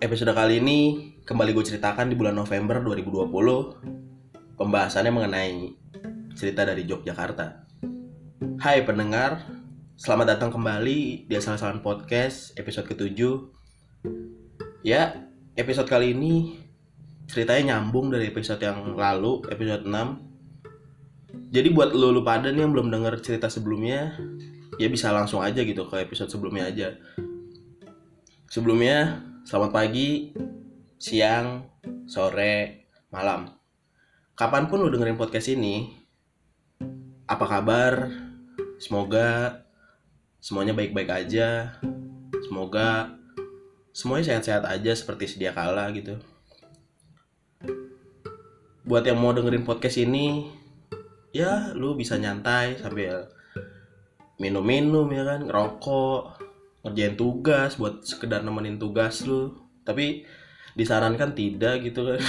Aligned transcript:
episode 0.00 0.32
kali 0.32 0.64
ini 0.64 1.12
kembali 1.28 1.52
gue 1.52 1.60
ceritakan 1.60 2.08
di 2.08 2.16
bulan 2.16 2.32
November 2.32 2.80
2020 2.80 4.56
Pembahasannya 4.56 5.12
mengenai 5.12 5.76
cerita 6.32 6.64
dari 6.64 6.88
Yogyakarta. 6.88 7.68
Hai 8.60 8.80
pendengar, 8.84 9.44
selamat 10.00 10.36
datang 10.36 10.56
kembali 10.56 11.28
di 11.28 11.34
Asal-Asalan 11.36 11.84
Podcast 11.84 12.56
episode 12.56 12.88
ketujuh. 12.88 13.44
Ya, 14.80 15.28
episode 15.56 15.88
kali 15.88 16.16
ini 16.16 16.60
ceritanya 17.28 17.76
nyambung 17.76 18.08
dari 18.08 18.32
episode 18.32 18.60
yang 18.64 18.80
lalu, 18.96 19.44
episode 19.52 19.84
6 19.84 21.52
Jadi 21.52 21.68
buat 21.76 21.92
lo 21.92 22.08
lu 22.08 22.24
pada 22.24 22.48
nih 22.48 22.64
yang 22.64 22.72
belum 22.72 22.88
denger 22.88 23.20
cerita 23.20 23.52
sebelumnya 23.52 24.16
Ya 24.80 24.88
bisa 24.88 25.12
langsung 25.12 25.44
aja 25.44 25.60
gitu 25.60 25.84
ke 25.92 26.00
episode 26.00 26.32
sebelumnya 26.32 26.72
aja. 26.72 26.96
Sebelumnya, 28.48 29.29
selamat 29.50 29.74
pagi, 29.74 30.30
siang, 30.94 31.66
sore, 32.06 32.86
malam. 33.10 33.50
Kapan 34.38 34.70
pun 34.70 34.78
lu 34.78 34.94
dengerin 34.94 35.18
podcast 35.18 35.50
ini, 35.50 35.90
apa 37.26 37.50
kabar? 37.50 38.14
Semoga 38.78 39.58
semuanya 40.38 40.70
baik-baik 40.70 41.10
aja. 41.10 41.74
Semoga 42.46 43.18
semuanya 43.90 44.30
sehat-sehat 44.30 44.70
aja 44.70 44.94
seperti 44.94 45.26
sedia 45.26 45.50
kala 45.50 45.90
gitu. 45.98 46.22
Buat 48.86 49.02
yang 49.02 49.18
mau 49.18 49.34
dengerin 49.34 49.66
podcast 49.66 49.98
ini, 49.98 50.46
ya 51.34 51.74
lu 51.74 51.98
bisa 51.98 52.14
nyantai 52.22 52.78
sambil 52.78 53.26
minum-minum 54.38 55.10
ya 55.10 55.26
kan, 55.26 55.42
ngerokok, 55.42 56.38
ngerjain 56.80 57.16
tugas 57.16 57.76
buat 57.76 58.04
sekedar 58.04 58.40
nemenin 58.40 58.80
tugas 58.80 59.24
lu. 59.24 59.56
Tapi 59.84 60.24
disarankan 60.74 61.34
tidak 61.34 61.84
gitu 61.84 62.06
kan. 62.06 62.20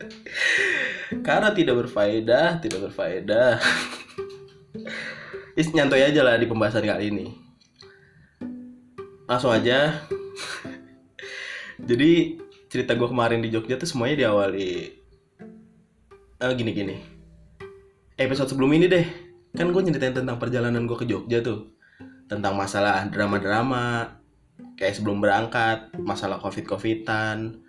Karena 1.26 1.54
tidak 1.54 1.86
berfaedah 1.86 2.58
tidak 2.60 2.90
berfaedah. 2.90 3.60
Is 5.56 5.72
nyantai 5.72 6.12
aja 6.12 6.20
lah 6.20 6.36
di 6.36 6.44
pembahasan 6.44 6.84
kali 6.84 7.08
ini. 7.08 7.26
Langsung 9.24 9.54
aja. 9.54 10.04
Jadi 11.88 12.40
cerita 12.66 12.98
gue 12.98 13.08
kemarin 13.08 13.40
di 13.40 13.48
Jogja 13.48 13.78
tuh 13.78 13.88
semuanya 13.88 14.26
diawali 14.26 14.90
uh, 16.42 16.52
gini 16.52 16.72
gini 16.74 16.96
episode 18.16 18.48
sebelum 18.52 18.72
ini 18.76 18.88
deh. 18.88 19.06
Kan 19.56 19.72
gue 19.72 19.82
nyeritain 19.84 20.12
tentang 20.12 20.36
perjalanan 20.36 20.84
gue 20.84 20.96
ke 20.96 21.08
Jogja 21.08 21.40
tuh 21.40 21.75
tentang 22.26 22.58
masalah 22.58 23.06
drama-drama 23.06 24.16
kayak 24.76 24.98
sebelum 25.00 25.24
berangkat, 25.24 25.88
masalah 25.96 26.36
covid-covidan, 26.42 27.60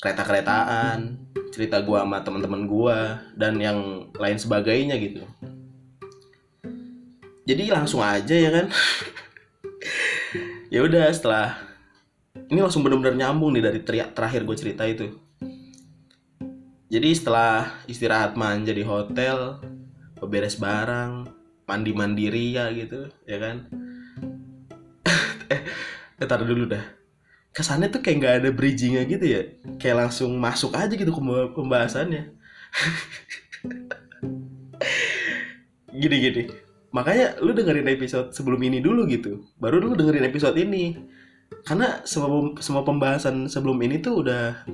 kereta-keretaan, 0.00 1.20
cerita 1.52 1.82
gua 1.84 2.02
sama 2.02 2.24
teman-teman 2.24 2.64
gua 2.64 3.20
dan 3.36 3.60
yang 3.60 4.10
lain 4.16 4.38
sebagainya 4.40 4.96
gitu. 4.98 5.22
Jadi 7.44 7.68
langsung 7.68 8.00
aja 8.00 8.32
ya 8.32 8.50
kan. 8.50 8.66
ya 10.74 10.80
udah 10.80 11.12
setelah 11.12 11.60
ini 12.48 12.64
langsung 12.64 12.80
benar-benar 12.80 13.14
nyambung 13.14 13.52
nih 13.52 13.64
dari 13.64 13.80
teriak 13.84 14.16
terakhir 14.16 14.48
gue 14.48 14.56
cerita 14.56 14.84
itu. 14.88 15.12
Jadi 16.88 17.10
setelah 17.12 17.84
istirahat 17.84 18.32
manja 18.38 18.72
di 18.72 18.80
hotel, 18.80 19.60
beberes 20.16 20.56
barang, 20.56 21.28
mandi 21.68 21.92
mandiri 21.92 22.56
ya 22.56 22.70
gitu, 22.72 23.10
ya 23.28 23.36
kan 23.40 23.83
eh 26.20 26.26
taruh 26.26 26.46
dulu 26.46 26.70
dah. 26.70 26.84
Kesannya 27.54 27.86
tuh 27.90 28.02
kayak 28.02 28.16
nggak 28.18 28.34
ada 28.42 28.50
bridgingnya 28.50 29.06
gitu 29.06 29.24
ya. 29.24 29.42
Kayak 29.78 30.08
langsung 30.08 30.34
masuk 30.38 30.74
aja 30.74 30.90
gitu 30.90 31.10
ke 31.14 31.20
pembahasannya. 31.54 32.34
Gini 35.94 36.16
gini. 36.18 36.42
Makanya 36.90 37.38
lu 37.38 37.54
dengerin 37.54 37.86
episode 37.86 38.34
sebelum 38.34 38.58
ini 38.66 38.82
dulu 38.82 39.06
gitu. 39.06 39.46
Baru 39.62 39.78
lu 39.78 39.94
dengerin 39.94 40.26
episode 40.26 40.58
ini. 40.58 40.98
Karena 41.62 42.02
semua 42.02 42.50
semua 42.58 42.82
pembahasan 42.82 43.46
sebelum 43.46 43.78
ini 43.78 44.02
tuh 44.02 44.26
udah 44.26 44.66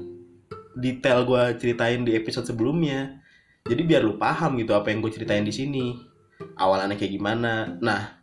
detail 0.80 1.28
gue 1.28 1.42
ceritain 1.60 2.00
di 2.00 2.16
episode 2.16 2.48
sebelumnya. 2.48 3.20
Jadi 3.68 3.84
biar 3.84 4.00
lu 4.00 4.16
paham 4.16 4.56
gitu 4.56 4.72
apa 4.72 4.88
yang 4.88 5.04
gue 5.04 5.12
ceritain 5.12 5.44
di 5.44 5.52
sini. 5.52 5.92
Awalannya 6.56 6.96
kayak 6.96 7.12
gimana. 7.12 7.76
Nah 7.84 8.16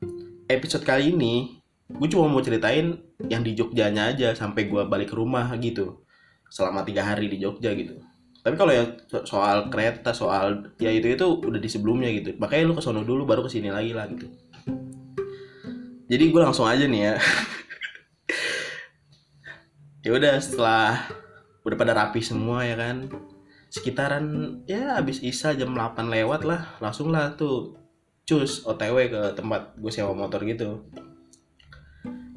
episode 0.49 0.81
kali 0.81 1.13
ini 1.13 1.56
gue 1.87 2.07
cuma 2.11 2.27
mau 2.27 2.43
ceritain 2.43 2.99
yang 3.31 3.41
di 3.41 3.55
Jogjanya 3.55 4.11
aja 4.11 4.35
sampai 4.35 4.67
gue 4.67 4.83
balik 4.85 5.11
ke 5.11 5.15
rumah 5.15 5.47
gitu. 5.57 6.03
Selama 6.51 6.83
tiga 6.83 7.07
hari 7.07 7.31
di 7.31 7.39
Jogja 7.39 7.71
gitu. 7.71 8.03
Tapi 8.43 8.55
kalau 8.55 8.71
ya 8.71 8.83
soal 9.27 9.67
kereta 9.71 10.11
soal 10.11 10.71
ya 10.79 10.91
itu 10.91 11.11
itu 11.11 11.25
udah 11.43 11.59
di 11.59 11.69
sebelumnya 11.71 12.11
gitu. 12.11 12.35
Makanya 12.39 12.71
lu 12.71 12.75
kesono 12.75 13.03
dulu 13.07 13.23
baru 13.23 13.43
ke 13.47 13.51
sini 13.51 13.71
lagi 13.71 13.95
lah 13.95 14.07
gitu. 14.11 14.27
Jadi 16.07 16.23
gue 16.31 16.41
langsung 16.43 16.67
aja 16.67 16.83
nih 16.83 17.01
ya. 17.11 17.15
Ya 20.05 20.15
udah 20.15 20.39
setelah 20.39 21.03
udah 21.67 21.75
pada 21.75 21.91
rapi 21.91 22.23
semua 22.23 22.63
ya 22.63 22.79
kan. 22.79 23.11
Sekitaran 23.67 24.23
ya 24.63 24.95
habis 24.95 25.19
isa 25.19 25.51
jam 25.51 25.75
8 25.75 26.07
lewat 26.07 26.47
lah 26.47 26.79
langsung 26.79 27.11
lah 27.11 27.35
tuh 27.35 27.75
cus 28.23 28.63
otw 28.63 28.95
ke 29.07 29.21
tempat 29.35 29.75
gue 29.75 29.91
sewa 29.91 30.15
motor 30.15 30.47
gitu 30.47 30.83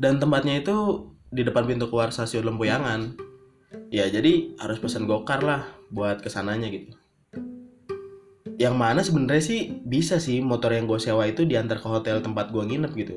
dan 0.00 0.16
tempatnya 0.16 0.64
itu 0.64 1.06
di 1.28 1.44
depan 1.44 1.68
pintu 1.68 1.92
keluar 1.92 2.08
stasiun 2.08 2.48
Lempuyangan 2.48 3.20
ya 3.92 4.08
jadi 4.08 4.56
harus 4.56 4.80
pesan 4.80 5.04
gokar 5.04 5.44
lah 5.44 5.68
buat 5.92 6.24
ke 6.24 6.32
sananya 6.32 6.72
gitu. 6.72 6.96
Yang 8.56 8.76
mana 8.76 9.00
sebenarnya 9.04 9.44
sih 9.44 9.60
bisa 9.84 10.16
sih 10.16 10.40
motor 10.40 10.72
yang 10.72 10.88
gue 10.88 10.96
sewa 10.96 11.28
itu 11.28 11.44
diantar 11.44 11.78
ke 11.78 11.88
hotel 11.88 12.24
tempat 12.24 12.48
gue 12.48 12.64
nginep 12.64 12.92
gitu. 12.96 13.14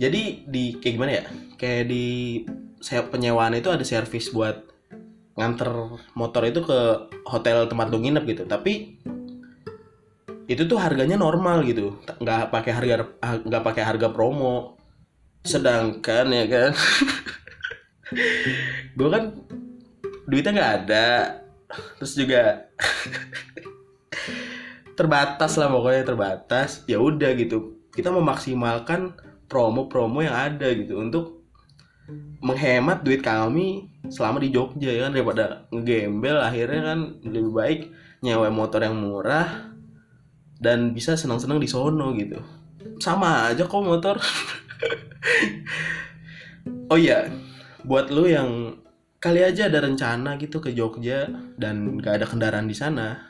Jadi 0.00 0.44
di 0.48 0.76
kayak 0.76 0.94
gimana 0.96 1.12
ya? 1.12 1.24
Kayak 1.56 1.84
di 1.88 2.04
penyewaan 3.12 3.56
itu 3.56 3.68
ada 3.68 3.84
servis 3.84 4.32
buat 4.32 4.64
nganter 5.36 5.70
motor 6.16 6.44
itu 6.48 6.60
ke 6.64 6.78
hotel 7.28 7.68
tempat 7.68 7.88
lu 7.92 8.00
nginep 8.00 8.24
gitu. 8.28 8.42
Tapi 8.48 8.96
itu 10.48 10.62
tuh 10.64 10.80
harganya 10.80 11.20
normal 11.20 11.60
gitu. 11.68 12.00
Nggak 12.16 12.48
pakai 12.48 12.72
harga 12.72 12.94
nggak 13.44 13.64
pakai 13.64 13.82
harga 13.84 14.08
promo 14.08 14.79
sedangkan 15.44 16.26
ya 16.28 16.44
kan? 16.48 16.70
Gue 18.98 19.08
kan 19.08 19.24
duitnya 20.28 20.52
nggak 20.52 20.74
ada. 20.84 21.08
Terus 22.00 22.12
juga 22.18 22.42
terbatas 24.98 25.56
lah 25.56 25.68
pokoknya 25.70 26.04
terbatas. 26.04 26.84
Ya 26.84 27.00
udah 27.00 27.32
gitu. 27.38 27.80
Kita 27.90 28.12
memaksimalkan 28.12 29.16
promo-promo 29.50 30.22
yang 30.22 30.34
ada 30.34 30.70
gitu 30.74 30.98
untuk 30.98 31.42
menghemat 32.42 33.06
duit 33.06 33.22
kami 33.22 33.90
selama 34.10 34.42
di 34.42 34.50
Jogja 34.52 34.90
ya 34.90 35.08
kan? 35.08 35.12
Daripada 35.14 35.44
ngegembel 35.72 36.36
akhirnya 36.38 36.80
kan 36.94 36.98
lebih 37.24 37.52
baik 37.54 37.80
nyewa 38.20 38.52
motor 38.52 38.84
yang 38.84 39.00
murah 39.00 39.72
dan 40.60 40.92
bisa 40.92 41.16
senang-senang 41.16 41.56
di 41.56 41.68
sono 41.70 42.12
gitu. 42.12 42.36
Sama 43.00 43.48
aja 43.48 43.64
kok 43.64 43.80
motor 43.80 44.20
oh 46.90 46.98
iya, 46.98 47.30
buat 47.84 48.10
lu 48.10 48.26
yang 48.26 48.80
kali 49.20 49.44
aja 49.44 49.68
ada 49.68 49.84
rencana 49.84 50.40
gitu 50.40 50.58
ke 50.58 50.72
Jogja 50.72 51.28
dan 51.60 52.00
gak 52.00 52.20
ada 52.20 52.26
kendaraan 52.26 52.66
di 52.66 52.76
sana, 52.76 53.20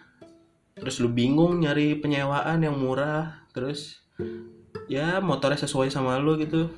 terus 0.78 1.02
lu 1.02 1.10
bingung 1.10 1.60
nyari 1.60 1.98
penyewaan 1.98 2.62
yang 2.62 2.78
murah, 2.78 3.44
terus 3.50 4.00
ya 4.86 5.18
motornya 5.18 5.60
sesuai 5.66 5.90
sama 5.90 6.18
lu 6.22 6.38
gitu, 6.38 6.70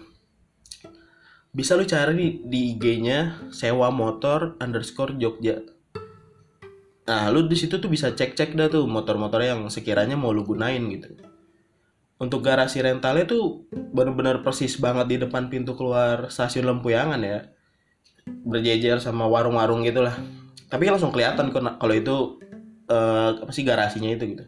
bisa 1.53 1.76
lu 1.76 1.85
cari 1.85 2.41
di, 2.41 2.73
IG-nya 2.76 3.53
sewa 3.53 3.93
motor 3.93 4.56
underscore 4.59 5.17
Jogja. 5.20 5.61
Nah, 7.03 7.29
lu 7.35 7.44
di 7.50 7.59
situ 7.59 7.76
tuh 7.76 7.91
bisa 7.91 8.14
cek-cek 8.14 8.55
dah 8.55 8.70
tuh 8.70 8.87
motor-motor 8.87 9.43
yang 9.43 9.67
sekiranya 9.69 10.14
mau 10.14 10.31
lu 10.31 10.47
gunain 10.47 10.81
gitu 10.87 11.12
untuk 12.23 12.39
garasi 12.47 12.79
rentalnya 12.79 13.27
tuh 13.27 13.67
benar-benar 13.75 14.47
persis 14.47 14.79
banget 14.79 15.07
di 15.11 15.17
depan 15.27 15.51
pintu 15.51 15.75
keluar 15.75 16.31
stasiun 16.31 16.71
Lempuyangan 16.71 17.19
ya. 17.19 17.51
Berjejer 18.47 19.03
sama 19.03 19.27
warung-warung 19.27 19.83
gitulah. 19.83 20.15
Tapi 20.71 20.87
langsung 20.87 21.11
kelihatan 21.11 21.51
kalau 21.51 21.95
itu 21.99 22.39
uh, 22.87 23.43
apa 23.43 23.51
sih 23.51 23.67
garasinya 23.67 24.15
itu 24.15 24.39
gitu. 24.39 24.45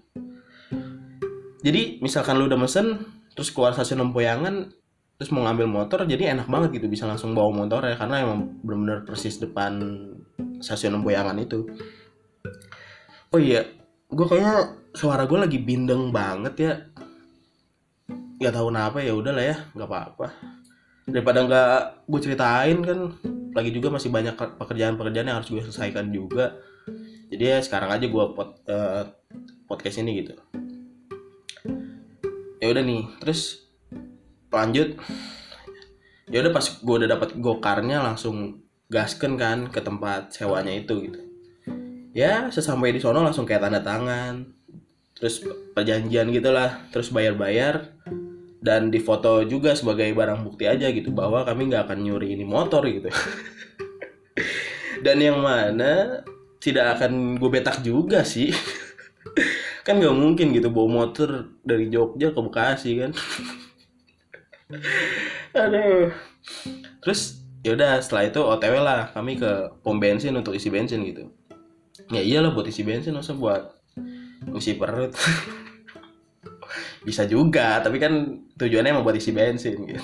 Jadi 1.66 1.98
misalkan 1.98 2.38
lu 2.38 2.46
udah 2.46 2.62
mesen 2.62 3.10
terus 3.34 3.50
keluar 3.50 3.74
stasiun 3.74 4.06
Lempuyangan 4.06 4.70
terus 5.18 5.30
mau 5.34 5.42
ngambil 5.46 5.66
motor 5.66 6.06
jadi 6.06 6.34
enak 6.34 6.46
banget 6.46 6.78
gitu 6.78 6.86
bisa 6.86 7.10
langsung 7.10 7.34
bawa 7.34 7.50
motor 7.50 7.86
ya 7.86 7.94
karena 7.98 8.22
emang 8.22 8.58
benar-benar 8.62 9.02
persis 9.02 9.42
depan 9.42 9.82
stasiun 10.62 11.02
Lempuyangan 11.02 11.34
itu. 11.42 11.66
Oh 13.34 13.42
iya 13.42 13.66
gue 14.14 14.26
kayaknya 14.30 14.78
suara 14.94 15.26
gue 15.26 15.38
lagi 15.42 15.58
bindeng 15.58 16.14
banget 16.14 16.54
ya 16.54 16.72
nggak 18.38 18.54
tahu 18.54 18.66
kenapa 18.74 18.98
ya 18.98 19.12
udah 19.14 19.32
lah 19.32 19.44
ya 19.44 19.56
nggak 19.72 19.88
apa-apa. 19.88 20.26
Daripada 21.04 21.38
nggak 21.44 21.74
gue 22.08 22.20
ceritain 22.20 22.78
kan 22.80 22.98
lagi 23.54 23.70
juga 23.70 23.94
masih 23.94 24.10
banyak 24.10 24.34
pekerjaan-pekerjaan 24.34 25.28
yang 25.30 25.38
harus 25.38 25.50
gue 25.52 25.62
selesaikan 25.62 26.10
juga. 26.10 26.58
Jadi 27.30 27.42
ya 27.44 27.58
sekarang 27.62 27.90
aja 27.94 28.06
gue 28.06 28.24
pot, 28.34 28.62
uh, 28.68 29.06
podcast 29.70 30.02
ini 30.02 30.24
gitu. 30.24 30.34
Ya 32.58 32.66
udah 32.72 32.82
nih 32.82 33.04
terus 33.22 33.68
lanjut. 34.50 34.98
Ya 36.32 36.40
udah 36.40 36.52
pas 36.52 36.66
gue 36.66 36.94
udah 37.04 37.10
dapat 37.10 37.36
gokarnya 37.38 38.00
langsung 38.00 38.64
gasken 38.88 39.36
kan 39.36 39.68
ke 39.70 39.80
tempat 39.80 40.34
sewanya 40.34 40.72
itu 40.72 41.10
gitu. 41.10 41.20
Ya 42.14 42.48
sesampai 42.50 42.94
di 42.94 43.02
sono 43.02 43.22
langsung 43.22 43.46
kayak 43.46 43.68
tanda 43.68 43.82
tangan. 43.82 44.50
Terus 45.14 45.46
perjanjian 45.74 46.30
gitulah 46.34 46.90
terus 46.90 47.14
bayar-bayar 47.14 47.94
dan 48.64 48.88
difoto 48.88 49.44
juga 49.44 49.76
sebagai 49.76 50.08
barang 50.16 50.40
bukti 50.40 50.64
aja 50.64 50.88
gitu 50.88 51.12
bahwa 51.12 51.44
kami 51.44 51.68
nggak 51.68 51.84
akan 51.84 52.00
nyuri 52.00 52.32
ini 52.32 52.48
motor 52.48 52.80
gitu. 52.88 53.12
Dan 55.04 55.20
yang 55.20 55.44
mana 55.44 56.24
tidak 56.64 56.96
akan 56.96 57.36
gue 57.36 57.50
betak 57.52 57.84
juga 57.84 58.24
sih. 58.24 58.56
Kan 59.84 60.00
nggak 60.00 60.16
mungkin 60.16 60.56
gitu 60.56 60.72
bawa 60.72 61.04
motor 61.04 61.52
dari 61.60 61.92
Jogja 61.92 62.32
ke 62.32 62.40
Bekasi 62.40 63.04
kan. 63.04 63.12
Aduh. 65.60 66.08
Terus 67.04 67.44
yaudah 67.60 68.00
setelah 68.00 68.32
itu 68.32 68.40
otw 68.40 68.74
lah 68.80 69.12
kami 69.12 69.36
ke 69.36 69.76
pom 69.84 70.00
bensin 70.00 70.32
untuk 70.40 70.56
isi 70.56 70.72
bensin 70.72 71.04
gitu. 71.04 71.28
Ya 72.08 72.24
iyalah 72.24 72.56
buat 72.56 72.64
isi 72.64 72.80
bensin 72.80 73.12
masa 73.12 73.36
buat 73.36 73.76
isi 74.56 74.76
perut 74.80 75.12
bisa 77.04 77.28
juga 77.28 77.78
tapi 77.84 78.00
kan 78.00 78.40
tujuannya 78.56 78.90
emang 78.96 79.04
buat 79.04 79.14
isi 79.14 79.30
bensin 79.30 79.76
gitu. 79.84 80.02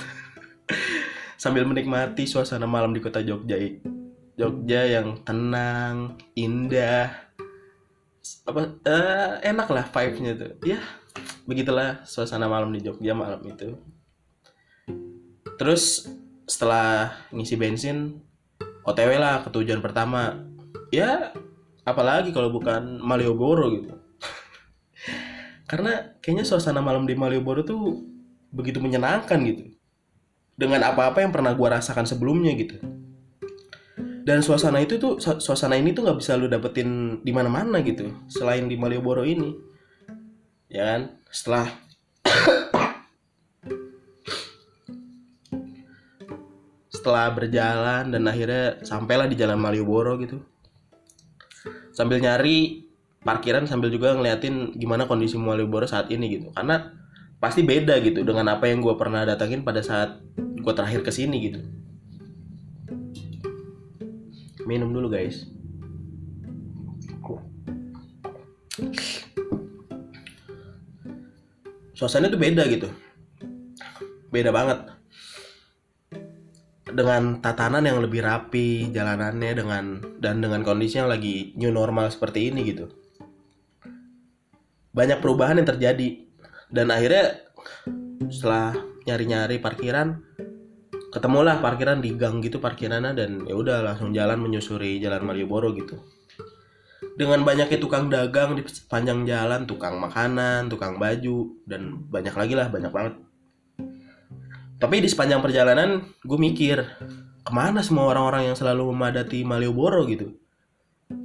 Sambil 1.41 1.65
menikmati 1.65 2.29
suasana 2.29 2.69
malam 2.69 2.93
di 2.93 3.01
kota 3.01 3.25
Jogja 3.25 3.57
Jogja 4.37 4.81
yang 4.85 5.25
tenang 5.25 6.21
indah. 6.37 7.33
Apa 8.45 8.61
uh, 8.85 9.33
enak 9.41 9.69
lah 9.73 9.85
vibe-nya 9.89 10.33
tuh. 10.37 10.53
Ya 10.63 10.81
begitulah 11.49 12.05
suasana 12.05 12.47
malam 12.47 12.71
di 12.77 12.85
Jogja 12.85 13.17
malam 13.17 13.41
itu. 13.49 13.81
Terus 15.57 16.09
setelah 16.45 17.17
ngisi 17.33 17.57
bensin 17.57 18.21
OTW 18.85 19.17
lah 19.17 19.41
ke 19.41 19.49
tujuan 19.49 19.81
pertama. 19.81 20.45
Ya 20.93 21.33
apalagi 21.89 22.37
kalau 22.37 22.53
bukan 22.53 23.01
Malioboro 23.01 23.73
gitu 23.73 24.00
karena 25.71 26.19
kayaknya 26.19 26.43
suasana 26.43 26.83
malam 26.83 27.07
di 27.07 27.15
Malioboro 27.15 27.63
tuh 27.63 28.03
begitu 28.51 28.83
menyenangkan 28.83 29.39
gitu. 29.47 29.71
Dengan 30.59 30.83
apa-apa 30.83 31.23
yang 31.23 31.31
pernah 31.31 31.55
gue 31.55 31.69
rasakan 31.71 32.11
sebelumnya 32.11 32.51
gitu. 32.59 32.83
Dan 34.27 34.43
suasana 34.43 34.83
itu 34.83 34.99
tuh 34.99 35.23
suasana 35.23 35.79
ini 35.79 35.95
tuh 35.95 36.03
nggak 36.03 36.19
bisa 36.19 36.35
lu 36.35 36.51
dapetin 36.51 37.23
di 37.23 37.31
mana-mana 37.31 37.87
gitu 37.87 38.11
selain 38.27 38.67
di 38.67 38.75
Malioboro 38.75 39.23
ini. 39.23 39.55
Ya 40.67 40.91
kan? 40.91 41.15
Setelah 41.31 41.71
setelah 46.99 47.31
berjalan 47.31 48.11
dan 48.11 48.27
akhirnya 48.27 48.83
sampailah 48.83 49.31
di 49.31 49.39
jalan 49.39 49.63
Malioboro 49.63 50.19
gitu. 50.19 50.43
Sambil 51.95 52.19
nyari 52.19 52.90
parkiran 53.21 53.69
sambil 53.69 53.93
juga 53.93 54.17
ngeliatin 54.17 54.73
gimana 54.81 55.05
kondisi 55.05 55.37
Malioboro 55.37 55.85
saat 55.85 56.09
ini 56.09 56.41
gitu. 56.41 56.49
Karena 56.57 56.89
pasti 57.41 57.65
beda 57.65 58.01
gitu 58.01 58.25
dengan 58.25 58.57
apa 58.57 58.69
yang 58.69 58.81
gue 58.81 58.95
pernah 58.97 59.25
datangin 59.25 59.65
pada 59.65 59.85
saat 59.85 60.21
gue 60.37 60.73
terakhir 60.73 61.05
ke 61.05 61.13
sini 61.13 61.37
gitu. 61.41 61.61
Minum 64.65 64.93
dulu 64.93 65.13
guys. 65.13 65.49
Suasana 71.93 72.33
itu 72.33 72.41
beda 72.41 72.65
gitu. 72.73 72.89
Beda 74.33 74.49
banget. 74.49 74.89
Dengan 76.89 77.45
tatanan 77.45 77.85
yang 77.85 78.01
lebih 78.01 78.25
rapi 78.25 78.89
jalanannya 78.89 79.53
dengan 79.53 79.85
dan 80.17 80.41
dengan 80.41 80.65
kondisi 80.65 80.97
yang 80.97 81.13
lagi 81.13 81.53
new 81.61 81.69
normal 81.69 82.09
seperti 82.09 82.49
ini 82.49 82.65
gitu 82.67 83.00
banyak 84.91 85.19
perubahan 85.23 85.59
yang 85.59 85.69
terjadi. 85.69 86.27
Dan 86.71 86.95
akhirnya 86.95 87.51
setelah 88.31 88.75
nyari-nyari 89.07 89.59
parkiran 89.59 90.23
ketemulah 91.11 91.59
parkiran 91.59 91.99
di 91.99 92.15
gang 92.15 92.39
gitu 92.39 92.63
parkirannya 92.63 93.13
dan 93.19 93.43
ya 93.43 93.59
udah 93.59 93.83
langsung 93.83 94.15
jalan 94.15 94.39
menyusuri 94.39 95.03
jalan 95.03 95.27
Malioboro 95.27 95.75
gitu. 95.75 95.99
Dengan 97.19 97.43
banyaknya 97.43 97.77
tukang 97.83 98.07
dagang 98.07 98.55
di 98.55 98.63
sepanjang 98.65 99.27
jalan 99.27 99.67
tukang 99.67 99.99
makanan 99.99 100.71
tukang 100.71 100.97
baju 100.97 101.59
dan 101.67 102.07
banyak 102.07 102.33
lagi 102.33 102.55
lah 102.55 102.71
banyak 102.71 102.93
banget. 102.95 103.15
Tapi 104.81 104.97
di 105.03 105.09
sepanjang 105.11 105.45
perjalanan 105.45 106.07
gue 106.25 106.39
mikir 106.39 106.79
ke 107.45 107.53
mana 107.53 107.83
semua 107.83 108.09
orang-orang 108.15 108.49
yang 108.53 108.57
selalu 108.57 108.95
memadati 108.95 109.43
Malioboro 109.43 110.07
gitu? 110.07 110.39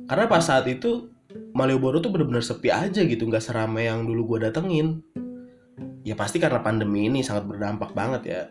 Karena 0.10 0.26
pas 0.26 0.44
saat 0.44 0.66
itu 0.66 1.14
Malioboro 1.56 2.04
tuh 2.04 2.12
bener-bener 2.12 2.44
sepi 2.44 2.68
aja 2.68 3.00
gitu 3.00 3.24
nggak 3.28 3.40
seramai 3.40 3.88
yang 3.88 4.04
dulu 4.04 4.36
gue 4.36 4.50
datengin. 4.52 5.00
Ya 6.04 6.14
pasti 6.14 6.38
karena 6.38 6.60
pandemi 6.60 7.08
ini 7.08 7.24
sangat 7.24 7.48
berdampak 7.48 7.96
banget 7.96 8.22
ya. 8.28 8.42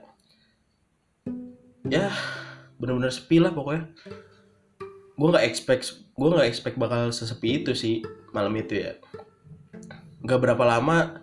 Ya 1.84 2.08
bener-bener 2.80 3.12
sepi 3.12 3.44
lah 3.44 3.52
pokoknya. 3.52 3.92
Gue 5.14 5.28
nggak 5.30 5.46
expect 5.46 6.00
gue 6.16 6.28
nggak 6.32 6.48
expect 6.48 6.80
bakal 6.80 7.12
sesepi 7.12 7.62
itu 7.62 7.76
sih 7.76 8.00
malam 8.32 8.56
itu 8.56 8.80
ya. 8.80 8.96
Nggak 10.24 10.40
berapa 10.40 10.64
lama 10.64 11.20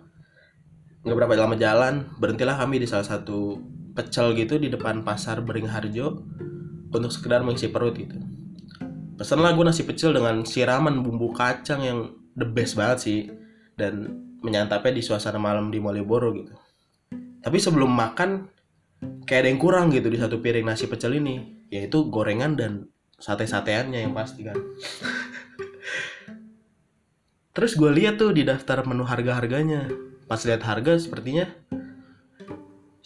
nggak 1.02 1.18
berapa 1.18 1.34
lama 1.34 1.58
jalan 1.58 2.06
berhentilah 2.22 2.54
kami 2.54 2.78
di 2.78 2.86
salah 2.86 3.02
satu 3.02 3.58
pecel 3.92 4.38
gitu 4.38 4.54
di 4.56 4.70
depan 4.70 5.02
pasar 5.02 5.42
Beringharjo 5.42 6.22
untuk 6.94 7.10
sekedar 7.10 7.42
mengisi 7.42 7.66
perut 7.66 7.98
gitu 7.98 8.31
pesan 9.22 9.38
lah 9.38 9.54
gue 9.54 9.62
nasi 9.62 9.86
pecel 9.86 10.18
dengan 10.18 10.42
siraman 10.42 10.98
bumbu 10.98 11.30
kacang 11.30 11.86
yang 11.86 12.10
the 12.34 12.42
best 12.42 12.74
banget 12.74 12.98
sih. 12.98 13.30
Dan 13.78 14.18
menyantapnya 14.42 14.98
di 14.98 15.02
suasana 15.06 15.38
malam 15.38 15.70
di 15.70 15.78
Malioboro 15.78 16.34
gitu. 16.34 16.50
Tapi 17.38 17.58
sebelum 17.62 17.86
makan 17.86 18.50
kayak 19.22 19.46
ada 19.46 19.48
yang 19.54 19.62
kurang 19.62 19.94
gitu 19.94 20.10
di 20.10 20.18
satu 20.18 20.42
piring 20.42 20.66
nasi 20.66 20.90
pecel 20.90 21.22
ini. 21.22 21.38
Yaitu 21.70 22.10
gorengan 22.10 22.58
dan 22.58 22.90
sate-sateannya 23.22 24.02
yang 24.02 24.10
pasti 24.10 24.42
kan. 24.42 24.58
Terus 27.54 27.78
gue 27.78 27.94
lihat 27.94 28.18
tuh 28.18 28.34
di 28.34 28.42
daftar 28.42 28.82
menu 28.82 29.06
harga-harganya. 29.06 29.86
Pas 30.26 30.42
lihat 30.42 30.66
harga 30.66 30.98
sepertinya 30.98 31.46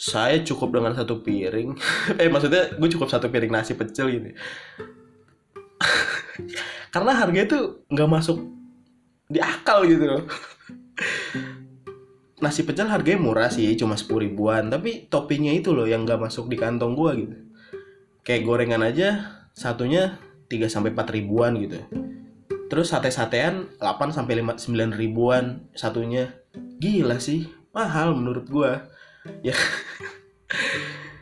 saya 0.01 0.41
cukup 0.41 0.81
dengan 0.81 0.97
satu 0.97 1.21
piring. 1.21 1.77
Eh 2.25 2.33
maksudnya 2.33 2.73
gue 2.73 2.89
cukup 2.89 3.13
satu 3.13 3.29
piring 3.29 3.53
nasi 3.53 3.77
pecel 3.77 4.09
ini 4.09 4.33
karena 6.95 7.13
harganya 7.17 7.47
tuh 7.51 7.65
nggak 7.91 8.11
masuk 8.11 8.39
di 9.27 9.43
akal 9.43 9.85
gitu 9.85 10.05
loh. 10.05 10.23
Nasi 12.45 12.69
pecel 12.69 12.93
harganya 12.93 13.21
murah 13.21 13.49
sih 13.49 13.73
cuma 13.81 13.97
sepuluh 13.97 14.29
ribuan. 14.29 14.69
Tapi 14.69 15.09
toppingnya 15.09 15.57
itu 15.57 15.73
loh 15.73 15.89
yang 15.89 16.05
nggak 16.05 16.21
masuk 16.21 16.53
di 16.53 16.57
kantong 16.61 16.93
gua 16.93 17.17
gitu. 17.17 17.37
Kayak 18.27 18.45
gorengan 18.45 18.83
aja 18.85 19.09
satunya 19.57 20.21
3 20.53 20.69
sampai 20.69 20.93
empat 20.93 21.09
ribuan 21.17 21.57
gitu 21.57 21.81
terus 22.67 22.91
sate-satean 22.91 23.79
8 23.79 24.11
sampai 24.11 24.43
5 24.43 24.59
9 24.59 24.99
ribuan 24.99 25.63
satunya. 25.73 26.35
Gila 26.83 27.23
sih 27.23 27.47
mahal 27.71 28.19
menurut 28.19 28.47
gua. 28.51 28.91
Ya 29.43 29.55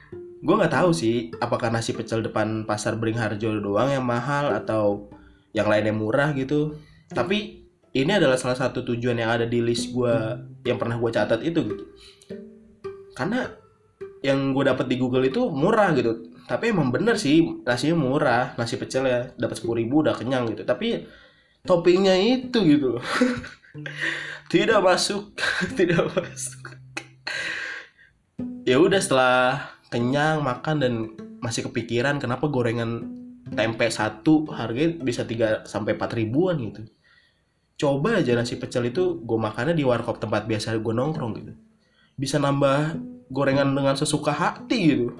gue 0.45 0.55
nggak 0.55 0.77
tahu 0.77 0.93
sih 0.93 1.33
apakah 1.41 1.73
nasi 1.73 1.97
pecel 1.97 2.21
depan 2.21 2.69
pasar 2.69 3.01
Beringharjo 3.01 3.65
doang 3.65 3.89
yang 3.89 4.05
mahal 4.05 4.53
atau 4.53 5.09
yang 5.57 5.65
lainnya 5.73 5.97
murah 5.97 6.37
gitu. 6.37 6.77
Tapi 7.09 7.65
ini 7.97 8.13
adalah 8.13 8.37
salah 8.37 8.59
satu 8.59 8.85
tujuan 8.85 9.17
yang 9.17 9.33
ada 9.33 9.49
di 9.49 9.65
list 9.65 9.97
gue 9.97 10.13
yang 10.69 10.77
pernah 10.77 11.01
gue 11.01 11.11
catat 11.11 11.41
itu 11.41 11.61
gitu. 11.65 11.85
Karena 13.17 13.49
yang 14.21 14.53
gue 14.53 14.65
dapat 14.69 14.85
di 14.85 15.01
Google 15.01 15.25
itu 15.25 15.49
murah 15.49 15.97
gitu. 15.97 16.29
Tapi 16.45 16.77
emang 16.77 16.93
bener 16.93 17.17
sih 17.17 17.41
nasinya 17.65 17.97
murah 17.97 18.45
nasi 18.61 18.77
pecel 18.77 19.09
ya 19.09 19.33
dapat 19.41 19.57
sepuluh 19.57 19.81
ribu 19.81 20.05
udah 20.05 20.13
kenyang 20.13 20.45
gitu. 20.53 20.69
Tapi 20.69 21.09
toppingnya 21.65 22.21
itu 22.21 22.59
gitu. 22.69 23.01
Tidak 24.53 24.79
masuk 24.85 25.35
tidak 25.79 26.07
masuk. 26.15 26.79
Ya 28.63 28.79
udah 28.79 29.01
setelah 29.03 29.75
kenyang 29.95 30.43
makan 30.43 30.77
dan 30.83 30.95
masih 31.39 31.71
kepikiran 31.71 32.19
kenapa 32.19 32.51
gorengan 32.51 33.15
tempe 33.55 33.87
satu 33.87 34.51
harganya 34.51 34.99
bisa 34.99 35.23
3 35.23 35.71
sampai 35.71 35.95
4 35.95 36.19
ribuan 36.19 36.59
gitu. 36.59 36.83
Coba 37.79 38.19
aja 38.19 38.35
nasi 38.35 38.59
pecel 38.59 38.91
itu 38.91 39.23
gue 39.23 39.39
makannya 39.39 39.79
di 39.79 39.87
warkop 39.87 40.19
tempat 40.19 40.51
biasa 40.51 40.75
gue 40.83 40.95
nongkrong 40.95 41.33
gitu. 41.39 41.53
Bisa 42.19 42.43
nambah 42.43 42.99
gorengan 43.31 43.71
dengan 43.71 43.95
sesuka 43.95 44.35
hati 44.35 44.79
gitu. 44.91 45.15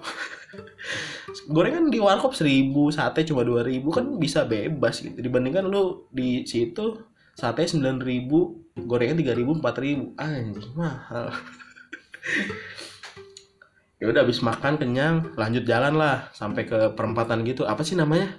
Gorengan 1.55 1.91
di 1.91 1.99
warkop 1.99 2.31
seribu 2.33 2.95
sate 2.95 3.27
cuma 3.27 3.43
dua 3.43 3.67
ribu 3.67 3.91
kan 3.91 4.07
bisa 4.19 4.47
bebas 4.47 5.03
gitu. 5.03 5.19
Dibandingkan 5.19 5.67
lu 5.67 6.07
di 6.11 6.47
situ 6.47 6.95
sate 7.35 7.67
sembilan 7.67 7.99
ribu 8.01 8.71
gorengan 8.79 9.19
tiga 9.19 9.35
ribu 9.35 9.59
empat 9.59 9.75
ribu. 9.83 10.15
Anjing 10.15 10.73
mahal 10.79 11.35
ya 14.05 14.13
udah 14.13 14.21
habis 14.21 14.45
makan 14.45 14.77
kenyang 14.77 15.33
lanjut 15.33 15.65
jalan 15.65 15.97
lah 15.97 16.29
sampai 16.37 16.69
ke 16.69 16.93
perempatan 16.93 17.41
gitu. 17.49 17.65
Apa 17.65 17.81
sih 17.81 17.97
namanya? 17.97 18.37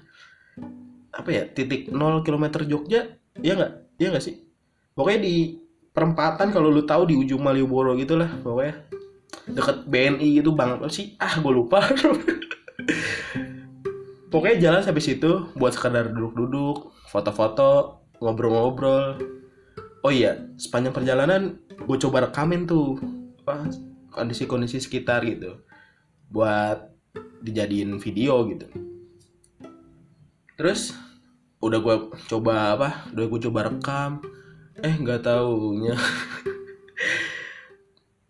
Apa 1.09 1.33
ya? 1.33 1.49
Titik 1.49 1.89
0 1.89 2.21
km 2.21 2.61
Jogja? 2.69 3.17
Ya 3.41 3.57
nggak? 3.57 3.97
Ya 3.97 4.13
nggak 4.13 4.21
sih? 4.21 4.45
Pokoknya 4.93 5.25
di 5.25 5.57
perempatan 5.89 6.53
kalau 6.53 6.69
lu 6.69 6.85
tahu 6.85 7.09
di 7.09 7.17
ujung 7.17 7.41
Malioboro 7.41 7.97
gitu 7.97 8.13
lah 8.13 8.29
pokoknya. 8.45 8.77
Deket 9.49 9.89
BNI 9.89 10.37
gitu 10.37 10.53
bang. 10.53 10.77
Apa 10.77 10.85
sih? 10.93 11.17
Ah 11.17 11.33
gue 11.41 11.49
lupa. 11.49 11.81
Pokoknya 14.29 14.69
jalan 14.69 14.81
sampai 14.85 15.01
situ 15.01 15.49
buat 15.57 15.73
sekadar 15.73 16.13
duduk-duduk 16.13 16.93
foto-foto 17.09 18.05
ngobrol-ngobrol. 18.21 19.17
Oh 20.05 20.13
iya 20.13 20.45
sepanjang 20.61 20.93
perjalanan 20.93 21.57
gue 21.73 21.97
coba 21.97 22.29
rekamin 22.29 22.69
tuh 22.69 23.01
kondisi-kondisi 24.15 24.79
sekitar 24.79 25.27
gitu 25.27 25.59
buat 26.31 26.87
dijadiin 27.43 27.99
video 27.99 28.47
gitu. 28.47 28.67
Terus 30.55 30.95
udah 31.59 31.79
gue 31.83 31.95
coba 32.31 32.77
apa 32.77 32.89
udah 33.11 33.25
gue 33.25 33.39
coba 33.49 33.59
rekam 33.67 34.23
eh 34.79 34.95
nggak 34.95 35.27
taunya. 35.27 35.95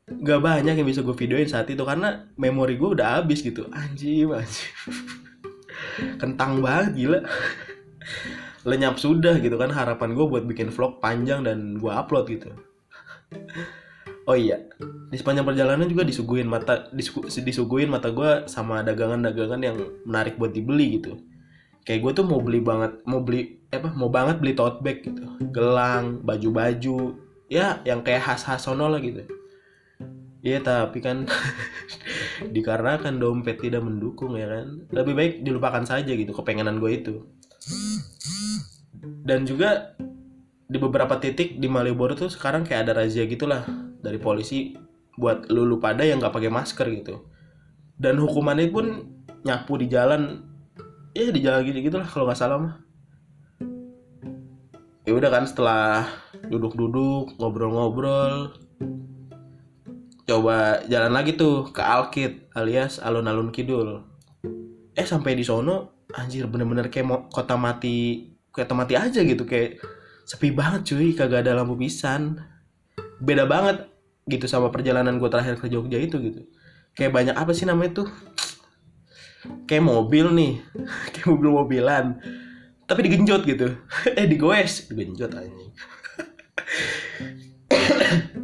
Nggak 0.06 0.42
banyak 0.42 0.76
yang 0.78 0.86
bisa 0.86 1.02
gue 1.02 1.18
videoin 1.18 1.50
saat 1.50 1.66
itu 1.66 1.82
karena 1.82 2.30
memori 2.38 2.78
gue 2.78 2.94
udah 2.94 3.22
habis 3.22 3.42
gitu. 3.42 3.66
Anjing 3.74 4.30
anjing. 4.30 4.74
Kentang 6.22 6.62
banget 6.62 6.94
gila. 6.94 7.20
Lenyap 8.70 9.02
sudah 9.02 9.42
gitu 9.42 9.58
kan 9.58 9.74
harapan 9.74 10.14
gue 10.14 10.26
buat 10.26 10.46
bikin 10.46 10.70
vlog 10.70 11.02
panjang 11.02 11.42
dan 11.46 11.78
gue 11.78 11.90
upload 11.90 12.30
gitu 12.30 12.54
oh 14.26 14.38
iya 14.38 14.58
di 15.10 15.18
sepanjang 15.22 15.46
perjalanan 15.46 15.88
juga 15.88 16.04
disuguhin 16.04 16.50
mata 16.50 16.90
disugu, 16.92 17.30
disuguhin 17.30 17.88
mata 17.88 18.10
gue 18.10 18.50
sama 18.50 18.82
dagangan-dagangan 18.82 19.62
yang 19.62 19.78
menarik 20.04 20.36
buat 20.36 20.52
dibeli 20.52 21.00
gitu. 21.00 21.22
Kayak 21.86 22.02
gue 22.02 22.12
tuh 22.22 22.26
mau 22.26 22.42
beli 22.42 22.60
banget 22.60 23.00
mau 23.06 23.22
beli 23.22 23.62
apa 23.70 23.94
mau 23.94 24.10
banget 24.10 24.42
beli 24.42 24.58
tote 24.58 24.82
bag 24.82 25.06
gitu. 25.06 25.24
Gelang 25.54 26.26
baju-baju 26.26 26.98
ya 27.48 27.80
yang 27.86 28.02
kayak 28.02 28.26
khas-khas 28.26 28.66
sono 28.66 28.90
lah 28.90 29.00
gitu. 29.00 29.24
Iya 30.42 30.62
tapi 30.62 31.02
kan 31.02 31.30
dikarenakan 32.56 33.22
dompet 33.22 33.62
tidak 33.62 33.86
mendukung 33.86 34.34
ya 34.36 34.50
kan? 34.50 34.90
Lebih 34.90 35.14
baik 35.14 35.34
dilupakan 35.46 35.86
saja 35.86 36.10
gitu 36.10 36.34
kepengenan 36.34 36.82
gue 36.82 36.92
itu. 36.92 37.16
Dan 39.26 39.46
juga 39.46 39.94
di 40.66 40.78
beberapa 40.82 41.22
titik 41.22 41.62
di 41.62 41.68
Malioboro 41.70 42.18
tuh 42.18 42.30
sekarang 42.34 42.66
kayak 42.66 42.90
ada 42.90 43.06
razia 43.06 43.30
gitulah 43.30 43.66
dari 44.02 44.18
polisi 44.18 44.74
buat 45.16 45.48
lulu 45.48 45.78
pada 45.78 46.02
yang 46.02 46.18
nggak 46.18 46.34
pakai 46.34 46.52
masker 46.52 46.88
gitu. 46.92 47.26
Dan 47.96 48.20
hukumannya 48.20 48.68
pun 48.74 48.86
nyapu 49.46 49.80
di 49.80 49.88
jalan. 49.88 50.44
Ya 51.16 51.32
di 51.32 51.40
jalan 51.40 51.64
gitu 51.64 51.80
gitulah 51.80 52.08
kalau 52.10 52.28
nggak 52.28 52.40
salah 52.40 52.58
mah. 52.60 52.76
Ya 55.06 55.14
udah 55.14 55.30
kan 55.30 55.46
setelah 55.46 56.10
duduk-duduk 56.50 57.38
ngobrol-ngobrol 57.38 58.58
coba 60.26 60.82
jalan 60.90 61.14
lagi 61.14 61.38
tuh 61.38 61.70
ke 61.70 61.82
Alkit 61.86 62.50
alias 62.58 62.98
alun-alun 62.98 63.54
kidul. 63.54 64.02
Eh 64.98 65.06
sampai 65.06 65.38
di 65.38 65.46
sono 65.46 66.02
anjir 66.18 66.50
bener-bener 66.50 66.90
kayak 66.90 67.30
kota 67.30 67.54
mati 67.54 68.30
kota 68.50 68.74
mati 68.74 68.98
aja 68.98 69.22
gitu 69.22 69.46
kayak 69.46 69.78
sepi 70.26 70.52
banget 70.52 70.82
cuy. 70.92 71.14
Kagak 71.14 71.46
ada 71.46 71.56
lampu 71.62 71.78
pisan. 71.78 72.42
Beda 73.22 73.46
banget 73.46 73.88
gitu 74.26 74.50
sama 74.50 74.74
perjalanan 74.74 75.22
gue 75.22 75.30
terakhir 75.30 75.62
ke 75.62 75.70
Jogja 75.70 76.02
itu 76.02 76.18
gitu. 76.20 76.42
Kayak 76.98 77.14
banyak 77.14 77.36
apa 77.38 77.54
sih 77.54 77.70
namanya 77.70 78.04
tuh? 78.04 78.10
Kayak 79.70 79.86
mobil 79.86 80.26
nih. 80.34 80.54
Kayak 81.14 81.28
mobil-mobilan. 81.30 82.18
Tapi 82.86 83.00
digenjot 83.06 83.46
gitu. 83.46 83.78
Eh 84.20 84.26
digoes 84.26 84.90
digenjot 84.90 85.32
anjing. 85.34 85.72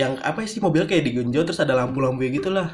Yang 0.00 0.12
apa 0.22 0.40
sih 0.48 0.62
mobil 0.62 0.86
kayak 0.88 1.04
digenjot 1.04 1.44
terus 1.50 1.60
ada 1.60 1.76
lampu-lampu 1.76 2.24
gitu 2.30 2.48
lah 2.48 2.72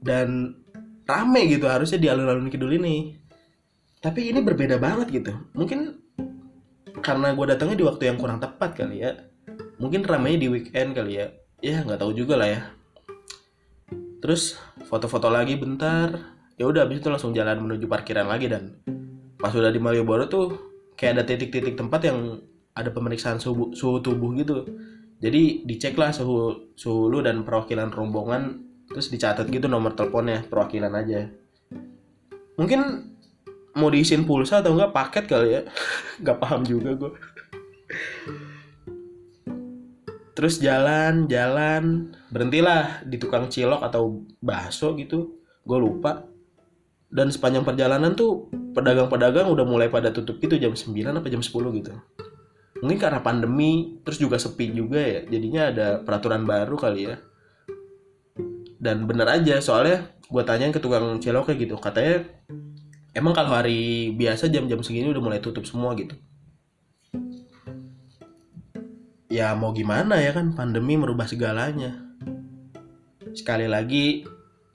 dan 0.00 0.56
rame 1.04 1.40
gitu 1.48 1.68
harusnya 1.68 2.00
di 2.00 2.08
alun-alun 2.08 2.52
kidul 2.52 2.72
ini. 2.72 3.16
Tapi 4.00 4.28
ini 4.32 4.44
berbeda 4.44 4.76
banget 4.76 5.08
gitu. 5.12 5.32
Mungkin 5.56 6.03
karena 7.04 7.36
gue 7.36 7.44
datangnya 7.44 7.76
di 7.76 7.84
waktu 7.84 8.08
yang 8.08 8.16
kurang 8.16 8.40
tepat 8.40 8.72
kali 8.72 9.04
ya. 9.04 9.12
Mungkin 9.76 10.08
ramenya 10.08 10.40
di 10.40 10.48
weekend 10.48 10.96
kali 10.96 11.20
ya. 11.20 11.28
Ya 11.60 11.84
nggak 11.84 12.00
tahu 12.00 12.16
juga 12.16 12.40
lah 12.40 12.48
ya. 12.48 12.60
Terus 14.24 14.56
foto-foto 14.88 15.28
lagi 15.28 15.60
bentar. 15.60 16.32
Ya 16.56 16.64
udah 16.64 16.88
habis 16.88 17.04
itu 17.04 17.12
langsung 17.12 17.36
jalan 17.36 17.60
menuju 17.60 17.84
parkiran 17.84 18.24
lagi 18.24 18.48
dan 18.48 18.80
pas 19.36 19.52
udah 19.52 19.68
di 19.68 19.76
Malioboro 19.76 20.24
tuh 20.32 20.46
kayak 20.96 21.20
ada 21.20 21.22
titik-titik 21.28 21.76
tempat 21.76 22.08
yang 22.08 22.40
ada 22.72 22.88
pemeriksaan 22.88 23.36
suhu, 23.36 23.76
suhu 23.76 24.00
tubuh 24.00 24.32
gitu. 24.40 24.64
Jadi 25.20 25.68
dicek 25.68 26.00
lah 26.00 26.08
suhu 26.08 26.72
suhu 26.72 27.12
lu 27.12 27.20
dan 27.20 27.44
perwakilan 27.44 27.92
rombongan. 27.92 28.64
Terus 28.88 29.12
dicatat 29.12 29.44
gitu 29.52 29.68
nomor 29.68 29.92
teleponnya 29.92 30.48
perwakilan 30.48 30.92
aja. 30.96 31.28
Mungkin 32.56 32.80
mau 33.74 33.90
diisiin 33.90 34.26
pulsa 34.26 34.62
atau 34.62 34.74
enggak 34.74 34.94
paket 34.94 35.24
kali 35.26 35.48
ya. 35.58 35.62
Nggak 36.22 36.38
paham 36.42 36.62
juga 36.62 36.90
gue 36.94 37.12
terus 40.34 40.58
jalan 40.58 41.30
jalan 41.30 42.10
berhentilah 42.34 43.06
di 43.06 43.16
tukang 43.22 43.46
cilok 43.46 43.80
atau 43.86 44.26
bakso 44.42 44.98
gitu. 44.98 45.40
Gue 45.62 45.78
lupa. 45.78 46.26
Dan 47.14 47.30
sepanjang 47.30 47.62
perjalanan 47.62 48.18
tuh 48.18 48.50
pedagang-pedagang 48.74 49.46
udah 49.46 49.62
mulai 49.62 49.86
pada 49.86 50.10
tutup 50.10 50.42
gitu 50.42 50.58
jam 50.58 50.74
9 50.74 50.90
apa 51.14 51.30
jam 51.30 51.38
10 51.38 51.78
gitu. 51.78 51.94
Mungkin 52.82 52.98
karena 52.98 53.22
pandemi 53.22 54.02
terus 54.02 54.18
juga 54.18 54.34
sepi 54.34 54.74
juga 54.74 54.98
ya. 54.98 55.22
Jadinya 55.30 55.62
ada 55.70 55.86
peraturan 56.02 56.42
baru 56.42 56.74
kali 56.74 57.00
ya. 57.06 57.16
Dan 58.82 59.06
bener 59.06 59.30
aja 59.30 59.62
soalnya 59.62 60.10
gue 60.26 60.42
tanyain 60.42 60.74
ke 60.74 60.82
tukang 60.82 61.22
cilok 61.22 61.54
kayak 61.54 61.70
gitu. 61.70 61.78
Katanya 61.78 62.26
emang 63.14 63.32
kalau 63.32 63.54
hari 63.54 64.10
biasa 64.12 64.50
jam-jam 64.50 64.82
segini 64.82 65.08
udah 65.08 65.22
mulai 65.22 65.40
tutup 65.40 65.64
semua 65.64 65.94
gitu? 65.94 66.18
Ya 69.30 69.54
mau 69.54 69.74
gimana 69.74 70.20
ya 70.20 70.34
kan 70.34 70.52
pandemi 70.54 70.98
merubah 70.98 71.26
segalanya. 71.26 71.98
Sekali 73.34 73.66
lagi 73.66 74.26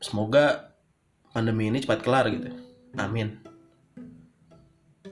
semoga 0.03 0.75
pandemi 1.31 1.71
ini 1.71 1.79
cepat 1.83 1.99
kelar 2.03 2.27
gitu. 2.31 2.51
Amin. 2.99 3.39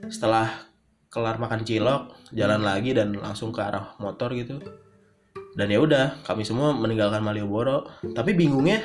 Setelah 0.07 0.67
kelar 1.07 1.39
makan 1.39 1.63
cilok 1.63 2.15
jalan 2.35 2.63
lagi 2.63 2.91
dan 2.91 3.15
langsung 3.15 3.55
ke 3.55 3.59
arah 3.63 3.95
motor 4.03 4.35
gitu. 4.35 4.59
Dan 5.57 5.71
ya 5.71 5.79
udah 5.79 6.21
kami 6.27 6.43
semua 6.43 6.75
meninggalkan 6.75 7.23
Malioboro. 7.23 7.87
Tapi 8.13 8.35
bingungnya 8.35 8.83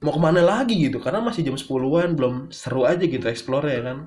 mau 0.00 0.12
ke 0.16 0.20
mana 0.20 0.40
lagi 0.40 0.80
gitu 0.80 0.96
karena 0.96 1.20
masih 1.20 1.44
jam 1.44 1.56
10-an 1.56 2.16
belum 2.16 2.34
seru 2.48 2.88
aja 2.88 3.04
gitu 3.04 3.24
explore 3.28 3.68
ya 3.68 3.80
kan. 3.84 3.98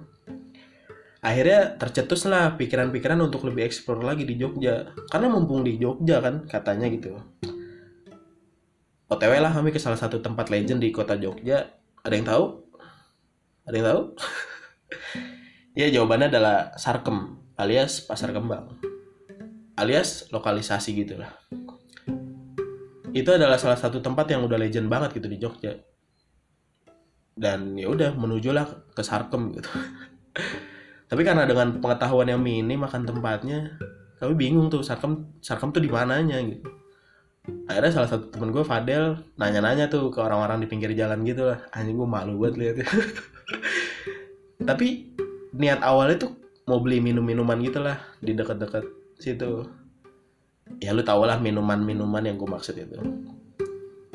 Akhirnya 1.24 1.80
tercetus 1.80 2.28
lah 2.28 2.60
pikiran-pikiran 2.60 3.16
untuk 3.24 3.48
lebih 3.48 3.64
explore 3.64 4.04
lagi 4.04 4.28
di 4.28 4.36
Jogja. 4.36 4.92
Karena 5.08 5.32
mumpung 5.32 5.64
di 5.64 5.80
Jogja 5.80 6.20
kan 6.20 6.44
katanya 6.44 6.92
gitu. 6.92 7.16
OTW 9.08 9.40
lah 9.40 9.54
kami 9.56 9.72
ke 9.72 9.80
salah 9.80 9.96
satu 9.96 10.20
tempat 10.20 10.52
legend 10.52 10.84
di 10.84 10.92
kota 10.92 11.16
Jogja. 11.16 11.72
Ada 12.04 12.14
yang 12.18 12.28
tahu? 12.28 12.46
Ada 13.70 13.76
yang 13.78 13.88
tahu? 13.88 14.02
Ya 15.74 15.90
jawabannya 15.90 16.30
adalah 16.30 16.78
Sarkem 16.78 17.34
alias 17.58 18.06
Pasar 18.06 18.30
Kembang. 18.30 18.78
Alias 19.74 20.30
lokalisasi 20.30 20.94
gitu 20.94 21.18
lah. 21.18 21.34
Itu 23.14 23.30
adalah 23.30 23.62
salah 23.62 23.78
satu 23.78 24.02
tempat 24.02 24.26
yang 24.34 24.42
udah 24.44 24.58
legend 24.58 24.90
banget 24.90 25.22
gitu 25.22 25.30
di 25.30 25.38
Jogja. 25.38 25.78
Dan 27.34 27.78
ya 27.78 27.90
udah 27.90 28.18
menujulah 28.18 28.90
ke 28.94 29.02
Sarkem 29.06 29.54
gitu. 29.54 29.70
Tapi 31.10 31.22
karena 31.22 31.46
dengan 31.46 31.78
pengetahuan 31.78 32.26
yang 32.26 32.42
minim 32.42 32.82
makan 32.82 33.06
tempatnya, 33.06 33.78
kami 34.18 34.34
bingung 34.34 34.74
tuh 34.74 34.82
Sarkem 34.82 35.38
Sarkem 35.46 35.70
tuh 35.70 35.82
di 35.82 35.94
mananya 35.94 36.42
gitu. 36.42 36.66
Akhirnya 37.70 37.92
salah 37.92 38.10
satu 38.10 38.34
temen 38.34 38.50
gue 38.50 38.64
Fadel 38.66 39.20
nanya-nanya 39.36 39.92
tuh 39.92 40.10
ke 40.10 40.18
orang-orang 40.18 40.64
di 40.64 40.68
pinggir 40.72 40.96
jalan 40.98 41.22
gitu 41.22 41.54
lah. 41.54 41.60
Anjing 41.76 42.00
gue 42.00 42.10
malu 42.10 42.42
banget 42.42 42.56
lihat. 42.58 42.76
Tapi 44.70 45.14
niat 45.54 45.86
awalnya 45.86 46.26
tuh 46.26 46.32
mau 46.66 46.80
beli 46.80 47.04
minum-minuman 47.04 47.60
gitu 47.62 47.84
lah 47.84 48.00
di 48.24 48.34
dekat-dekat 48.34 48.88
situ 49.20 49.68
ya 50.80 50.92
lu 50.92 51.04
tau 51.04 51.24
lah 51.24 51.40
minuman-minuman 51.40 52.24
yang 52.24 52.36
gue 52.36 52.50
maksud 52.50 52.76
itu. 52.76 52.98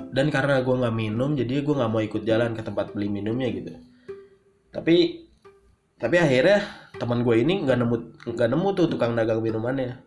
Dan 0.08 0.32
karena 0.32 0.64
gue 0.64 0.74
nggak 0.74 0.96
minum 0.96 1.36
jadi 1.36 1.60
gue 1.60 1.74
nggak 1.74 1.90
mau 1.92 2.02
ikut 2.02 2.22
jalan 2.24 2.56
ke 2.56 2.62
tempat 2.64 2.96
beli 2.96 3.12
minumnya 3.12 3.48
gitu. 3.52 3.72
Tapi 4.72 5.26
tapi 5.98 6.16
akhirnya 6.16 6.62
teman 6.96 7.26
gue 7.26 7.36
ini 7.42 7.66
nggak 7.66 7.78
nemu 7.82 7.96
nggak 8.32 8.48
nemu 8.48 8.68
tuh 8.74 8.86
tukang 8.88 9.12
dagang 9.12 9.44
minumannya. 9.44 10.00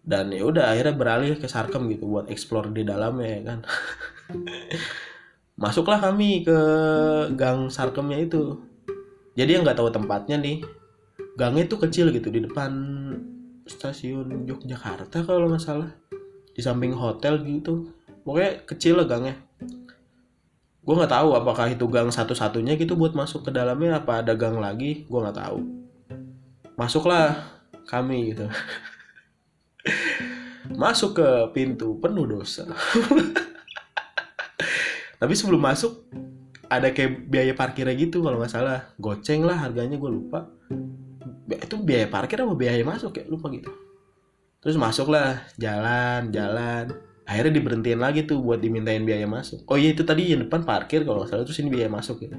Dan 0.00 0.32
ya 0.32 0.42
udah 0.48 0.72
akhirnya 0.72 0.94
beralih 0.96 1.36
ke 1.36 1.46
Sarkem 1.46 1.86
gitu 1.92 2.08
buat 2.08 2.26
explore 2.32 2.72
di 2.72 2.82
dalamnya 2.82 3.28
ya 3.28 3.40
kan. 3.44 3.58
Masuklah 5.60 6.00
kami 6.00 6.40
ke 6.40 6.58
gang 7.36 7.68
Sarkemnya 7.68 8.16
itu. 8.24 8.64
Jadi 9.36 9.60
yang 9.60 9.62
nggak 9.62 9.76
tahu 9.76 9.92
tempatnya 9.92 10.40
nih 10.40 10.64
gangnya 11.36 11.68
itu 11.68 11.76
kecil 11.76 12.12
gitu 12.12 12.32
di 12.32 12.40
depan 12.44 12.72
stasiun 13.70 14.50
Yogyakarta 14.50 15.22
kalau 15.22 15.46
nggak 15.46 15.62
salah. 15.62 15.94
Di 16.50 16.60
samping 16.60 16.90
hotel 16.90 17.38
gitu. 17.46 17.94
Pokoknya 18.26 18.66
kecil 18.66 18.98
lah 18.98 19.06
gangnya. 19.06 19.38
Gue 20.82 20.94
nggak 20.98 21.14
tahu 21.14 21.38
apakah 21.38 21.70
itu 21.70 21.86
gang 21.86 22.10
satu-satunya 22.10 22.74
gitu 22.74 22.98
buat 22.98 23.14
masuk 23.14 23.46
ke 23.46 23.50
dalamnya 23.54 24.02
apa 24.02 24.26
ada 24.26 24.34
gang 24.34 24.58
lagi. 24.58 25.06
Gue 25.06 25.22
nggak 25.22 25.38
tahu. 25.38 25.58
Masuklah 26.74 27.38
kami 27.86 28.34
gitu. 28.34 28.50
Masuk 30.82 31.18
ke 31.18 31.28
pintu 31.54 31.98
penuh 32.02 32.26
dosa. 32.26 32.66
Tapi 35.20 35.36
sebelum 35.36 35.60
masuk 35.60 36.08
ada 36.70 36.94
kayak 36.96 37.28
biaya 37.28 37.52
parkirnya 37.52 37.92
gitu 37.92 38.24
kalau 38.24 38.40
nggak 38.40 38.54
salah. 38.54 38.88
Goceng 38.96 39.44
lah 39.44 39.60
harganya 39.60 40.00
gue 40.00 40.08
lupa 40.08 40.48
itu 41.58 41.76
biaya 41.82 42.06
parkir 42.06 42.38
apa 42.42 42.54
biaya 42.54 42.82
masuk 42.86 43.18
ya? 43.18 43.24
Lupa 43.26 43.50
gitu. 43.50 43.70
Terus 44.60 44.76
masuklah 44.76 45.40
jalan 45.56 46.30
jalan. 46.30 46.94
Akhirnya 47.24 47.62
diberhentiin 47.62 48.00
lagi 48.02 48.26
tuh 48.26 48.42
buat 48.42 48.58
dimintain 48.58 49.06
biaya 49.06 49.24
masuk. 49.24 49.62
Oh 49.70 49.78
iya 49.78 49.94
itu 49.94 50.02
tadi 50.02 50.34
yang 50.34 50.46
depan 50.46 50.66
parkir 50.66 51.06
kalau 51.06 51.22
nggak 51.22 51.30
salah 51.30 51.44
terus 51.46 51.58
ini 51.62 51.70
biaya 51.70 51.88
masuk 51.88 52.22
gitu. 52.22 52.36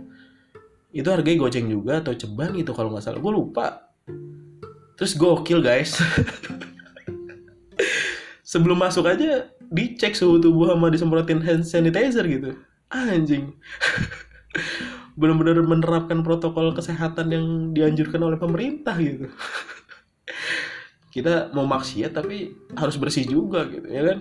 Itu 0.92 1.08
harganya 1.10 1.48
goceng 1.48 1.72
juga 1.72 2.04
atau 2.04 2.14
ceban 2.14 2.52
gitu 2.56 2.76
kalau 2.76 2.92
nggak 2.92 3.04
salah. 3.04 3.20
Gue 3.20 3.34
lupa. 3.34 3.90
Terus 5.00 5.18
gokil 5.18 5.64
guys. 5.64 5.96
Sebelum 8.52 8.76
masuk 8.76 9.08
aja 9.08 9.48
dicek 9.72 10.12
suhu 10.12 10.44
tubuh 10.44 10.76
sama 10.76 10.92
disemprotin 10.92 11.40
hand 11.40 11.64
sanitizer 11.64 12.28
gitu. 12.28 12.60
Anjing 12.92 13.56
benar-benar 15.22 15.62
menerapkan 15.62 16.26
protokol 16.26 16.74
kesehatan 16.74 17.30
yang 17.30 17.46
dianjurkan 17.78 18.26
oleh 18.26 18.42
pemerintah 18.42 18.98
gitu. 18.98 19.30
Kita 21.14 21.54
mau 21.54 21.70
maksiat 21.70 22.18
tapi 22.18 22.50
harus 22.74 22.98
bersih 22.98 23.30
juga 23.30 23.70
gitu 23.70 23.86
ya 23.86 24.02
kan? 24.10 24.20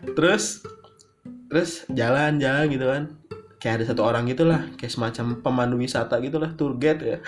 Terus 0.16 0.64
terus 1.52 1.84
jalan-jalan 1.92 2.66
gitu 2.72 2.86
kan. 2.88 3.02
Kayak 3.60 3.84
ada 3.84 3.84
satu 3.92 4.00
orang 4.00 4.24
gitulah 4.24 4.72
kayak 4.80 4.88
semacam 4.88 5.44
pemandu 5.44 5.76
wisata 5.76 6.16
gitulah 6.24 6.56
tour 6.56 6.80
guide 6.80 7.04
ya. 7.04 7.18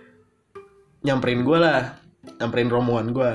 Nyamperin 1.06 1.44
gue 1.44 1.58
lah 1.60 2.00
nyamperin 2.40 2.70
rombongan 2.72 3.08
gue 3.14 3.32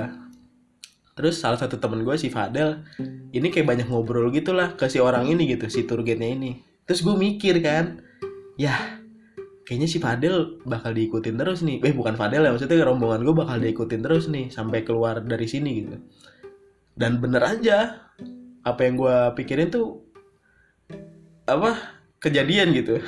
terus 1.12 1.40
salah 1.40 1.60
satu 1.60 1.76
temen 1.78 2.08
gue 2.08 2.16
si 2.16 2.32
Fadel 2.32 2.88
ini 3.36 3.52
kayak 3.52 3.68
banyak 3.68 3.88
ngobrol 3.92 4.32
gitulah 4.32 4.74
ke 4.80 4.88
si 4.88 4.98
orang 5.04 5.28
ini 5.28 5.48
gitu 5.52 5.68
si 5.68 5.84
tour 5.84 6.02
ini. 6.06 6.64
Terus 6.88 7.04
gue 7.04 7.16
mikir 7.16 7.60
kan 7.60 8.00
ya 8.56 9.02
kayaknya 9.68 9.88
si 9.88 10.00
Fadel 10.00 10.60
bakal 10.64 10.96
diikutin 10.96 11.36
terus 11.36 11.62
nih. 11.62 11.84
Eh 11.84 11.94
bukan 11.94 12.16
Fadel 12.16 12.48
ya 12.48 12.52
maksudnya 12.56 12.84
rombongan 12.88 13.22
gue 13.24 13.36
bakal 13.36 13.58
diikutin 13.60 14.02
terus 14.02 14.32
nih 14.32 14.48
sampai 14.52 14.88
keluar 14.88 15.20
dari 15.20 15.48
sini 15.48 15.72
gitu. 15.84 15.98
Dan 16.96 17.20
bener 17.20 17.44
aja 17.44 18.08
apa 18.62 18.82
yang 18.86 18.96
gue 19.00 19.18
pikirin 19.36 19.72
tuh 19.72 20.04
apa 21.48 21.76
kejadian 22.24 22.72
gitu. 22.76 23.00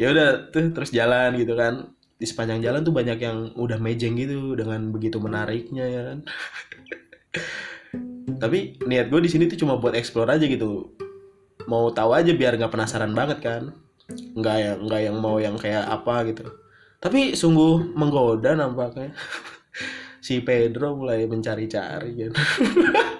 Ya 0.00 0.16
udah 0.16 0.48
tuh 0.48 0.72
terus 0.72 0.96
jalan 0.96 1.36
gitu 1.36 1.52
kan 1.60 1.92
di 2.20 2.28
sepanjang 2.28 2.60
jalan 2.60 2.84
tuh 2.84 2.92
banyak 2.92 3.16
yang 3.16 3.56
udah 3.56 3.80
mejeng 3.80 4.12
gitu 4.20 4.52
dengan 4.52 4.92
begitu 4.92 5.16
menariknya 5.16 5.84
ya 5.88 6.00
kan? 6.12 6.18
Tapi 8.44 8.76
niat 8.84 9.08
gue 9.08 9.20
di 9.24 9.30
sini 9.32 9.48
tuh 9.48 9.56
cuma 9.56 9.80
buat 9.80 9.96
explore 9.96 10.28
aja 10.28 10.44
gitu. 10.44 10.92
Mau 11.64 11.88
tahu 11.96 12.12
aja 12.12 12.36
biar 12.36 12.60
nggak 12.60 12.68
penasaran 12.68 13.16
banget 13.16 13.40
kan? 13.40 13.62
Nggak 14.36 14.56
yang 14.60 14.78
nggak 14.84 15.00
yang 15.08 15.16
mau 15.16 15.40
yang 15.40 15.56
kayak 15.56 15.88
apa 15.88 16.28
gitu. 16.28 16.44
Tapi 17.00 17.32
sungguh 17.32 17.96
menggoda 17.96 18.52
nampaknya. 18.52 19.16
Si 20.20 20.44
Pedro 20.44 21.00
mulai 21.00 21.24
mencari-cari 21.24 22.12
gitu 22.12 22.36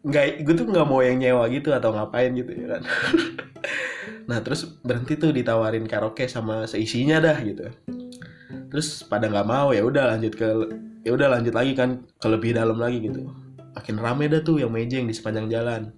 nggak 0.00 0.48
gue 0.48 0.54
tuh 0.56 0.66
nggak 0.68 0.88
mau 0.88 1.04
yang 1.04 1.20
nyewa 1.20 1.44
gitu 1.52 1.76
atau 1.76 1.92
ngapain 1.92 2.32
gitu 2.32 2.52
ya 2.52 2.78
kan. 2.78 2.82
Nah 4.30 4.38
terus 4.46 4.62
berhenti 4.86 5.18
tuh 5.18 5.34
ditawarin 5.34 5.90
karaoke 5.90 6.30
sama 6.30 6.62
seisinya 6.70 7.18
dah 7.18 7.34
gitu. 7.42 7.66
Terus 8.70 9.02
pada 9.02 9.26
nggak 9.26 9.42
mau 9.42 9.74
ya 9.74 9.82
udah 9.82 10.14
lanjut 10.14 10.38
ke 10.38 10.46
ya 11.02 11.10
udah 11.10 11.34
lanjut 11.34 11.50
lagi 11.50 11.74
kan 11.74 12.06
ke 12.14 12.26
lebih 12.30 12.54
dalam 12.54 12.78
lagi 12.78 13.02
gitu. 13.02 13.26
Makin 13.74 13.98
rame 13.98 14.30
dah 14.30 14.38
tuh 14.46 14.62
yang 14.62 14.70
mejeng 14.70 15.10
di 15.10 15.14
sepanjang 15.18 15.50
jalan. 15.50 15.90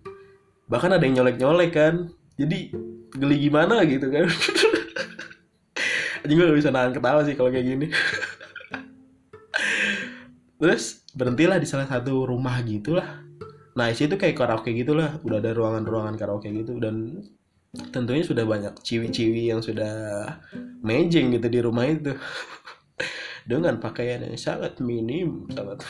Bahkan 0.64 0.96
ada 0.96 1.04
yang 1.04 1.20
nyolek 1.20 1.36
nyolek 1.36 1.76
kan. 1.76 2.08
Jadi 2.40 2.72
geli 3.12 3.36
gimana 3.36 3.84
gitu 3.84 4.08
kan. 4.08 4.24
Anjing 6.24 6.36
gue 6.38 6.46
gak 6.48 6.56
bisa 6.56 6.72
nahan 6.72 6.96
ketawa 6.96 7.20
sih 7.28 7.36
kalau 7.36 7.52
kayak 7.52 7.68
gini. 7.68 7.92
Terus 10.62 11.04
berhentilah 11.12 11.60
di 11.60 11.68
salah 11.68 11.84
satu 11.84 12.24
rumah 12.24 12.56
gitulah 12.64 13.20
nah 13.72 13.88
isi 13.88 14.04
itu 14.08 14.16
kayak 14.20 14.36
karaoke 14.36 14.72
gitulah. 14.76 15.20
Udah 15.24 15.40
ada 15.40 15.50
ruangan-ruangan 15.56 16.14
karaoke 16.16 16.52
gitu 16.52 16.76
dan 16.76 17.24
tentunya 17.88 18.20
sudah 18.20 18.44
banyak 18.44 18.76
ciwi-ciwi 18.84 19.48
yang 19.48 19.64
sudah 19.64 19.92
mejeng 20.84 21.32
gitu 21.32 21.48
di 21.48 21.60
rumah 21.64 21.88
itu. 21.88 22.12
Dengan 23.50 23.82
pakaian 23.82 24.22
yang 24.22 24.38
sangat 24.38 24.78
minim 24.78 25.50
sangat. 25.50 25.82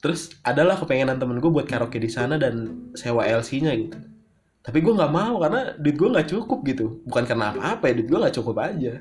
Terus 0.00 0.32
adalah 0.40 0.80
kepengenan 0.80 1.20
temen 1.20 1.40
gue 1.40 1.52
buat 1.52 1.68
karaoke 1.68 2.00
di 2.00 2.08
sana 2.08 2.40
dan 2.40 2.88
sewa 2.96 3.24
LC-nya 3.28 3.72
gitu. 3.76 3.98
Tapi 4.60 4.78
gue 4.84 4.92
nggak 4.92 5.12
mau 5.12 5.40
karena 5.40 5.76
duit 5.76 5.96
gue 5.96 6.08
nggak 6.08 6.28
cukup 6.28 6.60
gitu. 6.68 7.00
Bukan 7.08 7.24
karena 7.24 7.52
apa-apa 7.52 7.88
ya 7.88 7.94
duit 8.00 8.08
gue 8.08 8.18
nggak 8.20 8.36
cukup 8.40 8.56
aja. 8.64 9.00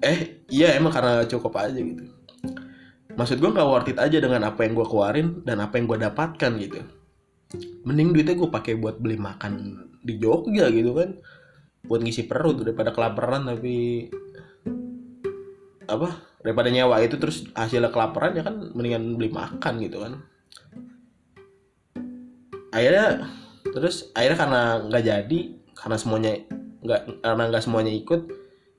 Eh 0.00 0.44
iya 0.48 0.76
emang 0.76 0.92
karena 0.92 1.24
cukup 1.28 1.52
aja 1.60 1.76
gitu 1.76 2.23
maksud 3.14 3.38
gue 3.38 3.50
nggak 3.50 3.68
worth 3.68 3.90
it 3.90 3.98
aja 3.98 4.18
dengan 4.18 4.46
apa 4.46 4.66
yang 4.66 4.74
gue 4.74 4.86
keluarin 4.86 5.42
dan 5.46 5.62
apa 5.62 5.78
yang 5.78 5.86
gue 5.86 5.98
dapatkan 6.02 6.52
gitu. 6.58 6.80
Mending 7.86 8.10
duitnya 8.10 8.34
gue 8.34 8.50
pakai 8.50 8.74
buat 8.78 8.98
beli 8.98 9.18
makan 9.18 9.52
di 10.02 10.18
Jogja 10.18 10.70
gitu 10.70 10.94
kan. 10.94 11.18
Buat 11.84 12.00
ngisi 12.02 12.26
perut 12.26 12.64
daripada 12.64 12.90
kelaparan 12.90 13.46
tapi 13.46 14.08
apa 15.84 16.16
daripada 16.40 16.72
nyewa 16.72 16.96
itu 17.04 17.20
terus 17.20 17.44
hasilnya 17.52 17.92
kelaparan 17.92 18.36
ya 18.36 18.42
kan 18.42 18.72
mendingan 18.72 19.14
beli 19.20 19.30
makan 19.30 19.74
gitu 19.84 20.02
kan. 20.02 20.12
Akhirnya 22.74 23.30
terus 23.70 24.10
akhirnya 24.16 24.38
karena 24.38 24.62
nggak 24.90 25.04
jadi 25.04 25.40
karena 25.76 25.96
semuanya 26.00 26.32
nggak 26.84 27.00
karena 27.22 27.42
nggak 27.48 27.64
semuanya 27.64 27.92
ikut 27.94 28.20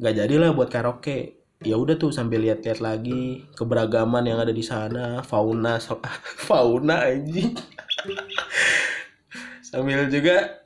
nggak 0.01 0.15
jadilah 0.17 0.49
buat 0.51 0.69
karaoke 0.69 1.34
ya 1.63 1.79
udah 1.79 1.95
tuh 1.95 2.11
sambil 2.11 2.43
lihat-lihat 2.43 2.83
lagi 2.83 3.47
keberagaman 3.55 4.27
yang 4.27 4.43
ada 4.43 4.51
di 4.51 4.65
sana 4.65 5.23
fauna 5.23 5.79
fauna 6.47 7.07
aja 7.07 7.45
sambil 9.69 10.07
juga 10.11 10.63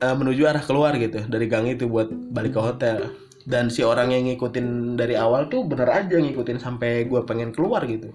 uh, 0.00 0.16
menuju 0.16 0.42
arah 0.48 0.64
keluar 0.64 0.96
gitu 0.96 1.22
dari 1.28 1.46
gang 1.46 1.68
itu 1.68 1.86
buat 1.86 2.10
balik 2.10 2.56
ke 2.56 2.60
hotel. 2.60 2.98
Dan 3.40 3.72
si 3.72 3.80
orang 3.80 4.12
yang 4.12 4.28
ngikutin 4.28 5.00
dari 5.00 5.16
awal 5.16 5.48
tuh 5.48 5.64
bener 5.64 5.88
aja 5.88 6.20
ngikutin 6.20 6.60
sampai 6.60 7.08
gue 7.08 7.20
pengen 7.24 7.56
keluar 7.56 7.88
gitu. 7.88 8.12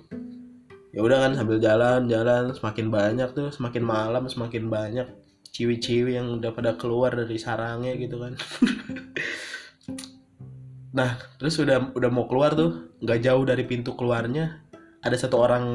Ya 0.94 1.02
udah 1.02 1.28
kan 1.28 1.32
sambil 1.36 1.58
jalan 1.60 2.08
jalan 2.08 2.54
semakin 2.56 2.88
banyak 2.94 3.30
tuh 3.36 3.50
semakin 3.52 3.84
malam 3.84 4.30
semakin 4.32 4.70
banyak 4.70 5.08
ciwi-ciwi 5.56 6.20
yang 6.20 6.40
udah 6.40 6.52
pada 6.52 6.76
keluar 6.76 7.16
dari 7.16 7.40
sarangnya 7.40 7.96
gitu 7.96 8.20
kan 8.20 8.36
nah 10.96 11.20
terus 11.36 11.60
udah 11.60 11.92
udah 11.92 12.10
mau 12.10 12.26
keluar 12.32 12.56
tuh 12.56 12.96
nggak 13.04 13.20
jauh 13.20 13.44
dari 13.44 13.68
pintu 13.68 14.00
keluarnya 14.00 14.66
ada 15.06 15.14
satu 15.22 15.38
orang 15.38 15.66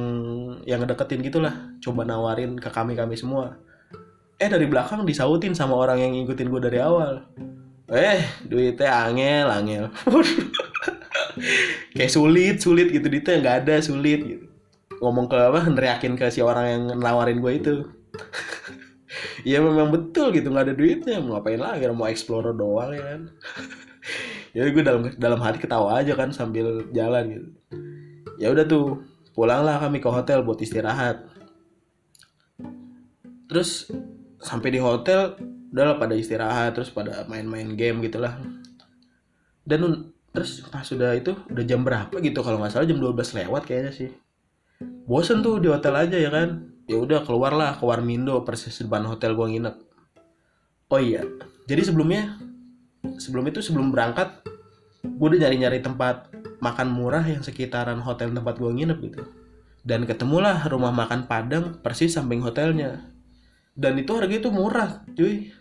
yang 0.66 0.82
ngedeketin 0.82 1.22
gitulah 1.22 1.54
coba 1.78 2.02
nawarin 2.02 2.58
ke 2.58 2.66
kami 2.66 2.98
kami 2.98 3.14
semua. 3.14 3.62
Eh 4.42 4.50
dari 4.50 4.66
belakang 4.66 5.06
disautin 5.06 5.54
sama 5.54 5.78
orang 5.78 6.02
yang 6.02 6.12
ngikutin 6.18 6.50
gue 6.50 6.62
dari 6.66 6.82
awal. 6.82 7.22
Eh 7.86 8.26
duitnya 8.42 8.90
angel 8.90 9.46
angel. 9.46 9.84
Kayak 11.94 12.10
sulit 12.10 12.58
sulit 12.58 12.90
gitu 12.90 13.06
duitnya 13.06 13.38
nggak 13.38 13.56
ada 13.64 13.78
sulit 13.78 14.20
gitu. 14.26 14.46
Ngomong 14.98 15.30
ke 15.30 15.38
apa 15.38 15.62
neriakin 15.62 16.18
ke 16.18 16.26
si 16.34 16.42
orang 16.42 16.66
yang 16.66 16.82
nawarin 16.98 17.38
gue 17.38 17.52
itu. 17.54 17.74
Ya 19.40 19.56
memang 19.56 19.88
betul 19.88 20.36
gitu 20.36 20.52
nggak 20.52 20.68
ada 20.68 20.74
duitnya. 20.76 21.16
Mau 21.24 21.38
ngapain 21.38 21.56
lagi 21.56 21.88
mau 21.96 22.04
explore 22.04 22.52
doang 22.52 22.92
ya 22.92 23.02
kan 23.04 23.20
ya 24.56 24.66
gue 24.66 24.82
dalam 24.82 25.10
dalam 25.16 25.40
hati 25.40 25.58
ketawa 25.62 25.98
aja 26.02 26.14
kan 26.18 26.34
sambil 26.34 26.86
jalan 26.90 27.24
gitu. 27.30 27.48
Ya 28.40 28.50
udah 28.50 28.64
tuh 28.64 29.04
pulanglah 29.36 29.78
kami 29.78 30.02
ke 30.02 30.08
hotel 30.08 30.42
buat 30.42 30.58
istirahat. 30.58 31.22
Terus 33.50 33.90
sampai 34.40 34.74
di 34.74 34.80
hotel 34.80 35.36
udahlah 35.70 35.96
pada 36.00 36.14
istirahat 36.18 36.74
terus 36.74 36.90
pada 36.90 37.26
main-main 37.30 37.76
game 37.78 38.02
gitulah. 38.02 38.38
Dan 39.62 40.10
terus 40.30 40.62
pas 40.66 40.86
sudah 40.86 41.14
itu 41.14 41.34
udah 41.50 41.64
jam 41.66 41.82
berapa 41.82 42.14
gitu? 42.18 42.40
Kalau 42.42 42.58
nggak 42.58 42.72
salah 42.74 42.86
jam 42.86 42.98
12 42.98 43.46
lewat 43.46 43.62
kayaknya 43.66 43.92
sih. 43.94 44.10
Bosen 45.06 45.42
tuh 45.44 45.60
di 45.60 45.68
hotel 45.68 45.94
aja 45.94 46.16
ya 46.16 46.30
kan? 46.32 46.70
Ya 46.90 46.98
udah 46.98 47.22
keluarlah 47.22 47.78
ke 47.78 47.84
Warmindo 47.86 48.42
persis 48.42 48.82
depan 48.82 49.06
hotel 49.06 49.38
gua 49.38 49.46
nginep. 49.46 49.76
Oh 50.90 50.98
iya 50.98 51.22
jadi 51.70 51.86
sebelumnya 51.86 52.34
sebelum 53.20 53.48
itu 53.48 53.60
sebelum 53.64 53.92
berangkat 53.92 54.44
gue 55.04 55.26
udah 55.26 55.40
nyari-nyari 55.46 55.80
tempat 55.80 56.28
makan 56.60 56.92
murah 56.92 57.24
yang 57.24 57.40
sekitaran 57.40 58.00
hotel 58.04 58.32
tempat 58.32 58.60
gue 58.60 58.70
nginep 58.70 58.98
gitu. 59.00 59.22
Dan 59.80 60.04
ketemulah 60.04 60.60
rumah 60.68 60.92
makan 60.92 61.24
Padang 61.24 61.80
persis 61.80 62.12
samping 62.12 62.44
hotelnya. 62.44 63.00
Dan 63.72 63.96
itu 63.96 64.12
harganya 64.12 64.44
tuh 64.44 64.52
murah 64.52 65.00
cuy. 65.16 65.56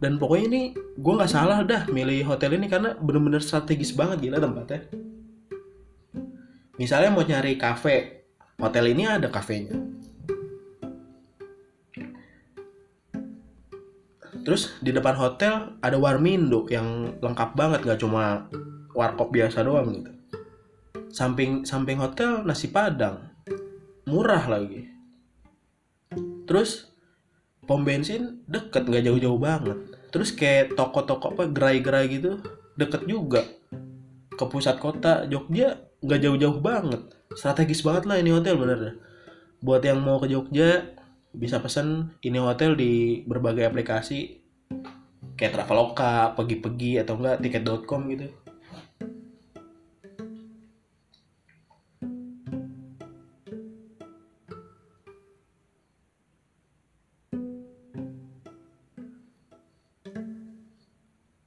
Dan 0.00 0.16
pokoknya 0.16 0.46
ini 0.48 0.62
gue 0.76 1.12
nggak 1.12 1.28
salah 1.28 1.60
dah 1.60 1.84
milih 1.92 2.24
hotel 2.24 2.56
ini 2.56 2.72
karena 2.72 2.96
bener-bener 2.96 3.44
strategis 3.44 3.92
banget 3.92 4.24
gila 4.24 4.40
tempatnya. 4.40 4.88
Misalnya 6.80 7.12
mau 7.12 7.20
nyari 7.20 7.60
kafe 7.60 8.24
hotel 8.56 8.96
ini 8.96 9.04
ada 9.04 9.28
kafenya 9.28 9.99
terus 14.42 14.74
di 14.80 14.90
depan 14.90 15.14
hotel 15.16 15.76
ada 15.84 15.96
warmindo 15.96 16.64
yang 16.72 17.16
lengkap 17.20 17.54
banget 17.54 17.80
gak 17.84 18.00
cuma 18.00 18.48
warkop 18.96 19.30
biasa 19.30 19.62
doang 19.62 19.94
gitu. 19.94 20.12
Samping 21.10 21.66
samping 21.66 21.98
hotel 21.98 22.46
nasi 22.46 22.70
padang. 22.70 23.30
Murah 24.06 24.46
lagi. 24.46 24.86
Terus 26.46 26.90
pom 27.66 27.86
bensin 27.86 28.42
deket 28.50 28.86
nggak 28.90 29.06
jauh-jauh 29.06 29.38
banget. 29.38 29.78
Terus 30.10 30.34
kayak 30.34 30.74
toko-toko 30.74 31.38
apa 31.38 31.46
gerai-gerai 31.46 32.06
gitu 32.10 32.42
deket 32.74 33.06
juga. 33.06 33.46
Ke 34.34 34.44
pusat 34.50 34.82
kota 34.82 35.26
Jogja 35.30 35.78
nggak 36.02 36.20
jauh-jauh 36.26 36.58
banget. 36.58 37.02
Strategis 37.34 37.86
banget 37.86 38.10
lah 38.10 38.18
ini 38.18 38.34
hotel 38.34 38.58
bener 38.58 38.98
buat 39.60 39.84
yang 39.84 40.00
mau 40.00 40.16
ke 40.16 40.28
Jogja 40.28 40.96
bisa 41.30 41.62
pesen 41.62 42.14
ini 42.26 42.38
hotel 42.42 42.74
di 42.74 43.22
berbagai 43.26 43.66
aplikasi 43.70 44.42
kayak 45.38 45.56
Traveloka, 45.56 46.36
pergi-pergi 46.36 47.00
atau 47.00 47.16
enggak 47.16 47.40
tiket.com 47.40 48.02
gitu. 48.12 48.28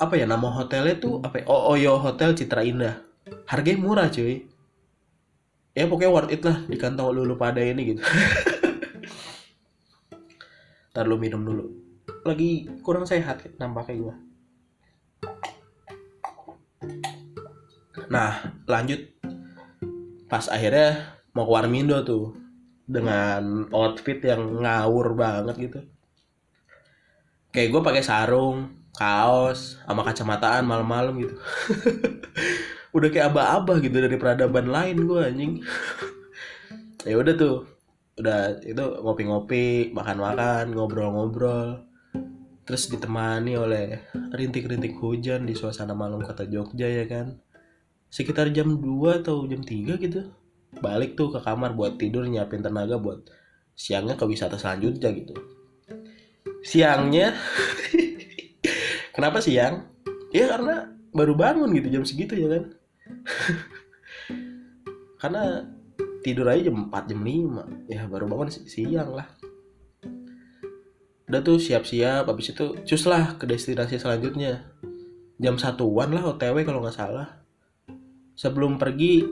apa 0.03 0.19
ya 0.19 0.27
nama 0.27 0.51
hotelnya 0.51 0.99
tuh 0.99 1.23
apa 1.23 1.39
ya? 1.39 1.43
Oh, 1.47 1.71
Oyo 1.71 1.95
Hotel 1.95 2.35
Citra 2.35 2.59
Indah 2.67 2.99
harganya 3.47 3.79
murah 3.79 4.07
cuy 4.11 4.43
ya 5.71 5.87
pokoknya 5.87 6.11
worth 6.11 6.33
it 6.35 6.43
lah 6.43 6.59
di 6.67 6.75
kantong 6.75 7.15
lulu 7.15 7.39
pada 7.39 7.63
ini 7.63 7.95
gitu 7.95 8.03
ntar 10.93 11.09
lu 11.09 11.17
minum 11.17 11.41
dulu. 11.41 11.65
Lagi 12.23 12.69
kurang 12.85 13.09
sehat 13.09 13.41
nampaknya 13.57 13.97
gue 13.97 14.15
nah 18.13 18.53
lanjut. 18.69 19.09
Pas 20.29 20.45
akhirnya 20.49 21.17
mau 21.33 21.49
ke 21.49 21.51
Warmindo 21.53 21.97
tuh 22.05 22.37
dengan 22.85 23.65
outfit 23.73 24.21
yang 24.21 24.61
ngawur 24.61 25.17
banget 25.17 25.55
gitu. 25.57 25.79
Kayak 27.53 27.69
gue 27.73 27.81
pakai 27.81 28.03
sarung 28.05 28.85
kaos 28.93 29.81
sama 29.81 30.05
kacamataan 30.05 30.65
malam-malam 30.65 31.17
gitu. 31.21 31.35
Udah 32.97 33.09
kayak 33.09 33.33
aba-aba 33.33 33.81
gitu 33.81 33.97
dari 33.97 34.17
peradaban 34.21 34.69
lain 34.69 34.97
gue 35.09 35.19
anjing. 35.21 35.53
Ya 37.03 37.19
udah 37.19 37.35
tuh 37.35 37.67
udah 38.13 38.61
itu 38.61 38.83
ngopi-ngopi 39.01 39.89
makan-makan 39.95 40.73
ngobrol-ngobrol. 40.73 41.89
Terus 42.63 42.87
ditemani 42.87 43.59
oleh 43.59 44.07
rintik-rintik 44.31 44.95
hujan 45.01 45.43
di 45.43 45.51
suasana 45.51 45.91
malam 45.91 46.23
kota 46.23 46.47
Jogja 46.47 46.87
ya 46.87 47.03
kan? 47.09 47.41
Sekitar 48.07 48.53
jam 48.55 48.79
2 48.79 49.25
atau 49.25 49.43
jam 49.49 49.59
3 49.59 49.99
gitu. 49.99 50.31
Balik 50.79 51.19
tuh 51.19 51.33
ke 51.33 51.43
kamar 51.43 51.75
buat 51.75 51.99
tidur 51.99 52.23
nyiapin 52.23 52.63
tenaga 52.63 52.95
buat 52.95 53.27
siangnya 53.75 54.15
ke 54.15 54.23
wisata 54.23 54.55
selanjutnya 54.55 55.11
gitu. 55.11 55.35
Siangnya 56.63 57.35
kenapa 59.15 59.43
siang? 59.43 59.91
Ya 60.31 60.47
karena 60.47 60.87
baru 61.11 61.35
bangun 61.35 61.75
gitu 61.75 61.99
jam 61.99 62.03
segitu 62.07 62.39
ya 62.39 62.47
kan? 62.47 62.63
Karena 65.21 65.67
tidur 66.23 66.47
aja 66.47 66.71
jam 66.71 66.87
4 66.87 67.11
jam 67.11 67.21
5 67.21 67.91
ya 67.91 68.07
baru 68.07 68.25
bangun 68.31 68.49
siang 68.49 69.11
lah. 69.11 69.27
Udah 71.27 71.41
tuh 71.43 71.59
siap-siap 71.59 72.25
habis 72.25 72.55
itu 72.55 72.79
cus 72.87 73.03
lah 73.05 73.35
ke 73.35 73.43
destinasi 73.43 73.99
selanjutnya. 73.99 74.63
Jam 75.37 75.59
satuan 75.59 76.15
lah 76.15 76.23
OTW 76.23 76.63
kalau 76.63 76.79
nggak 76.79 76.95
salah. 76.95 77.43
Sebelum 78.33 78.79
pergi 78.79 79.27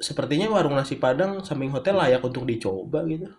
sepertinya 0.00 0.48
warung 0.48 0.78
nasi 0.78 0.96
padang 0.96 1.42
samping 1.44 1.74
hotel 1.74 1.98
layak 1.98 2.22
untuk 2.22 2.46
dicoba 2.46 3.02
gitu. 3.10 3.28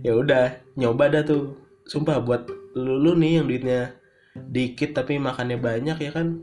Ya 0.00 0.16
udah 0.16 0.64
nyoba 0.80 1.12
dah 1.12 1.20
tuh. 1.20 1.60
Sumpah 1.84 2.24
buat 2.24 2.48
lu, 2.72 2.96
lu 2.96 3.12
nih 3.20 3.36
yang 3.36 3.44
duitnya 3.44 3.92
dikit 4.32 4.96
tapi 4.96 5.20
makannya 5.20 5.60
banyak 5.60 6.00
ya 6.00 6.10
kan. 6.16 6.40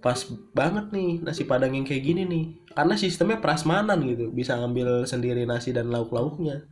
Pas 0.00 0.24
banget 0.56 0.96
nih 0.96 1.20
nasi 1.20 1.44
padang 1.44 1.76
yang 1.76 1.84
kayak 1.84 2.00
gini 2.08 2.24
nih 2.24 2.65
karena 2.76 2.94
sistemnya 3.00 3.40
prasmanan 3.40 4.04
gitu 4.04 4.28
bisa 4.28 4.52
ngambil 4.60 5.08
sendiri 5.08 5.48
nasi 5.48 5.72
dan 5.72 5.88
lauk 5.88 6.12
lauknya 6.12 6.68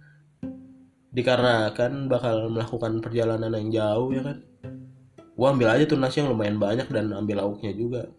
dikarenakan 1.17 2.13
bakal 2.13 2.53
melakukan 2.53 3.01
perjalanan 3.01 3.49
yang 3.57 3.73
jauh 3.73 4.13
ya 4.13 4.21
kan? 4.21 4.45
Gua 5.35 5.57
ambil 5.57 5.73
aja 5.73 5.89
tuh 5.89 5.97
nasi 5.97 6.21
yang 6.21 6.31
lumayan 6.31 6.61
banyak 6.61 6.87
dan 6.93 7.09
ambil 7.17 7.41
lauknya 7.41 7.73
juga. 7.73 8.13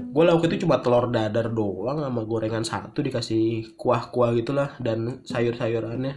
Gue 0.00 0.24
lauk 0.24 0.48
itu 0.48 0.64
cuma 0.64 0.80
telur 0.80 1.12
dadar 1.12 1.52
doang 1.52 2.00
sama 2.00 2.24
gorengan 2.24 2.64
satu 2.64 3.04
dikasih 3.04 3.76
kuah-kuah 3.76 4.32
gitulah 4.32 4.72
dan 4.80 5.20
sayur-sayurannya. 5.28 6.16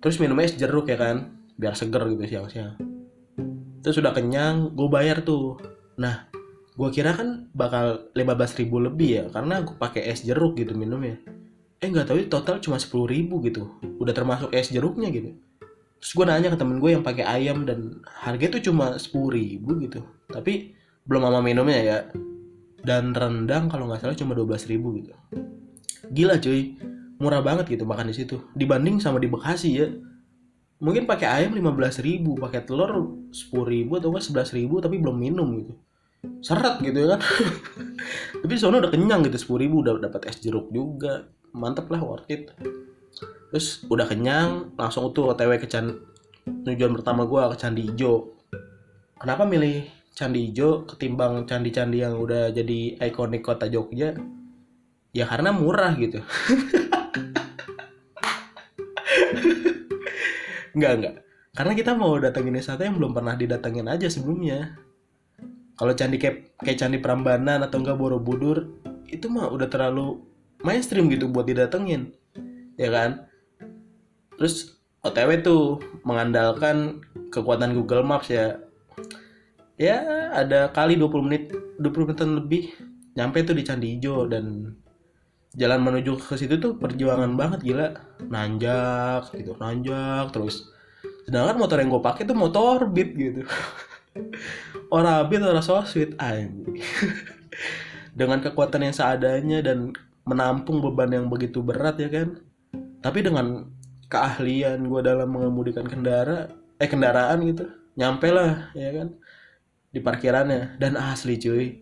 Terus 0.00 0.16
minumnya 0.16 0.48
es 0.48 0.56
jeruk 0.56 0.88
ya 0.88 0.96
kan? 0.96 1.36
Biar 1.60 1.76
seger 1.76 2.00
gitu 2.16 2.24
siang-siang. 2.24 2.80
Terus 3.84 3.92
sudah 3.92 4.16
kenyang 4.16 4.72
gue 4.72 4.88
bayar 4.88 5.20
tuh. 5.20 5.60
Nah 6.00 6.27
gue 6.78 6.88
kira 6.94 7.10
kan 7.10 7.50
bakal 7.58 8.06
15 8.14 8.62
ribu 8.62 8.78
lebih 8.78 9.10
ya 9.10 9.24
karena 9.34 9.66
gue 9.66 9.74
pakai 9.74 10.14
es 10.14 10.22
jeruk 10.22 10.54
gitu 10.54 10.78
minumnya. 10.78 11.18
Eh 11.82 11.90
nggak 11.90 12.06
tahu 12.06 12.18
total 12.30 12.62
cuma 12.62 12.78
10 12.78 12.94
ribu 13.10 13.42
gitu. 13.42 13.66
Udah 13.98 14.14
termasuk 14.14 14.54
es 14.54 14.70
jeruknya 14.70 15.10
gitu. 15.10 15.34
Terus 15.98 16.12
gue 16.14 16.24
nanya 16.30 16.54
ke 16.54 16.58
temen 16.58 16.78
gue 16.78 16.94
yang 16.94 17.02
pakai 17.02 17.26
ayam 17.26 17.66
dan 17.66 17.98
harga 18.06 18.46
tuh 18.54 18.70
cuma 18.70 18.94
10 18.94 19.10
ribu 19.10 19.82
gitu. 19.82 20.06
Tapi 20.30 20.78
belum 21.02 21.26
sama 21.26 21.42
minumnya 21.42 21.80
ya. 21.82 21.98
Dan 22.78 23.10
rendang 23.10 23.66
kalau 23.66 23.90
nggak 23.90 24.06
salah 24.06 24.14
cuma 24.14 24.38
12 24.38 24.70
ribu 24.70 25.02
gitu. 25.02 25.12
Gila 26.14 26.38
cuy 26.38 26.78
murah 27.18 27.42
banget 27.42 27.74
gitu 27.74 27.90
makan 27.90 28.06
di 28.06 28.22
situ. 28.22 28.38
Dibanding 28.54 29.02
sama 29.02 29.18
di 29.18 29.26
Bekasi 29.26 29.70
ya. 29.74 29.90
Mungkin 30.78 31.10
pakai 31.10 31.42
ayam 31.42 31.58
15 31.58 32.06
ribu 32.06 32.38
pakai 32.38 32.62
telur 32.62 33.18
10 33.34 33.50
ribu 33.66 33.98
atau 33.98 34.14
enggak 34.14 34.30
11 34.46 34.62
ribu 34.62 34.78
tapi 34.78 35.02
belum 35.02 35.18
minum 35.18 35.50
gitu 35.58 35.74
seret 36.42 36.80
gitu 36.82 37.06
ya 37.06 37.16
kan. 37.16 37.20
Tapi 38.42 38.54
soalnya 38.58 38.86
udah 38.86 38.92
kenyang 38.92 39.20
gitu 39.26 39.58
10 39.58 39.64
ribu 39.66 39.82
udah 39.82 39.98
dapat 40.02 40.30
es 40.30 40.38
jeruk 40.42 40.70
juga. 40.70 41.28
Mantep 41.54 41.88
lah 41.90 42.00
worth 42.02 42.28
it. 42.30 42.52
Terus 43.50 43.82
udah 43.88 44.06
kenyang 44.06 44.76
langsung 44.76 45.10
tuh 45.16 45.32
otw 45.32 45.56
ke 45.56 45.66
Can 45.70 45.96
tujuan 46.48 46.92
pertama 46.96 47.24
gue 47.24 47.42
ke 47.54 47.56
Candi 47.60 47.82
Ijo. 47.88 48.38
Kenapa 49.18 49.44
milih 49.48 49.88
Candi 50.12 50.52
Ijo 50.52 50.84
ketimbang 50.84 51.44
candi-candi 51.48 52.04
yang 52.04 52.20
udah 52.20 52.52
jadi 52.52 53.00
ikonik 53.00 53.42
kota 53.44 53.66
Jogja? 53.68 54.16
Ya 55.16 55.24
karena 55.24 55.50
murah 55.50 55.96
gitu. 55.96 56.20
Enggak, 60.78 60.92
enggak. 60.94 61.14
Karena 61.58 61.72
kita 61.74 61.90
mau 61.98 62.14
datengin 62.22 62.54
wisata 62.54 62.86
yang 62.86 63.02
belum 63.02 63.10
pernah 63.10 63.34
didatengin 63.34 63.90
aja 63.90 64.06
sebelumnya. 64.06 64.78
Kalau 65.78 65.92
candi 65.94 66.18
kayak, 66.18 66.58
kayak 66.58 66.78
candi 66.82 66.98
Prambanan 66.98 67.62
atau 67.62 67.78
enggak 67.78 67.96
Borobudur, 67.96 68.66
itu 69.06 69.30
mah 69.30 69.46
udah 69.48 69.70
terlalu 69.70 70.18
mainstream 70.66 71.06
gitu 71.06 71.30
buat 71.30 71.46
didatengin. 71.46 72.10
Ya 72.74 72.90
kan? 72.90 73.30
Terus 74.34 74.78
OTW 75.06 75.46
tuh 75.46 75.78
mengandalkan 76.02 77.06
kekuatan 77.30 77.78
Google 77.78 78.02
Maps 78.02 78.28
ya. 78.28 78.58
ya 79.78 80.02
ada 80.34 80.74
kali 80.74 80.98
20 80.98 81.22
menit 81.22 81.54
20 81.78 82.10
menitan 82.10 82.30
lebih 82.34 82.74
nyampe 83.14 83.46
tuh 83.46 83.54
di 83.54 83.62
Candi 83.62 83.94
Ijo 83.94 84.26
dan 84.26 84.74
jalan 85.54 85.80
menuju 85.82 86.18
ke 86.18 86.34
situ 86.34 86.58
tuh 86.58 86.76
perjuangan 86.76 87.34
banget 87.38 87.62
gila 87.62 87.94
nanjak 88.26 89.30
gitu 89.34 89.54
nanjak 89.58 90.34
terus 90.34 90.70
sedangkan 91.26 91.56
motor 91.58 91.78
yang 91.78 91.90
gue 91.94 92.02
pakai 92.02 92.22
tuh 92.26 92.36
motor 92.36 92.90
beat 92.90 93.14
gitu 93.14 93.42
orang 94.88 95.28
beat 95.28 95.42
orang 95.42 95.64
so 95.64 95.80
sweet 95.84 96.14
anjing. 96.18 96.78
Dengan 98.18 98.42
kekuatan 98.42 98.82
yang 98.82 98.94
seadanya 98.94 99.62
dan 99.62 99.94
menampung 100.26 100.82
beban 100.82 101.10
yang 101.14 101.26
begitu 101.30 101.62
berat 101.62 101.96
ya 102.02 102.10
kan? 102.10 102.42
Tapi 102.98 103.22
dengan 103.22 103.70
keahlian 104.10 104.88
gue 104.88 105.00
dalam 105.04 105.28
mengemudikan 105.30 105.86
kendara 105.86 106.48
eh 106.80 106.88
kendaraan 106.88 107.44
gitu 107.46 107.70
nyampe 107.94 108.30
lah 108.30 108.74
ya 108.74 108.90
kan? 108.90 109.14
Di 109.94 110.02
parkirannya. 110.02 110.76
Dan 110.82 110.98
asli 110.98 111.38
cuy 111.38 111.78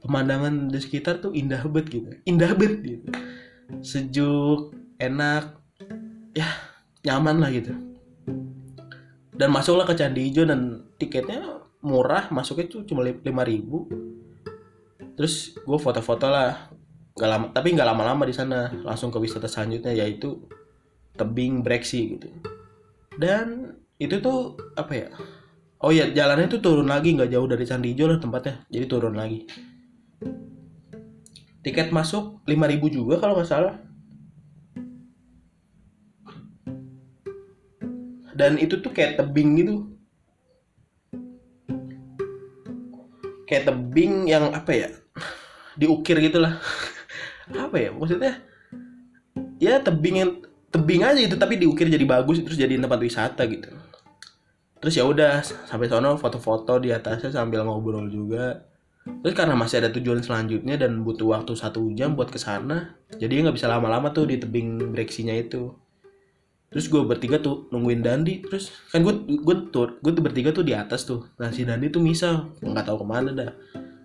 pemandangan 0.00 0.72
di 0.72 0.78
sekitar 0.80 1.20
tuh 1.20 1.34
indah 1.34 1.60
banget 1.66 2.00
gitu. 2.00 2.08
Indah 2.24 2.54
banget 2.54 2.80
gitu. 2.86 3.06
Sejuk 3.82 4.74
enak 4.98 5.58
ya 6.34 6.48
nyaman 7.04 7.40
lah 7.40 7.50
gitu. 7.50 7.72
Dan 9.34 9.48
masuklah 9.56 9.88
ke 9.88 9.96
Candi 9.96 10.28
Ijo 10.28 10.44
dan 10.44 10.84
tiketnya 11.00 11.59
murah 11.80 12.28
masuknya 12.28 12.68
tuh 12.68 12.84
cuma 12.84 13.04
lima 13.04 13.42
ribu. 13.44 13.88
Terus 15.16 15.56
gue 15.56 15.78
foto-foto 15.80 16.28
lah. 16.28 16.72
Gak 17.16 17.28
lama 17.28 17.46
tapi 17.52 17.76
nggak 17.76 17.88
lama-lama 17.88 18.24
di 18.24 18.32
sana. 18.36 18.72
Langsung 18.84 19.12
ke 19.12 19.20
wisata 19.20 19.48
selanjutnya 19.48 19.92
yaitu 19.92 20.40
tebing 21.16 21.60
breksi 21.60 22.16
gitu. 22.16 22.28
Dan 23.16 23.76
itu 24.00 24.16
tuh 24.20 24.56
apa 24.76 24.92
ya? 24.96 25.08
Oh 25.80 25.92
ya 25.92 26.12
jalannya 26.12 26.48
tuh 26.48 26.60
turun 26.60 26.88
lagi 26.88 27.16
nggak 27.16 27.32
jauh 27.32 27.48
dari 27.48 27.64
Candi 27.64 27.96
lah 27.96 28.20
tempatnya. 28.20 28.64
Jadi 28.68 28.84
turun 28.88 29.16
lagi. 29.16 29.48
Tiket 31.60 31.92
masuk 31.92 32.40
5000 32.48 32.88
juga 32.88 33.20
kalau 33.20 33.36
nggak 33.36 33.48
salah. 33.48 33.76
Dan 38.32 38.56
itu 38.56 38.80
tuh 38.80 38.88
kayak 38.88 39.20
tebing 39.20 39.60
gitu 39.60 39.99
kayak 43.50 43.66
tebing 43.66 44.30
yang 44.30 44.54
apa 44.54 44.70
ya 44.70 44.88
diukir 45.74 46.22
gitulah. 46.22 46.62
Apa 47.50 47.76
ya 47.82 47.90
maksudnya? 47.90 48.38
Ya 49.58 49.82
tebing 49.82 50.16
yang 50.22 50.30
tebing 50.70 51.02
aja 51.02 51.18
itu 51.18 51.34
tapi 51.34 51.58
diukir 51.58 51.90
jadi 51.90 52.06
bagus 52.06 52.38
terus 52.46 52.54
jadi 52.54 52.78
tempat 52.78 53.02
wisata 53.02 53.42
gitu. 53.50 53.74
Terus 54.78 54.94
ya 54.94 55.02
udah 55.02 55.42
sampai 55.42 55.90
sono 55.90 56.14
foto-foto 56.14 56.78
di 56.78 56.94
atasnya 56.94 57.34
sambil 57.34 57.66
ngobrol 57.66 58.06
juga. 58.06 58.70
Terus 59.02 59.34
karena 59.34 59.58
masih 59.58 59.82
ada 59.82 59.90
tujuan 59.90 60.22
selanjutnya 60.22 60.78
dan 60.78 61.02
butuh 61.02 61.34
waktu 61.34 61.58
satu 61.58 61.90
jam 61.98 62.14
buat 62.14 62.30
ke 62.30 62.38
sana 62.38 63.00
jadi 63.16 63.42
nggak 63.42 63.56
bisa 63.56 63.66
lama-lama 63.66 64.12
tuh 64.12 64.28
di 64.28 64.38
tebing 64.38 64.92
breksinya 64.92 65.34
itu 65.34 65.72
terus 66.70 66.86
gue 66.86 67.02
bertiga 67.02 67.42
tuh 67.42 67.66
nungguin 67.74 67.98
Dandi 67.98 68.46
terus 68.46 68.70
kan 68.94 69.02
gue 69.02 69.10
gue 69.26 69.56
tuh 69.74 69.98
gue 69.98 70.12
tuh 70.14 70.22
bertiga 70.22 70.54
tuh 70.54 70.62
di 70.62 70.72
atas 70.72 71.02
tuh. 71.02 71.26
Nah 71.42 71.50
si 71.50 71.66
Dandi 71.66 71.90
tuh 71.90 71.98
misal 71.98 72.54
nggak 72.62 72.86
tahu 72.86 73.02
ke 73.02 73.06
mana 73.06 73.30
dah. 73.34 73.50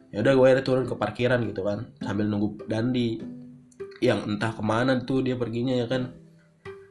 Ya 0.09 0.25
udah 0.25 0.33
gue 0.33 0.47
ada 0.49 0.63
turun 0.65 0.89
ke 0.89 0.97
parkiran 0.97 1.45
gitu 1.45 1.61
kan 1.61 1.93
sambil 2.01 2.25
nunggu 2.25 2.65
Dandi. 2.65 3.21
Yang 4.01 4.19
entah 4.27 4.51
ke 4.51 4.63
mana 4.65 4.97
tuh 5.05 5.21
dia 5.21 5.37
perginya 5.37 5.77
ya 5.77 5.85
kan. 5.85 6.09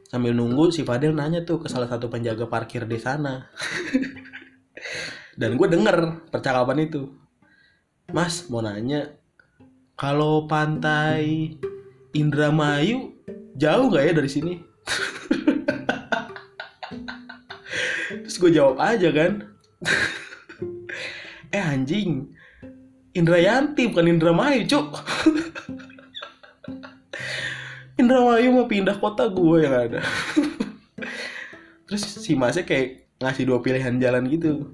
Sambil 0.07 0.31
nunggu 0.31 0.71
si 0.71 0.87
Fadil 0.87 1.11
nanya 1.11 1.43
tuh 1.43 1.59
ke 1.59 1.67
salah 1.67 1.91
satu 1.91 2.07
penjaga 2.07 2.47
parkir 2.47 2.87
di 2.87 2.95
sana. 2.95 3.51
Dan 5.39 5.59
gue 5.59 5.67
denger 5.67 6.31
percakapan 6.31 6.87
itu. 6.87 7.11
Mas 8.15 8.47
mau 8.47 8.63
nanya 8.63 9.11
kalau 9.99 10.47
pantai 10.47 11.55
Indramayu 12.15 13.11
jauh 13.59 13.91
nggak 13.91 14.03
ya 14.07 14.13
dari 14.15 14.29
sini? 14.31 14.53
Terus 18.09 18.35
gue 18.37 18.51
jawab 18.53 18.77
aja 18.77 19.09
kan. 19.09 19.45
eh 21.55 21.63
anjing, 21.63 22.29
Indrayanti 23.15 23.87
bukan 23.87 24.11
Indramayu 24.11 24.67
cuk. 24.67 24.89
Indramayu 28.01 28.51
mau 28.51 28.67
pindah 28.67 28.99
kota 28.99 29.31
gue 29.31 29.57
yang 29.63 29.75
ada. 29.75 29.99
Terus 31.87 32.03
si 32.03 32.35
masnya 32.35 32.67
kayak 32.67 33.07
ngasih 33.23 33.47
dua 33.47 33.63
pilihan 33.63 33.95
jalan 33.97 34.27
gitu. 34.27 34.67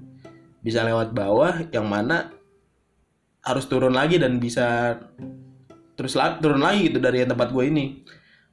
Bisa 0.58 0.82
lewat 0.82 1.14
bawah 1.14 1.62
yang 1.70 1.86
mana 1.86 2.34
harus 3.42 3.66
turun 3.66 3.94
lagi 3.94 4.22
dan 4.22 4.38
bisa 4.38 4.98
terus 5.98 6.14
la 6.14 6.38
turun 6.38 6.62
lagi 6.62 6.88
gitu 6.88 7.02
dari 7.02 7.26
tempat 7.26 7.50
gue 7.50 7.64
ini 7.66 8.06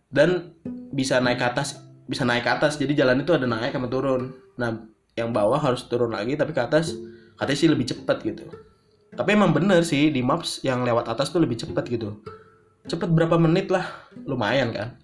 dan 0.09 0.57
bisa 0.89 1.21
naik 1.21 1.37
ke 1.37 1.45
atas 1.45 1.77
bisa 2.09 2.25
naik 2.25 2.41
ke 2.41 2.51
atas 2.51 2.81
jadi 2.81 3.05
jalan 3.05 3.21
itu 3.21 3.31
ada 3.37 3.45
naik 3.45 3.69
sama 3.69 3.85
turun 3.85 4.33
nah 4.59 4.75
yang 5.15 5.31
bawah 5.31 5.57
harus 5.59 5.87
turun 5.87 6.11
lagi 6.11 6.35
tapi 6.35 6.51
ke 6.51 6.59
atas 6.59 6.95
katanya 7.39 7.59
sih 7.59 7.69
lebih 7.71 7.87
cepat 7.87 8.19
gitu. 8.27 8.43
Tapi 9.15 9.29
emang 9.35 9.55
bener 9.55 9.81
sih 9.87 10.11
di 10.11 10.19
maps 10.19 10.61
yang 10.61 10.83
lewat 10.83 11.07
atas 11.07 11.31
tuh 11.31 11.39
lebih 11.39 11.55
cepat 11.55 11.87
gitu. 11.87 12.19
Cepet 12.85 13.09
berapa 13.11 13.39
menit 13.39 13.71
lah 13.71 13.87
lumayan 14.27 14.71
kan. 14.75 14.99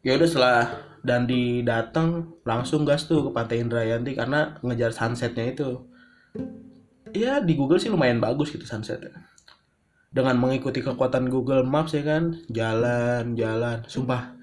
Ya 0.00 0.14
udah 0.14 0.28
setelah 0.28 0.60
dan 1.02 1.26
di 1.26 1.62
datang 1.62 2.34
langsung 2.42 2.86
gas 2.86 3.06
tuh 3.06 3.26
ke 3.26 3.30
pantai 3.32 3.62
Indrayanti 3.62 4.14
karena 4.14 4.58
ngejar 4.62 4.92
sunsetnya 4.92 5.54
itu. 5.54 5.86
Ya 7.14 7.40
di 7.40 7.56
Google 7.56 7.80
sih 7.80 7.88
lumayan 7.88 8.20
bagus 8.20 8.52
gitu 8.52 8.68
sunsetnya. 8.68 9.14
Dengan 10.12 10.38
mengikuti 10.38 10.80
kekuatan 10.80 11.28
Google 11.28 11.66
Maps 11.66 11.96
ya 11.96 12.04
kan 12.04 12.38
jalan-jalan 12.48 13.84
sumpah 13.86 14.35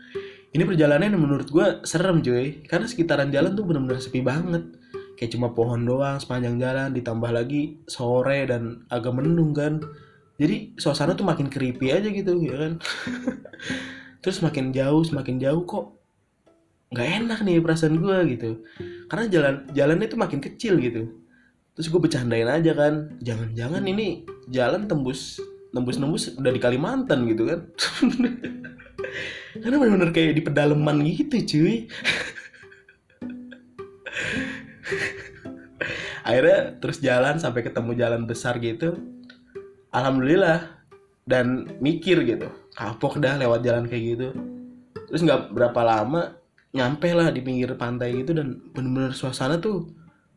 ini 0.53 0.63
perjalanannya 0.69 1.17
menurut 1.17 1.49
gue 1.49 1.81
serem 1.81 2.21
cuy. 2.21 2.61
Karena 2.69 2.85
sekitaran 2.85 3.33
jalan 3.33 3.57
tuh 3.57 3.65
bener-bener 3.65 3.97
sepi 3.97 4.21
banget. 4.21 4.77
Kayak 5.17 5.33
cuma 5.33 5.49
pohon 5.53 5.81
doang 5.81 6.21
sepanjang 6.21 6.61
jalan 6.61 6.93
ditambah 6.93 7.31
lagi 7.33 7.81
sore 7.89 8.45
dan 8.45 8.85
agak 8.93 9.17
mendung 9.17 9.53
kan. 9.57 9.81
Jadi 10.37 10.77
suasana 10.77 11.17
tuh 11.17 11.25
makin 11.25 11.49
creepy 11.49 11.89
aja 11.89 12.05
gitu 12.05 12.37
ya 12.41 12.55
kan? 12.57 12.73
Terus 14.21 14.45
makin 14.45 14.69
jauh 14.69 15.01
semakin 15.01 15.41
jauh 15.41 15.65
kok 15.65 15.85
nggak 16.93 17.09
enak 17.25 17.39
nih 17.41 17.57
perasaan 17.57 17.97
gue 17.97 18.17
gitu. 18.37 18.49
Karena 19.09 19.25
jalan 19.29 19.55
jalannya 19.73 20.07
tuh 20.09 20.19
makin 20.21 20.37
kecil 20.37 20.77
gitu. 20.77 21.17
Terus 21.73 21.89
gue 21.89 21.97
bercandain 22.01 22.45
aja 22.45 22.77
kan. 22.77 23.17
Jangan-jangan 23.25 23.81
ini 23.89 24.25
jalan 24.53 24.85
tembus 24.85 25.41
nembus-nembus 25.73 26.37
udah 26.37 26.53
di 26.53 26.61
Kalimantan 26.61 27.25
gitu 27.25 27.49
kan. 27.49 27.59
Karena 29.63 29.77
benar-benar 29.81 30.13
kayak 30.13 30.37
di 30.37 30.41
pedalaman 30.45 31.01
gitu 31.01 31.37
cuy. 31.41 31.89
Akhirnya 36.23 36.79
terus 36.79 37.03
jalan 37.03 37.41
sampai 37.41 37.65
ketemu 37.65 37.91
jalan 37.97 38.29
besar 38.29 38.61
gitu. 38.61 38.95
Alhamdulillah. 39.89 40.85
Dan 41.23 41.79
mikir 41.79 42.21
gitu. 42.27 42.51
Kapok 42.75 43.17
dah 43.17 43.39
lewat 43.39 43.65
jalan 43.65 43.89
kayak 43.89 44.03
gitu. 44.17 44.27
Terus 45.09 45.21
nggak 45.25 45.53
berapa 45.53 45.81
lama 45.81 46.35
nyampe 46.73 47.13
lah 47.13 47.29
di 47.29 47.45
pinggir 47.45 47.69
pantai 47.77 48.17
gitu 48.17 48.33
dan 48.33 48.57
bener-bener 48.73 49.13
suasana 49.13 49.61
tuh 49.61 49.93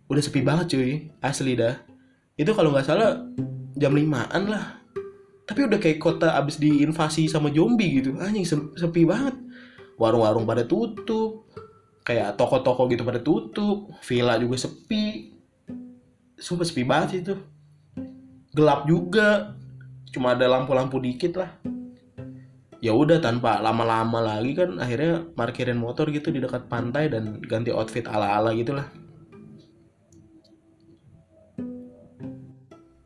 udah 0.08 0.22
sepi 0.22 0.40
banget 0.44 0.76
cuy. 0.76 1.10
Asli 1.20 1.56
dah. 1.58 1.76
Itu 2.36 2.52
kalau 2.52 2.70
nggak 2.72 2.86
salah 2.86 3.16
jam 3.76 3.92
limaan 3.96 4.48
lah 4.48 4.85
tapi 5.46 5.62
udah 5.62 5.78
kayak 5.78 6.02
kota 6.02 6.34
abis 6.34 6.58
diinvasi 6.58 7.30
sama 7.30 7.54
zombie 7.54 8.02
gitu. 8.02 8.18
Anjing 8.18 8.42
sepi 8.74 9.06
banget. 9.06 9.38
Warung-warung 9.94 10.42
pada 10.42 10.66
tutup. 10.66 11.46
Kayak 12.02 12.34
toko-toko 12.34 12.90
gitu 12.90 13.06
pada 13.06 13.22
tutup. 13.22 13.94
Villa 14.02 14.34
juga 14.42 14.66
sepi. 14.66 15.38
Sumpah 16.34 16.66
sepi 16.66 16.82
banget 16.82 17.22
itu. 17.22 17.34
Gelap 18.58 18.90
juga. 18.90 19.54
Cuma 20.10 20.34
ada 20.34 20.50
lampu-lampu 20.50 20.98
dikit 20.98 21.38
lah. 21.38 21.54
Ya 22.82 22.90
udah 22.90 23.22
tanpa 23.22 23.62
lama-lama 23.62 24.18
lagi 24.18 24.52
kan 24.52 24.82
akhirnya 24.82 25.30
parkirin 25.32 25.78
motor 25.78 26.10
gitu 26.10 26.34
di 26.34 26.42
dekat 26.42 26.66
pantai 26.66 27.06
dan 27.06 27.38
ganti 27.46 27.70
outfit 27.70 28.04
ala-ala 28.10 28.50
gitulah. 28.50 28.90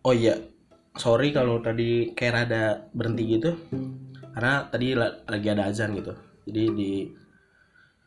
Oh 0.01 0.17
iya 0.17 0.41
sorry 0.97 1.31
kalau 1.31 1.63
tadi 1.63 2.15
kayak 2.15 2.35
rada 2.35 2.89
berhenti 2.91 3.25
gitu. 3.39 3.51
Karena 4.31 4.67
tadi 4.71 4.95
lagi 4.97 5.49
ada 5.51 5.67
azan 5.67 5.95
gitu. 5.95 6.15
Jadi 6.47 6.63
di 6.75 6.91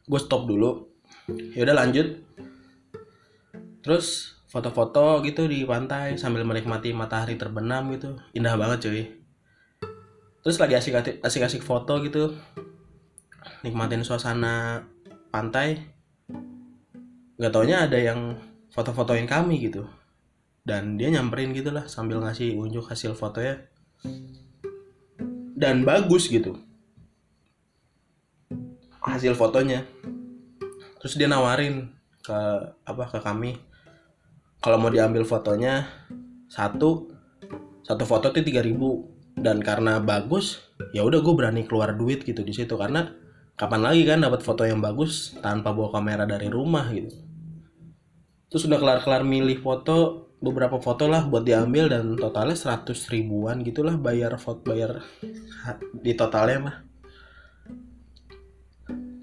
gue 0.04 0.20
stop 0.20 0.48
dulu. 0.48 0.84
Ya 1.56 1.64
udah 1.64 1.76
lanjut. 1.80 2.20
Terus 3.84 4.36
foto-foto 4.48 5.24
gitu 5.26 5.50
di 5.50 5.66
pantai 5.66 6.16
sambil 6.16 6.48
menikmati 6.48 6.96
matahari 6.96 7.36
terbenam 7.36 7.92
gitu. 7.96 8.20
Indah 8.36 8.56
banget 8.56 8.88
cuy. 8.88 9.04
Terus 10.44 10.58
lagi 10.60 10.76
asik-asik 11.24 11.64
foto 11.64 12.04
gitu. 12.04 12.36
Nikmatin 13.64 14.04
suasana 14.04 14.84
pantai. 15.32 15.80
Nggak 17.40 17.52
taunya 17.52 17.88
ada 17.88 17.98
yang 18.00 18.38
foto-fotoin 18.74 19.28
kami 19.28 19.70
gitu 19.70 19.86
dan 20.64 20.96
dia 20.96 21.12
nyamperin 21.12 21.52
gitu 21.52 21.76
lah 21.76 21.92
sambil 21.92 22.24
ngasih 22.24 22.56
unjuk 22.56 22.88
hasil 22.88 23.12
fotonya. 23.20 23.68
Dan 25.54 25.84
bagus 25.84 26.32
gitu. 26.32 26.56
Hasil 29.04 29.36
fotonya. 29.36 29.84
Terus 31.04 31.20
dia 31.20 31.28
nawarin 31.28 31.92
ke 32.24 32.40
apa 32.88 33.04
ke 33.12 33.20
kami. 33.20 33.60
Kalau 34.64 34.80
mau 34.80 34.88
diambil 34.88 35.28
fotonya 35.28 35.84
satu. 36.48 37.12
Satu 37.84 38.08
foto 38.08 38.32
tuh 38.32 38.40
3000 38.40 39.44
dan 39.44 39.60
karena 39.60 40.00
bagus 40.00 40.64
ya 40.96 41.04
udah 41.04 41.20
gue 41.20 41.36
berani 41.36 41.68
keluar 41.68 41.92
duit 41.92 42.24
gitu 42.24 42.40
di 42.40 42.56
situ. 42.56 42.80
Karena 42.80 43.12
kapan 43.60 43.84
lagi 43.84 44.08
kan 44.08 44.24
dapat 44.24 44.40
foto 44.40 44.64
yang 44.64 44.80
bagus 44.80 45.36
tanpa 45.44 45.76
bawa 45.76 45.92
kamera 46.00 46.24
dari 46.24 46.48
rumah 46.48 46.88
gitu. 46.96 47.12
Terus 48.48 48.64
udah 48.72 48.80
kelar-kelar 48.80 49.28
milih 49.28 49.60
foto 49.60 50.23
beberapa 50.44 50.76
foto 50.84 51.08
lah 51.08 51.24
buat 51.24 51.48
diambil 51.48 51.88
dan 51.88 52.20
totalnya 52.20 52.60
100 52.60 52.92
ribuan 53.16 53.64
gitulah 53.64 53.96
bayar 53.96 54.36
foto 54.36 54.60
bayar 54.68 55.00
di 55.96 56.12
totalnya 56.20 56.60
mah. 56.60 56.78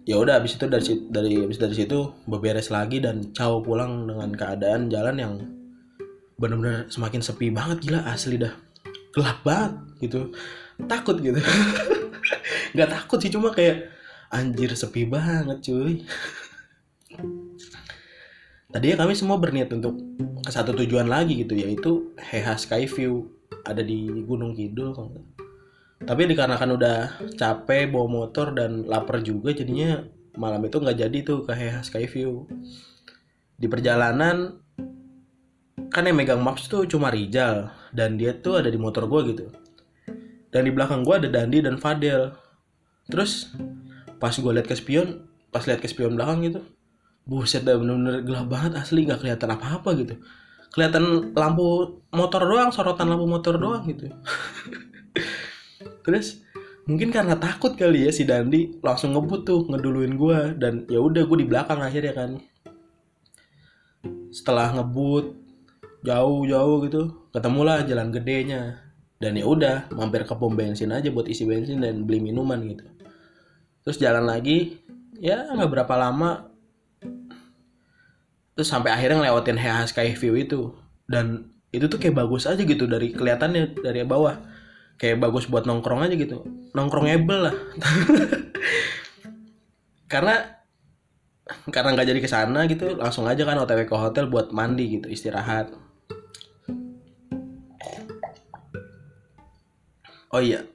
Ya 0.08 0.16
udah 0.16 0.40
abis 0.40 0.56
itu 0.56 0.64
dari 0.64 0.84
dari 1.12 1.32
abis 1.44 1.60
dari 1.60 1.76
situ 1.76 2.16
beberes 2.24 2.72
lagi 2.72 3.04
dan 3.04 3.36
caw 3.36 3.60
pulang 3.60 4.08
dengan 4.08 4.32
keadaan 4.32 4.88
jalan 4.88 5.16
yang 5.20 5.34
benar-benar 6.40 6.88
semakin 6.88 7.20
sepi 7.20 7.52
banget 7.52 7.84
gila 7.84 8.00
asli 8.08 8.40
dah. 8.40 8.56
Gelap 9.12 9.44
banget 9.44 9.76
gitu. 10.00 10.32
Takut 10.88 11.20
gitu. 11.20 11.36
Nggak 12.74 12.90
takut 12.96 13.20
sih 13.20 13.28
cuma 13.28 13.52
kayak 13.52 13.92
anjir 14.32 14.72
sepi 14.72 15.04
banget 15.04 15.58
cuy 15.58 16.00
tadi 18.70 18.94
ya 18.94 18.96
kami 18.98 19.18
semua 19.18 19.36
berniat 19.38 19.70
untuk 19.74 19.98
ke 20.46 20.50
satu 20.50 20.74
tujuan 20.74 21.10
lagi 21.10 21.42
gitu 21.42 21.58
yaitu 21.58 22.14
Heha 22.18 22.54
Skyview 22.54 23.26
ada 23.66 23.82
di 23.82 24.08
Gunung 24.24 24.54
Kidul 24.54 24.94
tapi 26.00 26.24
dikarenakan 26.32 26.70
udah 26.80 26.96
capek 27.36 27.92
bawa 27.92 28.08
motor 28.08 28.56
dan 28.56 28.88
lapar 28.88 29.20
juga 29.20 29.52
jadinya 29.52 30.00
malam 30.40 30.64
itu 30.64 30.80
nggak 30.80 30.96
jadi 30.96 31.18
tuh 31.20 31.44
ke 31.44 31.52
Heha 31.52 31.84
Skyview. 31.84 32.48
Di 33.60 33.68
perjalanan 33.68 34.56
kan 35.92 36.08
yang 36.08 36.16
megang 36.16 36.40
maps 36.40 36.72
tuh 36.72 36.88
cuma 36.88 37.12
Rijal 37.12 37.68
dan 37.92 38.16
dia 38.16 38.32
tuh 38.32 38.64
ada 38.64 38.72
di 38.72 38.80
motor 38.80 39.04
gue 39.12 39.20
gitu. 39.36 39.46
Dan 40.48 40.64
di 40.64 40.72
belakang 40.72 41.04
gue 41.04 41.14
ada 41.20 41.28
Dandi 41.28 41.60
dan 41.60 41.76
Fadel. 41.76 42.32
Terus 43.04 43.52
pas 44.16 44.32
gue 44.32 44.52
liat 44.56 44.64
ke 44.64 44.76
spion 44.76 45.28
pas 45.50 45.64
liat 45.66 45.82
ke 45.82 45.88
spion 45.88 46.14
belakang 46.14 46.44
gitu 46.46 46.60
buset 47.28 47.62
dah 47.62 47.76
bener-bener 47.76 48.24
gelap 48.24 48.46
banget 48.50 48.72
asli 48.80 49.06
nggak 49.06 49.20
kelihatan 49.22 49.50
apa-apa 49.54 49.90
gitu. 49.98 50.14
Kelihatan 50.70 51.34
lampu 51.34 51.98
motor 52.14 52.46
doang 52.46 52.70
sorotan 52.70 53.10
lampu 53.10 53.26
motor 53.26 53.58
doang 53.58 53.82
gitu. 53.86 54.10
Terus 56.06 56.42
mungkin 56.86 57.10
karena 57.14 57.38
takut 57.38 57.74
kali 57.78 58.06
ya 58.08 58.10
si 58.14 58.26
Dandi 58.26 58.80
langsung 58.82 59.14
ngebut 59.14 59.46
tuh 59.46 59.66
ngeduluin 59.68 60.14
gue 60.18 60.38
dan 60.58 60.86
ya 60.90 60.98
udah 61.02 61.22
gue 61.26 61.38
di 61.42 61.46
belakang 61.46 61.82
akhirnya 61.82 62.14
kan. 62.14 62.30
Setelah 64.30 64.78
ngebut 64.78 65.34
jauh-jauh 66.06 66.76
gitu 66.86 67.02
ketemulah 67.34 67.82
jalan 67.86 68.10
gedenya. 68.10 68.90
Dan 69.20 69.36
ya 69.36 69.44
udah 69.44 69.92
mampir 69.92 70.24
ke 70.24 70.32
pom 70.32 70.56
bensin 70.56 70.96
aja 70.96 71.12
buat 71.12 71.28
isi 71.28 71.44
bensin 71.44 71.84
dan 71.84 72.08
beli 72.08 72.24
minuman 72.24 72.56
gitu. 72.64 72.88
Terus 73.84 74.00
jalan 74.00 74.24
lagi 74.24 74.80
ya 75.20 75.52
nggak 75.52 75.68
berapa 75.68 75.94
lama 76.00 76.49
terus 78.60 78.76
sampai 78.76 78.92
akhirnya 78.92 79.24
ngelewatin 79.24 79.56
HH 79.56 79.96
Skyview 79.96 80.36
itu. 80.36 80.76
Dan 81.08 81.48
itu 81.72 81.88
tuh 81.88 81.96
kayak 81.96 82.12
bagus 82.12 82.44
aja 82.44 82.60
gitu 82.60 82.84
dari 82.84 83.08
kelihatannya 83.08 83.80
dari 83.80 84.04
bawah. 84.04 84.36
Kayak 85.00 85.24
bagus 85.24 85.48
buat 85.48 85.64
nongkrong 85.64 86.04
aja 86.04 86.12
gitu. 86.12 86.44
Nongkrongable 86.76 87.48
lah. 87.48 87.56
Karena 90.12 90.60
karena 91.72 91.88
nggak 91.96 92.08
jadi 92.12 92.20
ke 92.20 92.28
sana 92.28 92.68
gitu 92.68 93.00
langsung 93.00 93.26
aja 93.26 93.42
kan 93.42 93.58
otw 93.58 93.82
ke 93.82 93.96
hotel 93.96 94.28
buat 94.28 94.52
mandi 94.52 95.00
gitu 95.00 95.08
istirahat. 95.08 95.72
Oh 100.36 100.44
iya. 100.44 100.68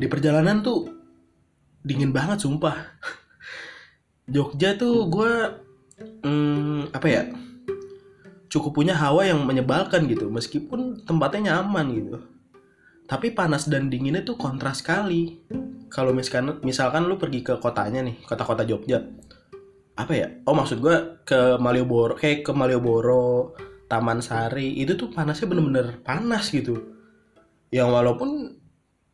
Di 0.00 0.08
perjalanan 0.08 0.64
tuh 0.64 0.88
dingin 1.84 2.08
banget 2.08 2.40
sumpah. 2.40 2.96
Jogja 4.32 4.80
tuh 4.80 5.12
gue 5.12 5.65
hmm, 6.00 6.92
apa 6.92 7.06
ya? 7.08 7.22
Cukup 8.46 8.78
punya 8.78 8.94
hawa 8.96 9.26
yang 9.26 9.42
menyebalkan 9.42 10.06
gitu 10.06 10.30
meskipun 10.30 11.02
tempatnya 11.04 11.60
nyaman 11.60 11.86
gitu. 11.92 12.16
Tapi 13.06 13.30
panas 13.32 13.70
dan 13.70 13.86
dinginnya 13.86 14.26
tuh 14.26 14.34
kontras 14.38 14.82
sekali. 14.82 15.38
Kalau 15.86 16.10
misalkan 16.10 16.58
misalkan 16.66 17.06
lu 17.06 17.16
pergi 17.16 17.40
ke 17.46 17.54
kotanya 17.62 18.02
nih 18.02 18.18
kota-kota 18.26 18.66
Jogja. 18.66 19.02
Apa 19.96 20.12
ya? 20.12 20.28
Oh 20.44 20.52
maksud 20.52 20.82
gue 20.82 21.22
ke 21.24 21.56
Malioboro 21.56 22.18
kayak 22.18 22.44
ke 22.44 22.52
Malioboro 22.52 23.54
Taman 23.86 24.18
Sari 24.18 24.74
itu 24.82 24.98
tuh 24.98 25.14
panasnya 25.14 25.46
bener-bener 25.46 26.02
panas 26.02 26.50
gitu. 26.50 26.96
Yang 27.70 27.88
walaupun 27.94 28.30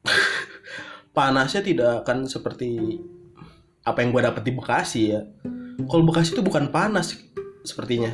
panasnya 1.16 1.61
tidak 1.61 2.05
akan 2.05 2.25
seperti 2.25 2.99
apa 3.83 3.99
yang 4.01 4.11
gue 4.14 4.23
dapet 4.23 4.42
di 4.47 4.53
Bekasi 4.55 5.03
ya 5.11 5.23
kalau 5.88 6.04
Bekasi 6.06 6.37
itu 6.37 6.42
bukan 6.44 6.68
panas 6.68 7.16
sepertinya. 7.62 8.12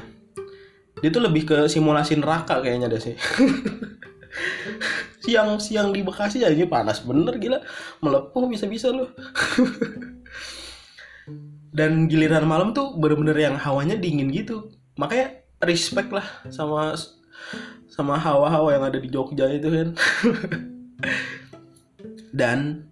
Dia 0.98 1.10
tuh 1.14 1.22
lebih 1.22 1.46
ke 1.46 1.56
simulasi 1.70 2.18
neraka 2.18 2.58
kayaknya 2.58 2.90
deh 2.90 3.02
sih. 3.02 3.16
Siang-siang 5.24 5.94
di 5.94 6.02
Bekasi 6.02 6.42
aja 6.42 6.64
panas 6.66 7.04
bener 7.04 7.38
gila. 7.38 7.62
Melepuh 8.02 8.50
bisa-bisa 8.50 8.90
loh. 8.90 9.10
Dan 11.78 12.10
giliran 12.10 12.48
malam 12.48 12.74
tuh 12.74 12.98
bener-bener 12.98 13.38
yang 13.38 13.54
hawanya 13.54 13.94
dingin 13.94 14.34
gitu. 14.34 14.74
Makanya 14.98 15.46
respect 15.62 16.10
lah 16.10 16.26
sama 16.50 16.98
sama 17.86 18.18
hawa-hawa 18.18 18.74
yang 18.74 18.84
ada 18.88 18.98
di 18.98 19.08
Jogja 19.10 19.46
itu 19.50 19.68
kan. 19.70 19.88
Dan 22.38 22.90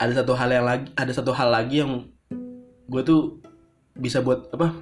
ada 0.00 0.12
satu 0.16 0.32
hal 0.32 0.50
yang 0.50 0.64
lagi 0.64 0.88
ada 0.96 1.12
satu 1.12 1.36
hal 1.36 1.52
lagi 1.52 1.84
yang 1.84 2.08
gue 2.88 3.02
tuh 3.04 3.43
bisa 3.94 4.18
buat 4.20 4.50
apa 4.50 4.74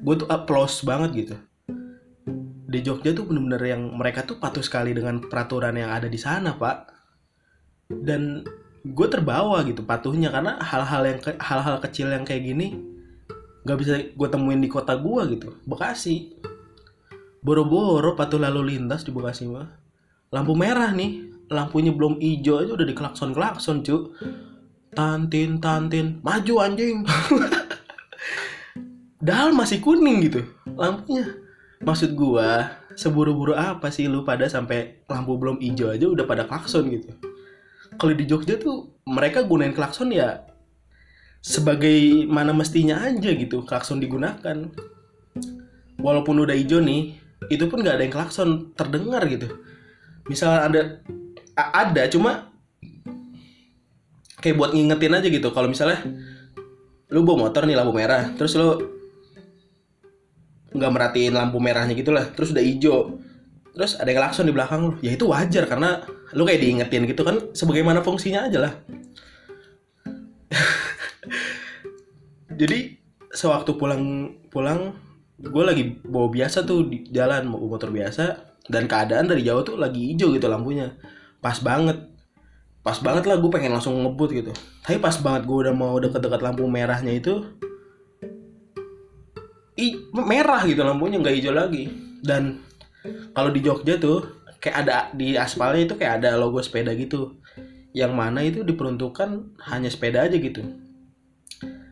gue 0.00 0.14
tuh 0.24 0.28
applause 0.30 0.86
banget 0.86 1.10
gitu. 1.26 1.36
Di 2.70 2.78
Jogja 2.86 3.10
tuh 3.10 3.26
bener-bener 3.26 3.62
yang 3.66 3.82
mereka 3.98 4.22
tuh 4.22 4.38
patuh 4.38 4.62
sekali 4.62 4.94
dengan 4.94 5.18
peraturan 5.18 5.74
yang 5.74 5.90
ada 5.90 6.06
di 6.06 6.16
sana 6.16 6.54
pak. 6.54 6.78
Dan 7.90 8.46
gue 8.86 9.06
terbawa 9.10 9.60
gitu 9.66 9.84
patuhnya 9.84 10.30
karena 10.32 10.56
hal-hal 10.62 11.02
yang 11.04 11.18
hal-hal 11.36 11.76
kecil 11.84 12.08
yang 12.08 12.24
kayak 12.24 12.48
gini 12.48 12.80
nggak 13.60 13.76
bisa 13.76 13.92
gue 14.16 14.28
temuin 14.32 14.56
di 14.56 14.72
kota 14.72 14.96
gue 14.96 15.36
gitu 15.36 15.52
Bekasi. 15.66 16.38
Boro-boro 17.40 18.16
patuh 18.16 18.40
lalu 18.40 18.76
lintas 18.76 19.04
di 19.04 19.10
Bekasi 19.12 19.50
mah 19.50 19.68
lampu 20.30 20.54
merah 20.54 20.94
nih 20.94 21.26
lampunya 21.50 21.90
belum 21.90 22.22
hijau 22.22 22.62
aja 22.62 22.72
udah 22.78 22.86
diklakson 22.86 23.34
klakson 23.34 23.82
cu. 23.82 24.14
Tantin 24.90 25.62
tantin 25.62 26.18
maju 26.22 26.54
anjing 26.66 27.06
dal 29.20 29.52
masih 29.52 29.78
kuning 29.84 30.24
gitu 30.26 30.40
lampunya. 30.64 31.36
Maksud 31.80 32.12
gua 32.12 32.76
seburu-buru 32.96 33.56
apa 33.56 33.88
sih 33.88 34.04
lu 34.04 34.24
pada 34.24 34.48
sampai 34.48 35.04
lampu 35.08 35.36
belum 35.40 35.60
hijau 35.60 35.92
aja 35.92 36.08
udah 36.08 36.24
pada 36.28 36.44
klakson 36.44 36.88
gitu? 36.92 37.08
Kalau 37.96 38.12
di 38.16 38.24
Jogja 38.24 38.56
tuh 38.56 38.96
mereka 39.04 39.44
gunain 39.44 39.76
klakson 39.76 40.12
ya 40.12 40.44
sebagai 41.40 42.28
mana 42.28 42.52
mestinya 42.52 43.00
aja 43.00 43.32
gitu 43.32 43.64
klakson 43.64 44.00
digunakan. 44.00 44.68
Walaupun 46.00 46.40
udah 46.40 46.56
hijau 46.56 46.80
nih 46.80 47.16
itu 47.48 47.64
pun 47.68 47.80
nggak 47.80 47.96
ada 47.96 48.04
yang 48.04 48.12
klakson 48.12 48.72
terdengar 48.76 49.24
gitu. 49.28 49.48
Misal 50.28 50.68
ada 50.68 51.00
ada 51.56 52.02
cuma 52.12 52.52
kayak 54.40 54.56
buat 54.56 54.72
ngingetin 54.76 55.16
aja 55.16 55.28
gitu. 55.28 55.48
Kalau 55.52 55.68
misalnya 55.68 56.04
lu 57.08 57.24
bawa 57.24 57.48
motor 57.48 57.64
nih 57.64 57.76
lampu 57.76 57.96
merah 57.96 58.32
terus 58.36 58.52
lu 58.56 58.99
nggak 60.70 60.90
merhatiin 60.90 61.34
lampu 61.34 61.58
merahnya 61.58 61.98
gitu 61.98 62.14
lah 62.14 62.30
terus 62.30 62.54
udah 62.54 62.62
hijau. 62.62 63.18
Terus 63.70 63.94
ada 63.96 64.10
yang 64.10 64.26
klakson 64.26 64.50
di 64.50 64.54
belakang 64.54 64.80
lu. 64.82 64.92
Ya 65.00 65.14
itu 65.14 65.30
wajar 65.30 65.64
karena 65.66 66.02
lu 66.34 66.42
kayak 66.42 66.60
diingetin 66.62 67.06
gitu 67.06 67.22
kan 67.22 67.38
sebagaimana 67.54 68.02
fungsinya 68.02 68.50
aja 68.50 68.66
lah. 68.66 68.72
Jadi 72.60 72.98
sewaktu 73.30 73.78
pulang 73.78 74.34
pulang 74.50 74.94
gue 75.40 75.64
lagi 75.64 75.84
bawa 76.02 76.28
biasa 76.28 76.66
tuh 76.66 76.90
di 76.90 77.06
jalan 77.14 77.46
mau 77.46 77.62
motor 77.62 77.94
biasa. 77.94 78.50
Dan 78.70 78.86
keadaan 78.86 79.26
dari 79.26 79.42
jauh 79.42 79.66
tuh 79.66 79.78
lagi 79.78 80.14
hijau 80.14 80.34
gitu 80.34 80.46
lampunya. 80.46 80.94
Pas 81.42 81.58
banget. 81.62 82.10
Pas 82.80 82.96
banget 83.02 83.26
lah 83.26 83.38
gue 83.38 83.50
pengen 83.50 83.74
langsung 83.74 83.98
ngebut 84.02 84.30
gitu. 84.34 84.52
Tapi 84.82 84.98
pas 84.98 85.14
banget 85.18 85.46
gue 85.46 85.58
udah 85.66 85.74
mau 85.74 85.98
deket-deket 85.98 86.42
lampu 86.42 86.66
merahnya 86.66 87.16
itu 87.16 87.42
merah 90.12 90.62
gitu 90.66 90.80
lampunya 90.82 91.20
nggak 91.20 91.34
hijau 91.36 91.54
lagi. 91.54 91.88
Dan 92.20 92.60
kalau 93.32 93.50
di 93.50 93.60
Jogja 93.64 93.96
tuh 93.96 94.44
kayak 94.60 94.76
ada 94.84 95.08
di 95.16 95.34
aspalnya 95.34 95.88
itu 95.88 95.94
kayak 95.96 96.22
ada 96.22 96.36
logo 96.36 96.60
sepeda 96.60 96.92
gitu. 96.94 97.40
Yang 97.96 98.12
mana 98.14 98.40
itu 98.44 98.60
diperuntukkan 98.62 99.58
hanya 99.72 99.90
sepeda 99.90 100.28
aja 100.28 100.36
gitu. 100.36 100.62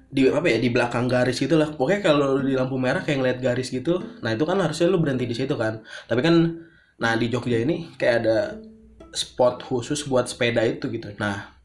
Di 0.09 0.29
apa 0.33 0.47
ya 0.49 0.59
di 0.61 0.71
belakang 0.73 1.09
garis 1.09 1.41
gitu 1.41 1.57
lah. 1.57 1.73
Pokoknya 1.73 2.01
kalau 2.05 2.39
di 2.41 2.55
lampu 2.55 2.77
merah 2.77 3.01
kayak 3.03 3.19
ngeliat 3.25 3.39
garis 3.41 3.73
gitu 3.73 4.01
nah 4.21 4.33
itu 4.33 4.45
kan 4.45 4.61
harusnya 4.61 4.89
lu 4.89 5.01
berhenti 5.01 5.25
di 5.25 5.37
situ 5.37 5.55
kan. 5.57 5.83
Tapi 6.07 6.21
kan 6.21 6.35
nah 6.99 7.15
di 7.15 7.31
Jogja 7.31 7.63
ini 7.63 7.95
kayak 7.97 8.15
ada 8.25 8.39
spot 9.15 9.65
khusus 9.65 10.05
buat 10.05 10.29
sepeda 10.29 10.61
itu 10.67 10.93
gitu. 10.93 11.09
Nah 11.17 11.57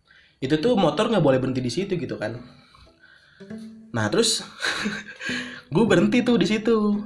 itu 0.44 0.60
tuh 0.60 0.76
motor 0.76 1.08
nggak 1.08 1.24
boleh 1.24 1.40
berhenti 1.40 1.64
di 1.64 1.72
situ 1.72 1.96
gitu 1.96 2.16
kan. 2.20 2.40
Nah 3.94 4.06
terus 4.10 4.44
gue 5.74 5.86
berhenti 5.90 6.22
tuh 6.22 6.38
di 6.38 6.46
situ. 6.46 7.02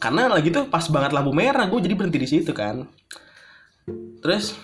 Karena 0.00 0.26
lagi 0.26 0.50
tuh 0.50 0.66
pas 0.66 0.82
banget 0.90 1.14
lampu 1.14 1.30
merah 1.30 1.70
gue 1.70 1.78
jadi 1.78 1.94
berhenti 1.94 2.18
di 2.18 2.28
situ 2.28 2.50
kan. 2.50 2.90
Terus 4.20 4.58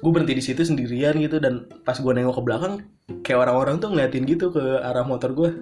gue 0.00 0.10
berhenti 0.10 0.34
di 0.34 0.44
situ 0.44 0.60
sendirian 0.66 1.14
gitu 1.20 1.38
dan 1.38 1.68
pas 1.84 1.94
gue 1.94 2.08
nengok 2.08 2.40
ke 2.40 2.42
belakang 2.42 2.74
kayak 3.20 3.44
orang-orang 3.44 3.76
tuh 3.78 3.92
ngeliatin 3.92 4.24
gitu 4.24 4.48
ke 4.48 4.80
arah 4.80 5.04
motor 5.04 5.36
gue 5.36 5.60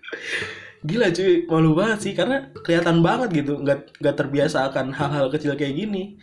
gila 0.88 1.12
cuy 1.12 1.44
malu 1.44 1.76
banget 1.76 1.98
sih 2.08 2.12
karena 2.16 2.48
kelihatan 2.64 3.04
banget 3.04 3.44
gitu 3.44 3.60
nggak 3.60 4.00
nggak 4.00 4.16
terbiasa 4.16 4.72
akan 4.72 4.96
hal-hal 4.96 5.28
kecil 5.28 5.54
kayak 5.54 5.76
gini. 5.76 6.16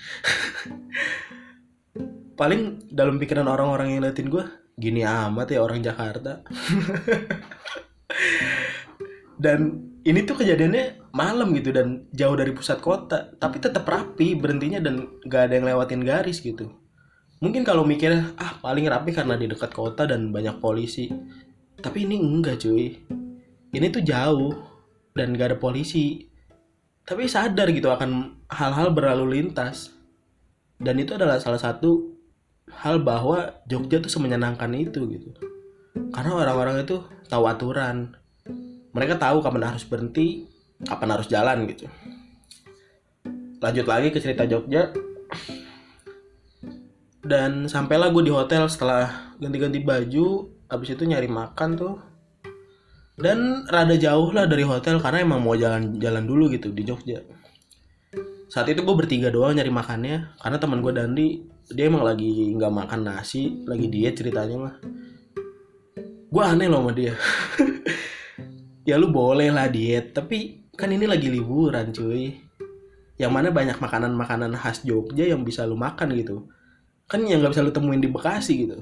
Paling 2.39 2.93
dalam 2.93 3.17
pikiran 3.17 3.49
orang-orang 3.49 3.93
yang 3.93 4.05
ngeliatin 4.05 4.29
gue 4.29 4.45
gini 4.77 5.01
amat 5.01 5.49
ya 5.49 5.65
orang 5.65 5.81
Jakarta 5.81 6.45
dan 9.37 9.87
ini 10.01 10.25
tuh 10.25 10.41
kejadiannya 10.41 11.13
malam 11.13 11.53
gitu 11.53 11.69
dan 11.69 12.09
jauh 12.15 12.33
dari 12.33 12.55
pusat 12.55 12.81
kota. 12.81 13.33
Tapi 13.37 13.61
tetap 13.61 13.85
rapi 13.85 14.33
berhentinya 14.33 14.81
dan 14.81 15.21
gak 15.27 15.51
ada 15.51 15.53
yang 15.61 15.65
lewatin 15.69 16.01
garis 16.01 16.41
gitu. 16.41 16.73
Mungkin 17.37 17.61
kalau 17.61 17.85
mikir 17.85 18.17
ah 18.39 18.57
paling 18.57 18.89
rapi 18.89 19.13
karena 19.13 19.37
di 19.37 19.45
dekat 19.45 19.69
kota 19.75 20.09
dan 20.09 20.33
banyak 20.33 20.57
polisi. 20.57 21.11
Tapi 21.77 22.09
ini 22.09 22.17
enggak 22.17 22.65
cuy. 22.65 22.97
Ini 23.69 23.85
tuh 23.93 24.01
jauh 24.01 24.53
dan 25.13 25.37
gak 25.37 25.53
ada 25.53 25.57
polisi. 25.59 26.25
Tapi 27.05 27.29
sadar 27.29 27.69
gitu 27.69 27.93
akan 27.93 28.41
hal-hal 28.49 28.95
berlalu 28.95 29.37
lintas. 29.37 29.93
Dan 30.81 30.97
itu 30.97 31.13
adalah 31.13 31.37
salah 31.37 31.61
satu 31.61 32.15
hal 32.73 33.05
bahwa 33.05 33.59
Jogja 33.69 34.01
tuh 34.01 34.09
semenyenangkan 34.09 34.71
itu 34.73 35.03
gitu. 35.09 35.29
Karena 36.15 36.31
orang-orang 36.37 36.87
itu 36.87 37.03
tahu 37.27 37.43
aturan 37.43 38.17
mereka 38.97 39.13
tahu 39.21 39.45
kapan 39.45 39.69
harus 39.69 39.85
berhenti 39.85 40.49
kapan 40.81 41.13
harus 41.13 41.29
jalan 41.29 41.69
gitu. 41.69 41.85
Lanjut 43.61 43.85
lagi 43.85 44.09
ke 44.09 44.17
cerita 44.17 44.49
Jogja. 44.49 44.89
Dan 47.21 47.69
sampailah 47.69 48.09
gue 48.09 48.25
di 48.25 48.33
hotel 48.33 48.65
setelah 48.65 49.35
ganti-ganti 49.37 49.85
baju 49.85 50.49
habis 50.65 50.97
itu 50.97 51.05
nyari 51.05 51.29
makan 51.29 51.69
tuh. 51.77 51.95
Dan 53.17 53.69
rada 53.69 53.93
jauh 53.97 54.33
lah 54.33 54.49
dari 54.49 54.65
hotel 54.65 54.97
karena 54.97 55.21
emang 55.25 55.45
mau 55.45 55.53
jalan-jalan 55.53 56.25
dulu 56.25 56.49
gitu 56.53 56.73
di 56.73 56.81
Jogja. 56.81 57.21
Saat 58.49 58.73
itu 58.73 58.81
gue 58.81 58.95
bertiga 58.97 59.29
doang 59.29 59.53
nyari 59.53 59.69
makannya 59.69 60.41
karena 60.41 60.57
teman 60.57 60.81
gue 60.81 60.93
Dandi 60.93 61.27
dia 61.69 61.85
emang 61.85 62.01
lagi 62.01 62.55
nggak 62.55 62.73
makan 62.73 62.99
nasi 63.05 63.61
lagi 63.69 63.89
diet 63.93 64.17
ceritanya 64.17 64.57
mah. 64.57 64.75
Gue 66.33 66.43
aneh 66.45 66.65
loh 66.65 66.81
sama 66.81 66.91
dia 66.91 67.15
ya 68.87 68.95
lu 68.95 69.11
boleh 69.11 69.51
lah 69.51 69.67
diet 69.67 70.15
tapi 70.15 70.63
kan 70.79 70.87
ini 70.87 71.03
lagi 71.03 71.27
liburan 71.27 71.91
cuy. 71.91 72.39
Yang 73.19 73.31
mana 73.33 73.49
banyak 73.51 73.81
makanan-makanan 73.81 74.55
khas 74.55 74.87
Jogja 74.87 75.27
yang 75.27 75.43
bisa 75.43 75.67
lu 75.67 75.75
makan 75.75 76.15
gitu. 76.15 76.47
Kan 77.11 77.27
yang 77.27 77.43
nggak 77.43 77.57
bisa 77.57 77.65
lu 77.65 77.73
temuin 77.75 77.99
di 77.99 78.07
Bekasi 78.07 78.53
gitu. 78.63 78.77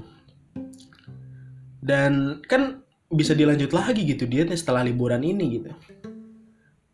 Dan 1.82 2.44
kan 2.46 2.84
bisa 3.10 3.32
dilanjut 3.32 3.72
lagi 3.72 4.04
gitu 4.04 4.28
dietnya 4.28 4.54
setelah 4.54 4.86
liburan 4.86 5.24
ini 5.24 5.58
gitu. 5.58 5.70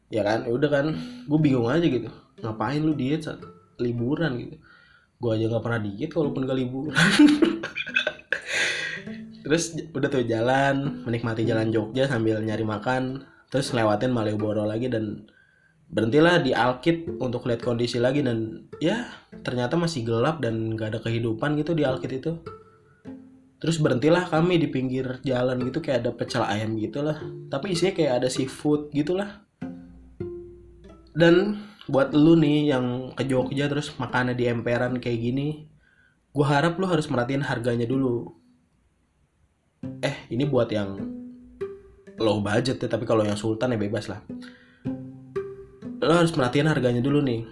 Ya 0.09 0.23
kan? 0.25 0.47
Ya 0.49 0.53
udah 0.55 0.71
kan 0.71 0.87
gue 1.29 1.39
bingung 1.43 1.69
aja 1.69 1.85
gitu. 1.85 2.09
Ngapain 2.41 2.81
lu 2.81 2.95
diet 2.95 3.27
saat 3.27 3.43
liburan 3.83 4.39
gitu? 4.39 4.57
Gue 5.19 5.35
aja 5.35 5.51
nggak 5.51 5.65
pernah 5.67 5.81
diet 5.83 6.11
walaupun 6.15 6.47
gak 6.47 6.59
liburan 6.59 6.95
terus 9.43 9.75
udah 9.75 10.09
tuh 10.09 10.25
jalan 10.25 11.05
menikmati 11.05 11.43
jalan 11.43 11.69
Jogja 11.75 12.07
sambil 12.07 12.41
nyari 12.43 12.63
makan. 12.63 13.27
Terus 13.53 13.77
lewatin 13.77 14.15
Malioboro 14.15 14.65
lagi 14.65 14.89
dan 14.89 15.29
berhentilah 15.93 16.41
di 16.41 16.57
Alkit 16.57 17.21
untuk 17.21 17.45
lihat 17.45 17.61
kondisi 17.61 18.01
lagi 18.01 18.25
dan 18.25 18.65
ya 18.81 19.13
ternyata 19.45 19.77
masih 19.77 20.09
gelap 20.09 20.41
dan 20.41 20.73
gak 20.73 20.97
ada 20.97 21.01
kehidupan 21.05 21.61
gitu 21.61 21.77
di 21.77 21.85
Alkit 21.85 22.13
itu. 22.17 22.41
Terus 23.61 23.79
berhentilah 23.79 24.27
kami 24.27 24.59
di 24.59 24.73
pinggir 24.73 25.21
jalan 25.23 25.61
gitu 25.69 25.85
kayak 25.85 26.03
ada 26.03 26.11
pecel 26.17 26.43
ayam 26.43 26.75
gitulah. 26.81 27.21
Tapi 27.53 27.77
isinya 27.77 27.93
kayak 27.93 28.13
ada 28.25 28.29
seafood 28.33 28.89
gitulah. 28.91 29.45
Dan 31.13 31.61
buat 31.91 32.15
lu 32.15 32.39
nih 32.39 32.73
yang 32.73 33.13
ke 33.13 33.27
Jogja 33.27 33.67
terus 33.67 33.93
makannya 33.99 34.39
di 34.39 34.47
emperan 34.47 35.03
kayak 35.03 35.19
gini 35.19 35.67
gue 36.33 36.47
harap 36.47 36.81
lu 36.81 36.89
harus 36.89 37.05
merhatiin 37.11 37.45
harganya 37.45 37.85
dulu 37.85 38.33
eh 39.83 40.17
ini 40.31 40.47
buat 40.47 40.71
yang 40.71 40.99
low 42.23 42.39
budget 42.39 42.79
ya 42.79 42.89
tapi 42.91 43.03
kalau 43.03 43.27
yang 43.27 43.39
sultan 43.39 43.75
ya 43.75 43.79
bebas 43.79 44.07
lah. 44.07 44.23
Lo 46.03 46.13
harus 46.19 46.35
perhatian 46.35 46.71
harganya 46.71 47.03
dulu 47.03 47.23
nih. 47.23 47.47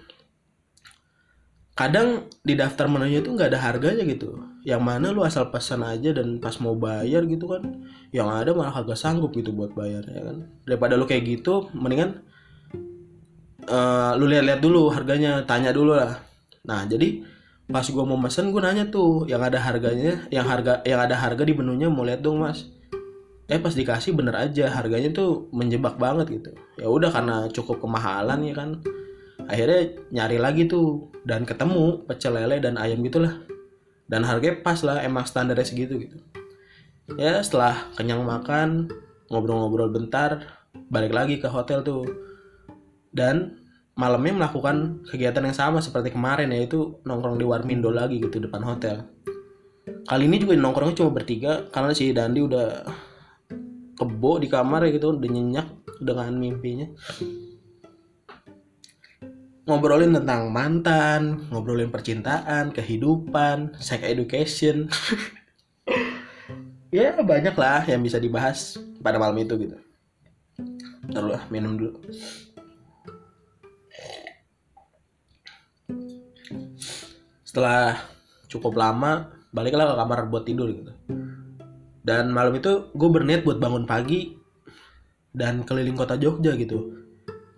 Kadang 1.75 2.29
di 2.45 2.55
daftar 2.59 2.91
menunya 2.91 3.25
itu 3.25 3.33
nggak 3.33 3.51
ada 3.55 3.61
harganya 3.63 4.05
gitu. 4.07 4.37
Yang 4.63 4.83
mana 4.85 5.11
lu 5.11 5.25
asal 5.25 5.49
pesan 5.49 5.81
aja 5.87 6.13
dan 6.13 6.39
pas 6.39 6.55
mau 6.61 6.77
bayar 6.77 7.25
gitu 7.25 7.49
kan 7.49 7.65
yang 8.13 8.29
ada 8.29 8.53
malah 8.53 8.75
kagak 8.75 9.01
sanggup 9.01 9.33
gitu 9.33 9.51
buat 9.55 9.73
bayar 9.73 10.05
ya 10.05 10.23
kan? 10.23 10.37
Daripada 10.67 10.95
lu 10.95 11.09
kayak 11.09 11.25
gitu 11.25 11.71
mendingan 11.73 12.21
uh, 13.71 14.13
lu 14.19 14.29
lihat-lihat 14.29 14.61
dulu 14.61 14.93
harganya 14.93 15.43
tanya 15.49 15.73
dulu 15.73 15.97
lah. 15.97 16.21
Nah 16.69 16.85
jadi 16.85 17.25
pas 17.71 17.87
gue 17.87 18.05
mau 18.05 18.19
mesen 18.19 18.51
gue 18.51 18.63
nanya 18.63 18.91
tuh 18.91 19.25
yang 19.31 19.41
ada 19.41 19.57
harganya 19.63 20.27
yang 20.29 20.45
harga 20.45 20.83
yang 20.83 21.01
ada 21.01 21.15
harga 21.15 21.43
di 21.47 21.55
menunya 21.55 21.87
mau 21.87 22.03
lihat 22.03 22.21
dong 22.21 22.43
mas. 22.43 22.67
Eh 23.51 23.59
pas 23.59 23.75
dikasih 23.75 24.15
bener 24.15 24.35
aja 24.35 24.71
harganya 24.71 25.11
tuh 25.11 25.51
menjebak 25.51 25.99
banget 25.99 26.39
gitu. 26.39 26.51
Ya 26.79 26.87
udah 26.87 27.11
karena 27.11 27.51
cukup 27.51 27.83
kemahalan 27.83 28.47
ya 28.47 28.55
kan. 28.55 28.71
Akhirnya 29.51 29.99
nyari 30.15 30.39
lagi 30.39 30.63
tuh 30.71 31.11
dan 31.27 31.43
ketemu 31.43 32.07
pecel 32.07 32.39
lele 32.39 32.63
dan 32.63 32.79
ayam 32.79 33.03
gitulah. 33.03 33.43
Dan 34.07 34.23
harganya 34.27 34.63
pas 34.63 34.79
lah 34.87 35.03
emang 35.03 35.27
standarnya 35.27 35.67
segitu 35.67 35.99
gitu. 35.99 36.19
Ya 37.19 37.43
setelah 37.43 37.91
kenyang 37.99 38.23
makan 38.23 38.91
ngobrol-ngobrol 39.31 39.91
bentar 39.91 40.63
balik 40.91 41.11
lagi 41.11 41.43
ke 41.43 41.51
hotel 41.51 41.83
tuh. 41.83 42.07
Dan 43.11 43.60
malamnya 44.01 44.33
melakukan 44.33 45.05
kegiatan 45.05 45.45
yang 45.45 45.53
sama 45.53 45.85
seperti 45.85 46.17
kemarin 46.17 46.49
yaitu 46.57 46.97
nongkrong 47.05 47.37
di 47.37 47.45
Warmindo 47.45 47.93
lagi 47.93 48.17
gitu 48.17 48.41
depan 48.41 48.65
hotel. 48.65 49.05
Kali 50.09 50.25
ini 50.25 50.41
juga 50.41 50.57
nongkrongnya 50.57 50.97
cuma 50.97 51.13
bertiga 51.13 51.69
karena 51.69 51.93
si 51.93 52.09
Dandi 52.17 52.41
udah 52.41 52.89
kebo 54.01 54.41
di 54.41 54.49
kamar 54.49 54.89
gitu 54.89 55.13
udah 55.13 55.29
nyenyak 55.29 55.69
dengan 56.01 56.33
mimpinya. 56.41 56.89
Ngobrolin 59.69 60.17
tentang 60.17 60.49
mantan, 60.49 61.47
ngobrolin 61.53 61.93
percintaan, 61.93 62.73
kehidupan, 62.73 63.77
sex 63.77 64.01
education. 64.01 64.89
ya 66.97 67.21
banyak 67.21 67.53
lah 67.55 67.85
yang 67.85 68.01
bisa 68.01 68.17
dibahas 68.17 68.81
pada 69.05 69.21
malam 69.21 69.37
itu 69.37 69.61
gitu. 69.61 69.77
Ntar 71.13 71.53
minum 71.53 71.77
dulu. 71.77 72.01
Setelah 77.51 77.99
cukup 78.47 78.79
lama 78.79 79.27
baliklah 79.51 79.91
ke 79.91 79.95
kamar 79.99 80.31
buat 80.31 80.47
tidur 80.47 80.71
gitu. 80.71 80.95
Dan 82.07 82.31
malam 82.31 82.55
itu 82.55 82.95
gue 82.95 83.11
berniat 83.11 83.43
buat 83.43 83.59
bangun 83.59 83.91
pagi 83.91 84.39
dan 85.35 85.67
keliling 85.67 85.99
kota 85.99 86.15
Jogja 86.15 86.55
gitu. 86.55 86.95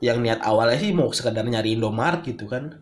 Yang 0.01 0.19
niat 0.25 0.41
awalnya 0.41 0.81
sih 0.81 0.97
mau 0.97 1.13
sekedar 1.13 1.45
nyari 1.45 1.77
Indomaret 1.77 2.25
gitu 2.25 2.49
kan. 2.49 2.81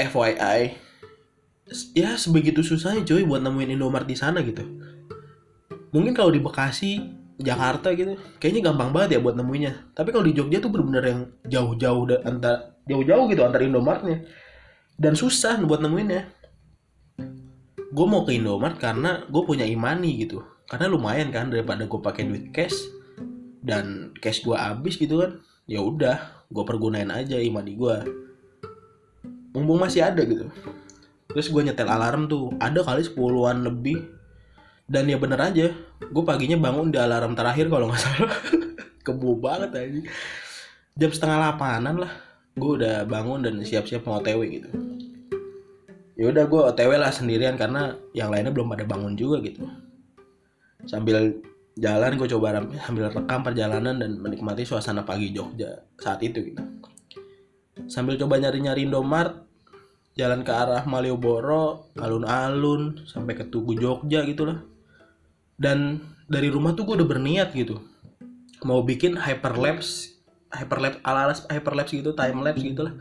FYI 0.00 0.88
ya 1.92 2.16
sebegitu 2.16 2.64
susahnya 2.64 3.04
coy 3.04 3.28
buat 3.28 3.44
nemuin 3.44 3.76
Indomaret 3.76 4.08
di 4.08 4.16
sana 4.16 4.40
gitu. 4.40 4.64
Mungkin 5.92 6.16
kalau 6.16 6.32
di 6.32 6.40
Bekasi 6.40 7.20
Jakarta 7.40 7.92
gitu 7.92 8.16
kayaknya 8.40 8.72
gampang 8.72 8.92
banget 8.92 9.16
ya 9.16 9.20
buat 9.24 9.32
nemuinya 9.32 9.96
tapi 9.96 10.12
kalau 10.12 10.28
di 10.28 10.36
Jogja 10.36 10.60
tuh 10.60 10.68
bener-bener 10.68 11.04
yang 11.08 11.20
jauh-jauh 11.48 12.04
antar 12.20 12.76
jauh-jauh 12.84 13.24
gitu 13.32 13.40
antar 13.48 13.64
Indomaretnya 13.64 14.28
dan 15.00 15.16
susah 15.16 15.56
buat 15.64 15.80
nemuinnya. 15.80 16.28
Gue 17.90 18.06
mau 18.06 18.22
ke 18.22 18.36
Indomaret 18.36 18.76
karena 18.76 19.24
gue 19.24 19.42
punya 19.42 19.64
imani 19.64 20.20
gitu. 20.20 20.44
Karena 20.68 20.86
lumayan 20.86 21.32
kan 21.32 21.48
daripada 21.48 21.88
gue 21.88 22.00
pakai 22.04 22.28
duit 22.28 22.52
cash 22.52 22.76
dan 23.64 24.12
cash 24.20 24.44
gue 24.44 24.54
habis 24.54 24.94
gitu 25.00 25.20
kan 25.20 25.40
ya 25.66 25.82
udah 25.82 26.46
gue 26.48 26.64
pergunain 26.64 27.10
aja 27.12 27.36
imadi 27.36 27.76
gue 27.76 27.96
mumpung 29.56 29.80
masih 29.80 30.04
ada 30.04 30.22
gitu. 30.22 30.46
Terus 31.32 31.48
gue 31.48 31.62
nyetel 31.64 31.88
alarm 31.88 32.28
tuh 32.28 32.52
ada 32.60 32.84
kali 32.84 33.02
sepuluhan 33.02 33.64
lebih. 33.64 34.20
Dan 34.90 35.06
ya 35.06 35.18
bener 35.18 35.40
aja 35.40 35.72
gue 35.98 36.24
paginya 36.26 36.60
bangun 36.60 36.92
di 36.92 36.98
alarm 37.00 37.34
terakhir 37.34 37.66
kalau 37.72 37.88
nggak 37.88 38.02
salah. 38.04 38.34
Kebo 39.06 39.32
banget 39.40 39.70
aja 39.74 40.00
jam 41.00 41.10
setengah 41.10 41.36
delapanan 41.40 41.96
lah 41.96 42.12
gue 42.56 42.70
udah 42.82 43.06
bangun 43.06 43.46
dan 43.46 43.54
siap-siap 43.62 44.06
mau 44.06 44.18
otw 44.18 44.40
gitu. 44.46 44.68
Ya 46.18 46.28
udah 46.28 46.44
gue 46.44 46.60
otw 46.74 46.90
lah 46.96 47.12
sendirian 47.14 47.54
karena 47.56 47.96
yang 48.12 48.28
lainnya 48.28 48.52
belum 48.52 48.70
pada 48.72 48.84
bangun 48.84 49.14
juga 49.14 49.40
gitu. 49.44 49.64
Sambil 50.84 51.40
jalan 51.78 52.18
gue 52.18 52.28
coba 52.36 52.60
sambil 52.84 53.08
rekam 53.08 53.40
perjalanan 53.40 53.96
dan 53.96 54.18
menikmati 54.18 54.66
suasana 54.66 55.06
pagi 55.06 55.30
Jogja 55.30 55.80
saat 55.96 56.20
itu 56.20 56.52
gitu. 56.52 56.62
Sambil 57.88 58.20
coba 58.20 58.36
nyari-nyari 58.36 58.84
Indomart 58.84 59.46
jalan 60.18 60.42
ke 60.44 60.52
arah 60.52 60.84
Malioboro 60.84 61.88
alun-alun 61.96 63.06
sampai 63.06 63.38
ke 63.38 63.46
Tugu 63.48 63.78
Jogja 63.78 64.26
gitu 64.26 64.44
lah 64.44 64.60
dan 65.60 66.00
dari 66.24 66.48
rumah 66.48 66.72
tuh 66.72 66.88
gue 66.88 67.00
udah 67.00 67.08
berniat 67.08 67.52
gitu. 67.52 67.84
Mau 68.64 68.80
bikin 68.80 69.16
hyperlapse 69.16 70.09
hyperlapse 70.50 71.00
ala 71.06 71.32
hyperlapse 71.50 71.94
gitu 71.94 72.10
time 72.14 72.42
lapse 72.42 72.62
gitu 72.62 72.86
lah 72.86 72.94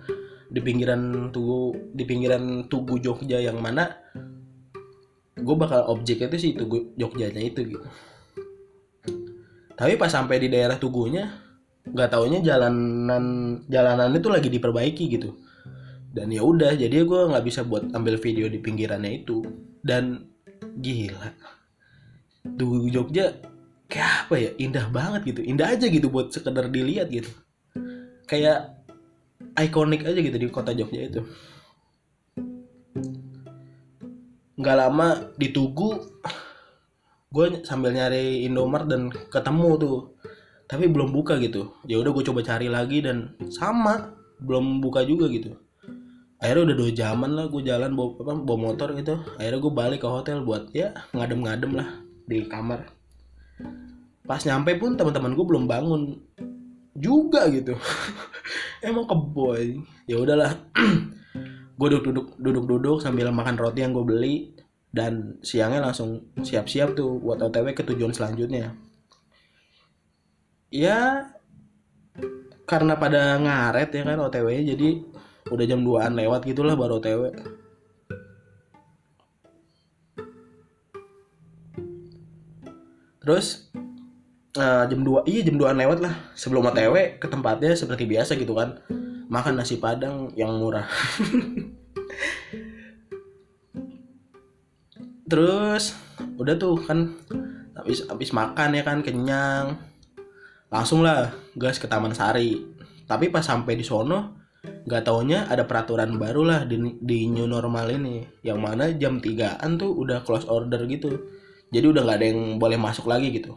di 0.49 0.59
pinggiran 0.65 1.29
tugu 1.29 1.77
di 1.93 2.03
pinggiran 2.09 2.65
Tugu 2.65 2.97
Jogja 2.97 3.37
yang 3.37 3.61
mana 3.61 3.93
gue 5.39 5.55
bakal 5.55 5.87
objeknya 5.87 6.27
itu 6.33 6.37
sih 6.37 6.51
Tugu 6.57 6.93
Jogjanya 6.99 7.39
itu 7.39 7.63
gitu. 7.63 7.87
Tapi 9.79 9.95
pas 9.95 10.11
sampai 10.11 10.41
di 10.43 10.51
daerah 10.51 10.75
Tugunya 10.75 11.31
nggak 11.89 12.09
taunya 12.11 12.43
jalanan 12.43 13.23
jalanan 13.71 14.11
itu 14.11 14.27
lagi 14.27 14.49
diperbaiki 14.51 15.05
gitu. 15.07 15.37
Dan 16.09 16.33
ya 16.33 16.41
udah 16.41 16.73
jadi 16.73 17.05
gue 17.05 17.21
nggak 17.29 17.45
bisa 17.45 17.61
buat 17.63 17.87
ambil 17.93 18.17
video 18.19 18.49
di 18.49 18.59
pinggirannya 18.59 19.23
itu. 19.23 19.45
Dan 19.79 20.27
gila 20.81 21.31
Tugu 22.57 22.89
Jogja 22.91 23.31
kayak 23.89 24.29
apa 24.29 24.35
ya? 24.37 24.49
Indah 24.61 24.85
banget 24.93 25.21
gitu. 25.35 25.41
Indah 25.41 25.73
aja 25.73 25.89
gitu 25.89 26.07
buat 26.07 26.29
sekedar 26.29 26.69
dilihat 26.69 27.09
gitu. 27.09 27.27
Kayak 28.29 28.77
ikonik 29.57 30.05
aja 30.05 30.19
gitu 30.21 30.37
di 30.37 30.47
kota 30.47 30.71
Jogja 30.71 31.09
itu. 31.09 31.21
Nggak 34.55 34.77
lama 34.77 35.33
di 35.35 35.49
gue 37.29 37.45
sambil 37.65 37.93
nyari 37.93 38.45
Indomart 38.45 38.85
dan 38.85 39.09
ketemu 39.09 39.69
tuh. 39.81 39.97
Tapi 40.69 40.85
belum 40.85 41.09
buka 41.09 41.41
gitu. 41.41 41.73
Ya 41.89 41.97
udah 41.97 42.13
gue 42.13 42.23
coba 42.29 42.45
cari 42.45 42.69
lagi 42.69 43.01
dan 43.01 43.33
sama 43.49 44.13
belum 44.37 44.85
buka 44.85 45.01
juga 45.01 45.25
gitu. 45.33 45.57
Akhirnya 46.39 46.71
udah 46.71 46.77
dua 46.77 46.91
jaman 46.93 47.31
lah 47.35 47.45
gue 47.51 47.61
jalan 47.65 47.97
bawa 47.97 48.09
apa 48.21 48.33
bawa 48.45 48.59
motor 48.71 48.93
gitu. 48.93 49.17
Akhirnya 49.41 49.59
gue 49.59 49.73
balik 49.73 49.99
ke 50.05 50.07
hotel 50.07 50.45
buat 50.45 50.69
ya 50.71 50.93
ngadem-ngadem 51.11 51.73
lah 51.73 51.89
di 52.29 52.45
kamar 52.45 52.98
pas 54.29 54.41
nyampe 54.45 54.77
pun 54.77 54.93
teman-teman 54.93 55.33
gue 55.33 55.45
belum 55.45 55.65
bangun 55.65 56.01
juga 56.93 57.49
gitu. 57.49 57.73
Emang 58.85 59.09
keboy. 59.09 59.81
Ya 60.05 60.21
udahlah. 60.21 60.53
Gue 61.79 61.87
duduk-duduk 61.95 62.35
duduk-duduk 62.35 62.99
sambil 62.99 63.31
makan 63.31 63.55
roti 63.55 63.87
yang 63.87 63.95
gue 63.95 64.03
beli 64.03 64.51
dan 64.91 65.39
siangnya 65.39 65.79
langsung 65.79 66.27
siap-siap 66.35 66.91
tuh 66.91 67.23
buat 67.23 67.39
OTW 67.39 67.71
ke 67.71 67.87
tujuan 67.87 68.11
selanjutnya. 68.11 68.75
Ya 70.67 71.31
karena 72.67 72.99
pada 72.99 73.39
ngaret 73.39 73.95
ya 73.95 74.03
kan 74.03 74.19
OTW 74.27 74.47
jadi 74.75 74.89
udah 75.49 75.65
jam 75.65 75.81
2an 75.81 76.13
lewat 76.19 76.45
gitulah 76.45 76.75
baru 76.75 77.01
OTW 77.01 77.33
terus 83.19 83.69
uh, 84.57 84.83
jam 84.87 85.01
2 85.03 85.27
iya 85.29 85.41
jam 85.45 85.59
2an 85.59 85.77
lewat 85.77 85.99
lah. 86.01 86.15
Sebelum 86.33 86.65
OTW 86.71 87.19
ke 87.21 87.27
tempatnya 87.29 87.75
seperti 87.77 88.09
biasa 88.09 88.33
gitu 88.39 88.55
kan. 88.57 88.79
Makan 89.29 89.61
nasi 89.61 89.77
padang 89.77 90.33
yang 90.33 90.57
murah. 90.57 90.87
Terus 95.29 95.93
udah 96.41 96.57
tuh 96.57 96.73
kan 96.81 97.13
habis 97.77 98.01
habis 98.09 98.33
makan 98.33 98.73
ya 98.73 98.81
kan 98.81 99.05
kenyang. 99.05 99.77
Langsung 100.73 101.05
lah 101.05 101.29
gas 101.53 101.77
ke 101.77 101.85
Taman 101.85 102.17
Sari. 102.17 102.57
Tapi 103.05 103.29
pas 103.29 103.45
sampai 103.45 103.77
di 103.77 103.85
sono 103.85 104.41
nggak 104.59 105.05
taunya 105.05 105.45
ada 105.45 105.63
peraturan 105.69 106.17
baru 106.17 106.43
lah 106.43 106.65
di, 106.65 106.97
di 106.97 107.29
new 107.29 107.45
normal 107.45 107.93
ini. 107.93 108.25
Yang 108.41 108.57
mana 108.57 108.89
jam 108.97 109.21
3an 109.21 109.77
tuh 109.77 109.93
udah 109.93 110.25
close 110.25 110.49
order 110.49 110.81
gitu 110.89 111.37
jadi 111.69 111.85
udah 111.85 112.01
nggak 112.01 112.17
ada 112.17 112.27
yang 112.33 112.41
boleh 112.57 112.77
masuk 112.81 113.05
lagi 113.05 113.29
gitu. 113.29 113.53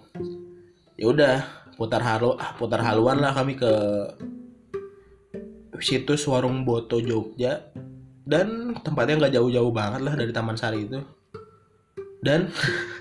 Ya 1.01 1.09
udah 1.09 1.35
putar 1.81 2.05
halu 2.05 2.37
putar 2.61 2.85
haluan 2.85 3.19
lah 3.25 3.33
kami 3.33 3.57
ke 3.57 3.73
situs 5.81 6.29
warung 6.29 6.69
Boto 6.69 7.01
Jogja. 7.01 7.73
Dan 8.23 8.79
tempatnya 8.87 9.19
nggak 9.19 9.35
jauh-jauh 9.35 9.73
banget 9.75 10.01
lah 10.05 10.15
dari 10.15 10.31
Taman 10.31 10.55
Sari 10.55 10.87
itu. 10.87 11.01
Dan 12.23 12.53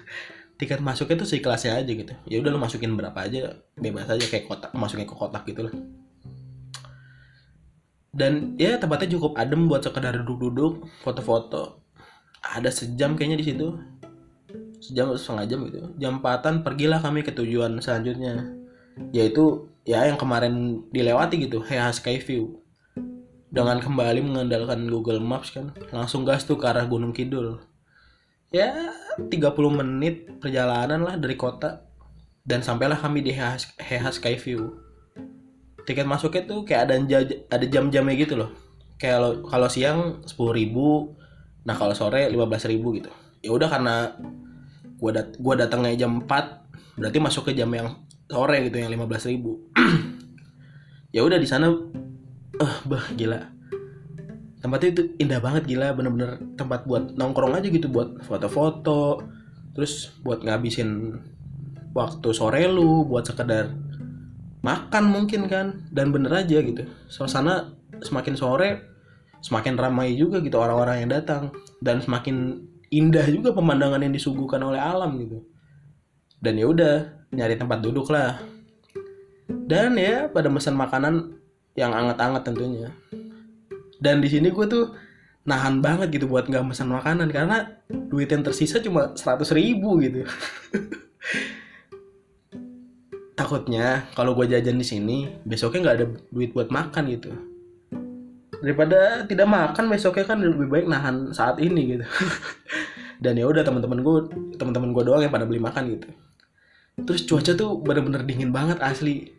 tiket 0.59 0.81
masuknya 0.81 1.21
tuh 1.21 1.29
seikhlasnya 1.29 1.77
aja 1.77 1.91
gitu. 1.91 2.13
Ya 2.25 2.41
udah 2.41 2.49
lo 2.55 2.57
masukin 2.57 2.95
berapa 2.95 3.19
aja 3.21 3.53
bebas 3.77 4.09
aja 4.09 4.25
kayak 4.25 4.49
kotak 4.49 4.71
masukin 4.73 5.05
ke 5.05 5.13
kotak 5.13 5.43
gitu 5.45 5.67
lah. 5.67 5.75
Dan 8.11 8.55
ya 8.55 8.79
tempatnya 8.79 9.13
cukup 9.19 9.35
adem 9.37 9.67
buat 9.67 9.83
sekedar 9.83 10.23
duduk-duduk 10.23 10.87
foto-foto. 11.03 11.83
Ada 12.41 12.73
sejam 12.73 13.13
kayaknya 13.13 13.37
di 13.37 13.45
situ 13.45 13.67
sejam 14.81 15.13
atau 15.13 15.21
setengah 15.21 15.45
jam 15.47 15.59
gitu. 15.69 15.77
Jam 16.01 16.19
empatan 16.19 16.65
pergilah 16.65 16.99
kami 16.99 17.21
ke 17.21 17.31
tujuan 17.31 17.77
selanjutnya. 17.79 18.57
Yaitu 19.15 19.71
ya 19.87 20.03
yang 20.09 20.19
kemarin 20.19 20.83
dilewati 20.91 21.39
gitu 21.41 21.63
Heha 21.63 21.89
Sky 21.95 22.19
View 22.21 22.59
dengan 23.51 23.79
kembali 23.79 24.23
mengandalkan 24.23 24.87
Google 24.87 25.19
Maps 25.19 25.51
kan 25.51 25.75
langsung 25.91 26.23
gas 26.23 26.43
tuh 26.43 26.59
ke 26.59 26.65
arah 26.65 26.83
Gunung 26.89 27.15
Kidul. 27.15 27.61
Ya 28.51 28.91
30 29.15 29.31
menit 29.71 30.27
perjalanan 30.43 31.05
lah 31.05 31.15
dari 31.15 31.37
kota. 31.39 31.87
Dan 32.41 32.65
sampailah 32.65 32.97
kami 32.97 33.21
di 33.21 33.37
Heha 33.37 34.09
Sky 34.09 34.33
View 34.41 34.81
tiket 35.85 36.05
masuknya 36.05 36.45
tuh 36.45 36.61
kayak 36.63 36.89
ada 36.89 36.95
ada 37.49 37.65
jam-jamnya 37.65 38.15
gitu 38.17 38.37
loh. 38.37 38.51
Kayak 39.01 39.45
kalau 39.49 39.67
siang 39.69 40.21
sepuluh 40.25 40.53
ribu 40.53 41.17
nah 41.61 41.77
kalau 41.77 41.93
sore 41.93 42.29
lima 42.29 42.45
belas 42.49 42.65
ribu 42.65 42.93
gitu. 42.97 43.09
Ya 43.41 43.53
udah 43.53 43.69
karena 43.69 44.13
gua 45.01 45.11
dat 45.17 45.33
gua 45.41 45.57
datangnya 45.57 46.05
jam 46.05 46.21
4 46.21 47.01
berarti 47.01 47.17
masuk 47.17 47.49
ke 47.49 47.57
jam 47.57 47.73
yang 47.73 47.97
sore 48.29 48.69
gitu 48.69 48.77
yang 48.79 48.93
lima 48.93 49.09
belas 49.09 49.25
ribu. 49.25 49.57
Ya 51.11 51.27
udah 51.27 51.35
di 51.35 51.43
sana 51.43 51.67
eh 52.55 52.75
bah 52.87 53.03
gila. 53.19 53.51
Tempatnya 54.63 54.89
itu 54.95 55.01
indah 55.19 55.43
banget 55.43 55.67
gila. 55.67 55.91
Bener-bener 55.91 56.39
tempat 56.55 56.87
buat 56.87 57.19
nongkrong 57.19 57.51
aja 57.51 57.67
gitu 57.67 57.91
buat 57.91 58.23
foto-foto 58.23 59.19
terus 59.75 60.15
buat 60.23 60.39
ngabisin 60.39 61.19
waktu 61.91 62.31
sore 62.31 62.63
lu 62.71 63.03
buat 63.03 63.27
sekedar 63.27 63.75
makan 64.63 65.03
mungkin 65.11 65.51
kan 65.51 65.83
dan 65.91 66.15
bener 66.15 66.31
aja 66.31 66.63
gitu. 66.63 66.87
Suasana 67.11 67.75
semakin 67.99 68.39
sore 68.39 68.69
semakin 69.41 69.75
ramai 69.75 70.15
juga 70.15 70.39
gitu 70.39 70.55
orang-orang 70.61 71.03
yang 71.03 71.11
datang 71.11 71.51
dan 71.83 71.99
semakin 71.99 72.61
indah 72.91 73.23
juga 73.31 73.55
pemandangan 73.55 74.03
yang 74.03 74.11
disuguhkan 74.11 74.59
oleh 74.61 74.77
alam 74.77 75.15
gitu. 75.17 75.47
Dan 76.43 76.59
ya 76.59 76.67
udah 76.67 76.95
nyari 77.31 77.55
tempat 77.55 77.79
duduk 77.79 78.11
lah. 78.11 78.43
Dan 79.47 79.95
ya 79.95 80.27
pada 80.27 80.51
pesan 80.51 80.75
makanan 80.75 81.39
yang 81.79 81.95
anget-anget 81.95 82.43
tentunya. 82.43 82.89
Dan 84.03 84.19
di 84.19 84.27
sini 84.27 84.51
gue 84.51 84.65
tuh 84.67 84.91
nahan 85.47 85.79
banget 85.79 86.21
gitu 86.21 86.29
buat 86.29 86.45
nggak 86.45 86.67
pesan 86.69 86.91
makanan 86.91 87.31
karena 87.33 87.81
duit 87.89 88.29
yang 88.29 88.43
tersisa 88.45 88.83
cuma 88.83 89.15
seratus 89.15 89.55
ribu 89.55 89.97
gitu. 90.03 90.27
Takutnya 93.39 94.05
kalau 94.13 94.35
gue 94.35 94.51
jajan 94.51 94.77
di 94.77 94.85
sini 94.85 95.17
besoknya 95.47 95.79
nggak 95.89 95.95
ada 95.97 96.05
duit 96.29 96.51
buat 96.51 96.69
makan 96.69 97.09
gitu 97.09 97.50
daripada 98.61 99.25
tidak 99.25 99.49
makan 99.49 99.89
besoknya 99.89 100.25
kan 100.29 100.37
lebih 100.39 100.69
baik 100.69 100.85
nahan 100.85 101.33
saat 101.33 101.57
ini 101.57 101.97
gitu. 101.97 102.05
Dan 103.23 103.37
ya 103.37 103.45
udah 103.49 103.61
teman-teman 103.65 104.01
gue 104.01 104.17
teman-teman 104.57 104.93
gue 104.93 105.03
doang 105.05 105.21
yang 105.21 105.33
pada 105.33 105.45
beli 105.45 105.61
makan 105.61 105.97
gitu. 105.97 106.09
Terus 107.01 107.21
cuaca 107.25 107.51
tuh 107.57 107.81
bener-bener 107.81 108.21
dingin 108.25 108.53
banget 108.53 108.77
asli. 108.81 109.29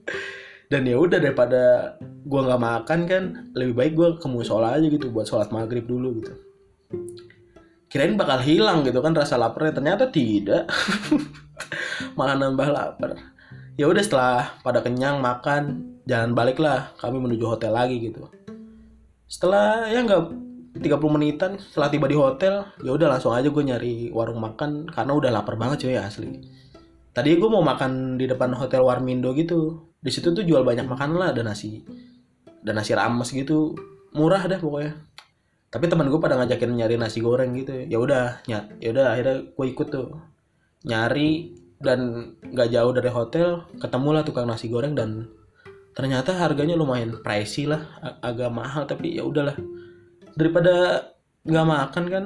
Dan 0.70 0.86
ya 0.86 0.98
udah 0.98 1.18
daripada 1.18 1.94
gue 1.98 2.40
nggak 2.40 2.62
makan 2.62 3.00
kan 3.10 3.22
lebih 3.58 3.74
baik 3.74 3.92
gue 3.98 4.08
ke 4.22 4.26
musola 4.30 4.78
aja 4.78 4.86
gitu 4.86 5.10
buat 5.10 5.26
sholat 5.26 5.50
maghrib 5.50 5.86
dulu 5.86 6.22
gitu. 6.22 6.32
Kirain 7.90 8.14
bakal 8.14 8.38
hilang 8.46 8.86
gitu 8.86 9.02
kan 9.02 9.14
rasa 9.18 9.34
laparnya. 9.34 9.82
Ternyata 9.82 10.14
tidak. 10.14 10.70
Malah 12.18 12.38
nambah 12.38 12.68
lapar. 12.70 13.18
Ya 13.74 13.90
udah 13.90 14.02
setelah 14.02 14.54
pada 14.62 14.78
kenyang 14.78 15.18
makan 15.18 15.90
jalan 16.10 16.34
balik 16.34 16.58
lah 16.58 16.90
kami 16.98 17.22
menuju 17.22 17.44
hotel 17.46 17.70
lagi 17.70 18.02
gitu 18.02 18.26
setelah 19.30 19.86
ya 19.86 20.02
nggak 20.02 20.22
30 20.82 21.14
menitan 21.14 21.54
setelah 21.58 21.86
tiba 21.86 22.10
di 22.10 22.18
hotel 22.18 22.66
ya 22.82 22.90
udah 22.90 23.14
langsung 23.14 23.30
aja 23.30 23.46
gue 23.46 23.62
nyari 23.62 24.10
warung 24.10 24.42
makan 24.42 24.90
karena 24.90 25.12
udah 25.14 25.30
lapar 25.30 25.54
banget 25.54 25.86
cuy 25.86 25.94
asli. 25.94 26.42
Tadi 27.10 27.38
gue 27.38 27.50
mau 27.50 27.62
makan 27.62 28.18
di 28.18 28.26
depan 28.26 28.54
hotel 28.54 28.82
Warmindo 28.82 29.30
gitu. 29.34 29.86
Di 30.02 30.10
situ 30.10 30.34
tuh 30.34 30.42
jual 30.42 30.66
banyak 30.66 30.86
makanan 30.86 31.16
lah 31.18 31.28
ada 31.30 31.42
nasi 31.46 31.82
ada 32.62 32.74
nasi 32.74 32.90
rames 32.94 33.30
gitu. 33.30 33.78
Murah 34.14 34.46
dah 34.50 34.58
pokoknya. 34.58 34.98
Tapi 35.70 35.86
teman 35.86 36.10
gue 36.10 36.20
pada 36.22 36.34
ngajakin 36.38 36.70
nyari 36.74 36.98
nasi 36.98 37.22
goreng 37.22 37.54
gitu. 37.54 37.86
Ya 37.86 37.98
udah 37.98 38.42
ya 38.46 38.66
udah 38.90 39.14
akhirnya 39.14 39.46
gue 39.54 39.66
ikut 39.70 39.88
tuh. 39.90 40.10
Nyari 40.86 41.54
dan 41.82 42.34
nggak 42.44 42.68
jauh 42.70 42.92
dari 42.92 43.10
hotel 43.10 43.64
ketemulah 43.80 44.22
tukang 44.22 44.46
nasi 44.46 44.68
goreng 44.68 44.94
dan 44.94 45.32
ternyata 45.90 46.34
harganya 46.38 46.78
lumayan 46.78 47.18
pricey 47.20 47.66
lah 47.66 47.82
ag- 47.98 48.20
agak 48.22 48.50
mahal 48.50 48.82
tapi 48.86 49.18
ya 49.18 49.26
udahlah. 49.26 49.56
Daripada 50.38 51.06
nggak 51.42 51.66
makan 51.66 52.04
kan 52.06 52.24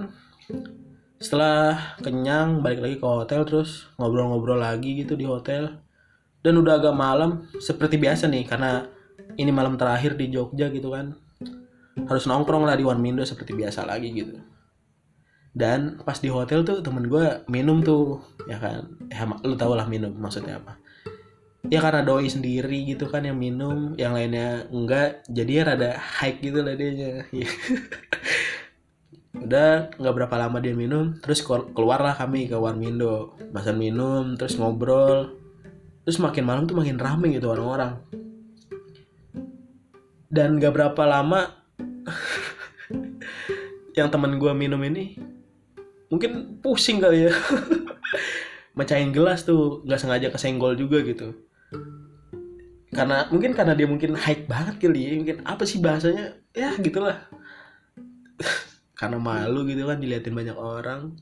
setelah 1.16 1.96
kenyang 2.04 2.60
balik 2.60 2.84
lagi 2.84 2.96
ke 3.00 3.06
hotel 3.06 3.46
terus 3.48 3.88
ngobrol-ngobrol 3.96 4.60
lagi 4.60 5.00
gitu 5.00 5.16
di 5.16 5.24
hotel. 5.24 5.80
Dan 6.44 6.60
udah 6.60 6.76
agak 6.76 6.92
malam 6.92 7.48
seperti 7.56 7.96
biasa 7.96 8.28
nih 8.28 8.44
karena 8.44 8.84
ini 9.40 9.48
malam 9.48 9.80
terakhir 9.80 10.12
di 10.20 10.28
Jogja 10.28 10.68
gitu 10.68 10.92
kan. 10.92 11.16
Harus 12.04 12.28
nongkrong 12.28 12.68
lah 12.68 12.76
di 12.76 12.84
One 12.84 13.00
Mindo 13.00 13.24
seperti 13.24 13.56
biasa 13.56 13.88
lagi 13.88 14.12
gitu. 14.12 14.36
Dan 15.54 16.02
pas 16.04 16.20
di 16.20 16.28
hotel 16.28 16.66
tuh 16.66 16.84
temen 16.84 17.08
gue 17.08 17.46
minum 17.48 17.80
tuh 17.80 18.20
ya 18.44 18.60
kan? 18.60 18.92
Ya 19.08 19.24
lu 19.24 19.56
tau 19.56 19.72
lah 19.72 19.88
minum 19.88 20.12
maksudnya 20.12 20.60
apa 20.60 20.83
ya 21.72 21.80
karena 21.80 22.04
doi 22.04 22.28
sendiri 22.28 22.84
gitu 22.84 23.08
kan 23.08 23.24
yang 23.24 23.40
minum 23.40 23.96
yang 23.96 24.12
lainnya 24.12 24.68
enggak 24.68 25.24
jadi 25.32 25.72
rada 25.72 25.96
high 25.96 26.36
gitu 26.36 26.60
lah 26.60 26.76
dia 26.76 27.24
udah 29.44 29.92
nggak 30.00 30.14
berapa 30.14 30.34
lama 30.40 30.56
dia 30.60 30.72
minum 30.76 31.16
terus 31.20 31.44
keluarlah 31.44 32.16
kami 32.16 32.48
ke 32.48 32.56
Warmindo. 32.56 33.36
Pesan 33.52 33.76
minum 33.76 34.40
terus 34.40 34.56
ngobrol. 34.56 35.36
Terus 36.04 36.20
makin 36.20 36.44
malam 36.44 36.64
tuh 36.64 36.76
makin 36.76 36.96
rame 36.96 37.32
gitu 37.32 37.52
orang-orang. 37.52 38.00
Dan 40.28 40.58
gak 40.58 40.74
berapa 40.74 41.02
lama 41.06 41.64
yang 43.98 44.10
temen 44.10 44.36
gue 44.36 44.52
minum 44.52 44.80
ini 44.82 45.16
mungkin 46.08 46.60
pusing 46.64 47.04
kali 47.04 47.28
ya. 47.28 47.32
Mecahin 48.78 49.14
gelas 49.14 49.46
tuh 49.46 49.86
nggak 49.86 50.00
sengaja 50.00 50.28
kesenggol 50.34 50.74
juga 50.74 50.98
gitu 51.06 51.44
karena 52.94 53.26
mungkin 53.28 53.52
karena 53.58 53.74
dia 53.74 53.90
mungkin 53.90 54.14
high 54.14 54.46
banget 54.46 54.78
kali 54.78 55.00
ya 55.02 55.18
mungkin 55.18 55.42
apa 55.42 55.66
sih 55.66 55.82
bahasanya? 55.82 56.38
Ya 56.54 56.78
gitulah. 56.78 57.26
Karena 58.98 59.18
malu 59.18 59.66
gitu 59.66 59.90
kan 59.90 59.98
diliatin 59.98 60.30
banyak 60.30 60.54
orang. 60.54 61.18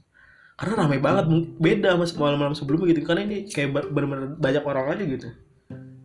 Karena 0.60 0.84
ramai 0.84 1.00
banget 1.00 1.32
beda 1.56 1.96
mas 1.96 2.12
malam-malam 2.12 2.52
sebelumnya 2.52 2.92
gitu. 2.92 3.08
Karena 3.08 3.24
ini 3.24 3.48
kayak 3.48 3.88
bener-bener 3.88 4.36
banyak 4.36 4.60
orang 4.68 4.92
aja 4.92 5.04
gitu. 5.08 5.28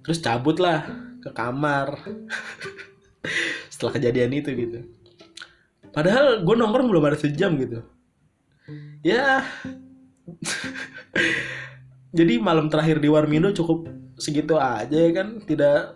Terus 0.07 0.23
cabut 0.23 0.57
lah 0.63 0.87
ke 1.19 1.29
kamar. 1.35 1.99
Setelah 3.71 3.99
kejadian 3.99 4.31
itu 4.39 4.49
gitu. 4.55 4.79
Padahal 5.91 6.47
gue 6.47 6.55
nongkrong 6.55 6.87
belum 6.87 7.03
ada 7.11 7.19
sejam 7.19 7.59
gitu. 7.59 7.83
Ya. 9.03 9.43
Jadi 12.17 12.39
malam 12.39 12.71
terakhir 12.71 13.03
di 13.03 13.11
Warmindo 13.11 13.51
cukup 13.51 14.06
segitu 14.17 14.57
aja 14.57 14.97
ya 14.97 15.11
kan 15.13 15.39
tidak 15.45 15.95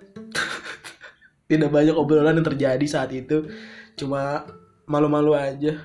tidak 1.51 1.69
banyak 1.73 1.95
obrolan 1.97 2.37
yang 2.37 2.47
terjadi 2.47 2.85
saat 2.87 3.11
itu. 3.11 3.49
Cuma 3.97 4.47
malu-malu 4.85 5.35
aja. 5.35 5.77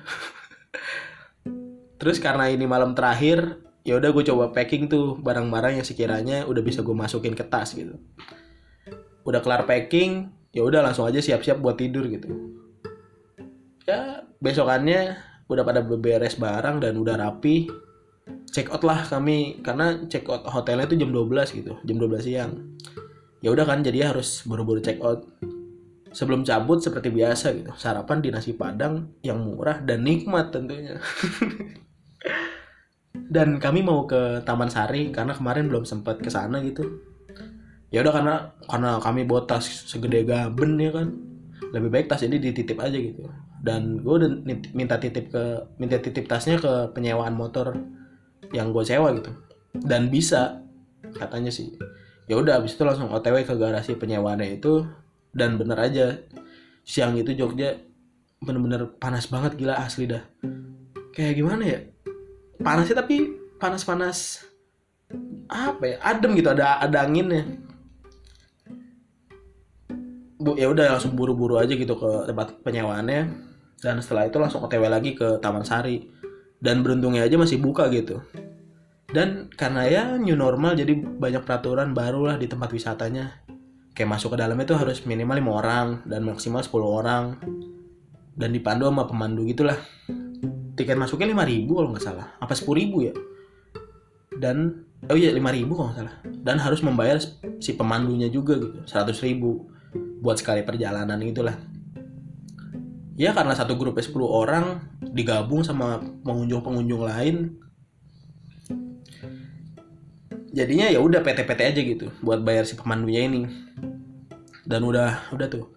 Terus 1.99 2.21
karena 2.21 2.47
ini 2.47 2.69
malam 2.69 2.93
terakhir 2.93 3.59
ya 3.81 3.97
udah 3.97 4.13
gue 4.13 4.23
coba 4.27 4.53
packing 4.53 4.87
tuh 4.87 5.17
barang-barang 5.19 5.81
yang 5.81 5.87
sekiranya 5.87 6.45
udah 6.45 6.61
bisa 6.61 6.85
gue 6.85 6.95
masukin 6.95 7.33
ke 7.33 7.43
tas 7.43 7.73
gitu. 7.73 7.97
Udah 9.27 9.41
kelar 9.41 9.67
packing 9.67 10.31
ya 10.55 10.63
udah 10.63 10.85
langsung 10.85 11.09
aja 11.09 11.19
siap-siap 11.19 11.59
buat 11.59 11.75
tidur 11.75 12.07
gitu. 12.07 12.31
Ya 13.83 14.23
besokannya 14.39 15.27
udah 15.47 15.63
pada 15.63 15.79
beberes 15.79 16.35
barang 16.35 16.83
dan 16.83 16.99
udah 16.99 17.15
rapi 17.17 17.71
check 18.51 18.71
out 18.73 18.83
lah 18.83 19.05
kami 19.05 19.61
karena 19.61 20.07
check 20.07 20.25
out 20.27 20.47
hotelnya 20.47 20.89
itu 20.89 20.97
jam 20.97 21.11
12 21.13 21.57
gitu 21.63 21.73
jam 21.83 21.97
12 21.99 22.25
siang. 22.25 22.51
Ya 23.43 23.53
udah 23.53 23.65
kan 23.69 23.85
jadi 23.85 24.09
harus 24.09 24.43
buru-buru 24.47 24.81
check 24.81 24.97
out. 25.03 25.27
Sebelum 26.09 26.41
cabut 26.41 26.81
seperti 26.81 27.13
biasa 27.13 27.53
gitu 27.53 27.69
sarapan 27.77 28.23
di 28.23 28.33
nasi 28.33 28.55
padang 28.57 29.13
yang 29.21 29.43
murah 29.43 29.83
dan 29.83 30.01
nikmat 30.01 30.49
tentunya. 30.49 30.97
Dan 33.27 33.59
kami 33.59 33.83
mau 33.83 34.07
ke 34.07 34.45
Taman 34.47 34.71
Sari 34.71 35.11
karena 35.11 35.35
kemarin 35.35 35.67
belum 35.67 35.83
sempat 35.83 36.23
ke 36.23 36.31
sana 36.31 36.63
gitu. 36.63 37.03
Ya 37.91 37.99
udah 38.03 38.13
karena 38.13 38.35
karena 38.67 38.89
kami 39.03 39.27
bawa 39.27 39.43
tas 39.43 39.67
segede 39.67 40.23
gaben 40.23 40.79
ya 40.79 40.95
kan. 40.95 41.11
Lebih 41.75 41.89
baik 41.91 42.07
tas 42.07 42.23
ini 42.23 42.39
dititip 42.39 42.79
aja 42.79 42.95
gitu. 42.95 43.27
Dan 43.59 43.99
gue 43.99 44.13
udah 44.15 44.29
minta 44.71 44.95
titip 45.01 45.33
ke 45.33 45.43
minta 45.75 45.99
titip 45.99 46.29
tasnya 46.29 46.55
ke 46.61 46.93
penyewaan 46.95 47.35
motor 47.35 47.75
yang 48.53 48.71
gue 48.71 48.83
sewa 48.83 49.11
gitu. 49.15 49.31
Dan 49.73 50.09
bisa 50.11 50.61
katanya 51.15 51.51
sih. 51.53 51.75
Ya 52.27 52.35
udah 52.35 52.59
abis 52.59 52.75
itu 52.75 52.83
langsung 52.83 53.07
otw 53.07 53.39
ke 53.39 53.55
garasi 53.55 53.95
penyewaannya 53.95 54.59
itu 54.59 54.83
dan 55.31 55.55
bener 55.55 55.79
aja 55.79 56.19
siang 56.83 57.15
itu 57.15 57.31
Jogja 57.35 57.79
bener-bener 58.43 58.87
panas 58.99 59.31
banget 59.31 59.55
gila 59.55 59.79
asli 59.79 60.11
dah. 60.11 60.23
Kayak 61.15 61.33
gimana 61.39 61.63
ya? 61.63 61.79
Panasnya 62.59 62.99
tapi 62.99 63.31
panas-panas 63.57 64.43
apa 65.47 65.83
ya 65.87 65.95
adem 66.03 66.35
gitu 66.35 66.51
ada 66.51 66.83
ada 66.83 67.07
anginnya. 67.07 67.47
Bu 70.37 70.53
ya 70.53 70.69
udah 70.69 70.99
langsung 70.99 71.17
buru-buru 71.17 71.57
aja 71.57 71.73
gitu 71.73 71.95
ke 71.95 72.11
tempat 72.27 72.59
penyewaannya. 72.61 73.45
Dan 73.77 74.01
setelah 74.01 74.25
itu 74.25 74.37
langsung 74.41 74.65
otw 74.65 74.83
lagi 74.89 75.13
ke 75.13 75.37
Taman 75.37 75.63
Sari 75.63 76.16
dan 76.61 76.81
beruntungnya 76.81 77.25
aja 77.25 77.37
masih 77.37 77.61
buka 77.61 77.89
gitu. 77.93 78.21
Dan 79.07 79.47
karena 79.55 79.87
ya 79.87 80.03
new 80.19 80.35
normal 80.35 80.75
jadi 80.75 80.93
banyak 80.93 81.47
peraturan 81.47 81.95
baru 81.95 82.33
lah 82.33 82.37
di 82.37 82.49
tempat 82.49 82.69
wisatanya. 82.73 83.39
Kayak 83.95 84.19
masuk 84.19 84.35
ke 84.35 84.37
dalam 84.43 84.59
itu 84.61 84.77
harus 84.77 85.01
minimal 85.07 85.35
lima 85.41 85.51
orang 85.57 85.87
dan 86.05 86.21
maksimal 86.21 86.61
10 86.61 86.75
orang. 86.85 87.23
Dan 88.37 88.53
dipandu 88.53 88.85
sama 88.85 89.09
pemandu 89.09 89.47
gitulah. 89.49 89.77
Tiket 90.77 90.93
masuknya 90.93 91.33
lima 91.33 91.41
ribu 91.41 91.81
kalau 91.81 91.89
nggak 91.89 92.05
salah. 92.05 92.37
Apa 92.37 92.53
sepuluh 92.53 92.85
ribu 92.85 93.09
ya? 93.09 93.13
Dan 94.37 94.85
oh 95.09 95.17
iya 95.17 95.33
lima 95.33 95.49
ribu 95.49 95.73
kalau 95.73 95.89
nggak 95.89 95.99
salah. 96.05 96.15
Dan 96.21 96.61
harus 96.61 96.85
membayar 96.85 97.17
si 97.57 97.73
pemandunya 97.73 98.29
juga 98.29 98.59
gitu 98.61 98.85
seratus 98.85 99.25
ribu 99.25 99.65
buat 100.21 100.37
sekali 100.37 100.61
perjalanan 100.61 101.17
itulah 101.21 101.57
ya 103.17 103.33
karena 103.33 103.57
satu 103.57 103.73
grupnya 103.75 104.05
10 104.05 104.13
orang 104.21 104.65
digabung 105.01 105.65
sama 105.65 105.99
pengunjung-pengunjung 106.21 107.01
lain. 107.01 107.57
Jadinya 110.53 110.89
ya 110.89 111.01
udah 111.01 111.21
PT-PT 111.25 111.59
aja 111.65 111.81
gitu 111.81 112.07
buat 112.21 112.45
bayar 112.45 112.69
si 112.69 112.77
pemandunya 112.77 113.25
ini. 113.25 113.49
Dan 114.63 114.85
udah 114.85 115.33
udah 115.33 115.47
tuh. 115.49 115.73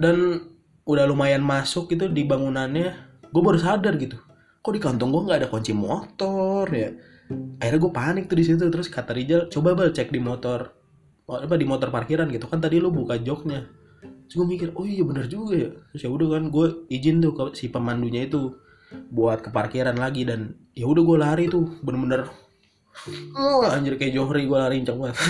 Dan 0.00 0.40
udah 0.88 1.04
lumayan 1.04 1.44
masuk 1.44 1.92
gitu 1.92 2.08
di 2.08 2.24
bangunannya 2.24 2.88
gue 3.28 3.42
baru 3.44 3.60
sadar 3.60 4.00
gitu. 4.00 4.16
Kok 4.64 4.72
di 4.72 4.80
kantong 4.80 5.12
gue 5.12 5.22
nggak 5.28 5.38
ada 5.44 5.48
kunci 5.52 5.76
motor 5.76 6.64
ya? 6.72 6.96
Akhirnya 7.60 7.80
gue 7.80 7.92
panik 7.92 8.24
tuh 8.28 8.36
di 8.40 8.44
situ. 8.44 8.64
Terus 8.72 8.88
kata 8.88 9.12
Rijal 9.12 9.52
coba 9.52 9.76
bal 9.76 9.92
cek 9.92 10.08
di 10.08 10.20
motor 10.20 10.72
apa 11.24 11.56
di 11.56 11.64
motor 11.68 11.88
parkiran 11.92 12.28
gitu. 12.32 12.48
Kan 12.48 12.60
tadi 12.64 12.80
lu 12.80 12.88
buka 12.92 13.20
joknya 13.20 13.68
terus 14.34 14.42
gue 14.42 14.50
mikir 14.50 14.68
oh 14.74 14.82
iya 14.82 15.06
bener 15.06 15.30
juga 15.30 15.54
ya. 15.54 15.70
Terus 15.94 16.02
ya 16.02 16.10
udah 16.10 16.26
kan 16.34 16.50
gue 16.50 16.66
izin 16.90 17.22
tuh 17.22 17.38
ke 17.38 17.54
si 17.54 17.70
pemandunya 17.70 18.26
itu 18.26 18.50
buat 19.14 19.46
ke 19.46 19.54
parkiran 19.54 19.94
lagi 19.94 20.26
dan 20.26 20.58
ya 20.74 20.90
udah 20.90 21.02
gue 21.06 21.18
lari 21.22 21.44
tuh 21.46 21.78
bener-bener 21.86 22.26
oh, 23.38 23.62
anjir 23.62 23.94
kayak 23.94 24.10
Johri 24.18 24.50
gue 24.50 24.58
lari 24.58 24.82
kenceng 24.82 24.98
banget. 24.98 25.22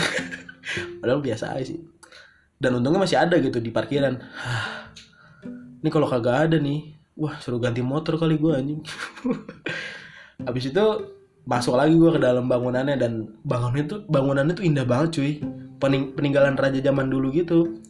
Padahal 1.05 1.21
biasa 1.21 1.53
aja 1.53 1.77
sih. 1.77 1.85
Dan 2.57 2.81
untungnya 2.81 3.05
masih 3.05 3.21
ada 3.21 3.37
gitu 3.37 3.61
di 3.61 3.69
parkiran. 3.69 4.17
Ini 5.85 5.89
kalau 5.93 6.09
kagak 6.09 6.49
ada 6.49 6.57
nih 6.57 6.97
wah 7.21 7.37
suruh 7.45 7.61
ganti 7.61 7.85
motor 7.85 8.17
kali 8.17 8.41
gue 8.41 8.57
anjing. 8.57 8.81
Habis 10.49 10.73
itu 10.73 10.85
masuk 11.45 11.77
lagi 11.77 11.93
gue 11.93 12.09
ke 12.09 12.21
dalam 12.25 12.49
bangunannya 12.49 12.97
dan 12.97 13.37
bangunannya 13.45 13.85
tuh 13.85 14.01
bangunannya 14.09 14.57
tuh 14.57 14.65
indah 14.65 14.89
banget 14.89 15.21
cuy. 15.21 15.33
Pening 15.77 16.17
peninggalan 16.17 16.57
raja 16.57 16.81
zaman 16.81 17.13
dulu 17.13 17.29
gitu 17.29 17.85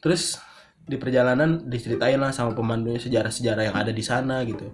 terus 0.00 0.40
di 0.90 0.98
perjalanan 0.98 1.70
diceritain 1.70 2.18
lah 2.18 2.34
sama 2.34 2.50
pemandunya 2.50 2.98
sejarah-sejarah 2.98 3.70
yang 3.70 3.76
ada 3.78 3.92
di 3.94 4.02
sana 4.02 4.42
gitu. 4.42 4.66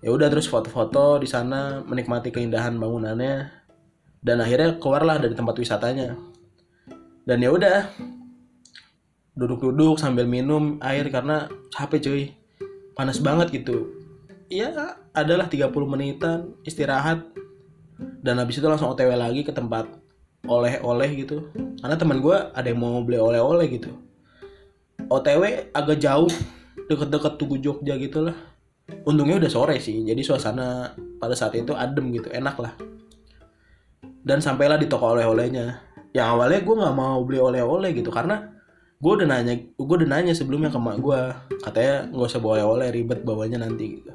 Ya 0.00 0.12
udah 0.12 0.32
terus 0.32 0.48
foto-foto 0.48 1.20
di 1.20 1.28
sana 1.28 1.84
menikmati 1.84 2.32
keindahan 2.32 2.76
bangunannya 2.80 3.52
dan 4.24 4.36
akhirnya 4.40 4.80
keluarlah 4.80 5.20
dari 5.20 5.36
tempat 5.36 5.56
wisatanya. 5.60 6.16
Dan 7.24 7.40
ya 7.44 7.52
udah 7.52 7.88
duduk-duduk 9.36 10.00
sambil 10.00 10.24
minum 10.28 10.80
air 10.80 11.08
karena 11.12 11.48
capek 11.72 12.00
cuy. 12.04 12.24
Panas 12.96 13.20
banget 13.20 13.52
gitu. 13.52 13.90
Ya 14.48 14.96
adalah 15.16 15.48
30 15.48 15.72
menitan 15.88 16.56
istirahat. 16.64 17.20
Dan 18.24 18.40
habis 18.40 18.56
itu 18.60 18.64
langsung 18.64 18.92
otw 18.92 19.12
lagi 19.12 19.44
ke 19.44 19.52
tempat 19.52 19.88
oleh-oleh 20.44 21.10
gitu. 21.20 21.48
Karena 21.80 21.96
teman 21.96 22.20
gue 22.20 22.36
ada 22.36 22.64
yang 22.64 22.80
mau 22.80 23.00
beli 23.04 23.20
oleh-oleh 23.20 23.68
gitu 23.72 23.92
otw 25.08 25.42
agak 25.74 25.98
jauh 26.00 26.30
deket-deket 26.88 27.32
Tugu 27.40 27.56
Jogja 27.60 27.94
gitu 27.96 28.28
lah. 28.28 28.36
Untungnya 29.08 29.40
udah 29.40 29.50
sore 29.50 29.80
sih 29.80 30.04
jadi 30.04 30.20
suasana 30.20 30.92
pada 31.16 31.32
saat 31.32 31.56
itu 31.56 31.72
adem 31.72 32.12
gitu 32.12 32.28
enak 32.28 32.56
lah. 32.60 32.72
Dan 34.24 34.40
sampailah 34.40 34.80
di 34.80 34.88
toko 34.88 35.16
oleh-olehnya. 35.16 35.80
Yang 36.14 36.26
awalnya 36.30 36.60
gue 36.62 36.74
nggak 36.78 36.96
mau 36.96 37.18
beli 37.24 37.40
oleh-oleh 37.40 37.90
gitu 37.96 38.12
karena 38.12 38.54
gue 39.02 39.12
udah 39.20 39.28
nanya 39.28 39.54
gue 39.58 39.96
udah 40.00 40.08
nanya 40.08 40.32
sebelumnya 40.32 40.70
ke 40.72 40.80
mak 40.80 40.96
gue 41.02 41.20
katanya 41.60 42.08
nggak 42.08 42.28
usah 42.30 42.40
bawa 42.40 42.64
oleh 42.64 42.88
ribet 42.94 43.20
bawanya 43.26 43.64
nanti 43.64 44.00
gitu. 44.00 44.12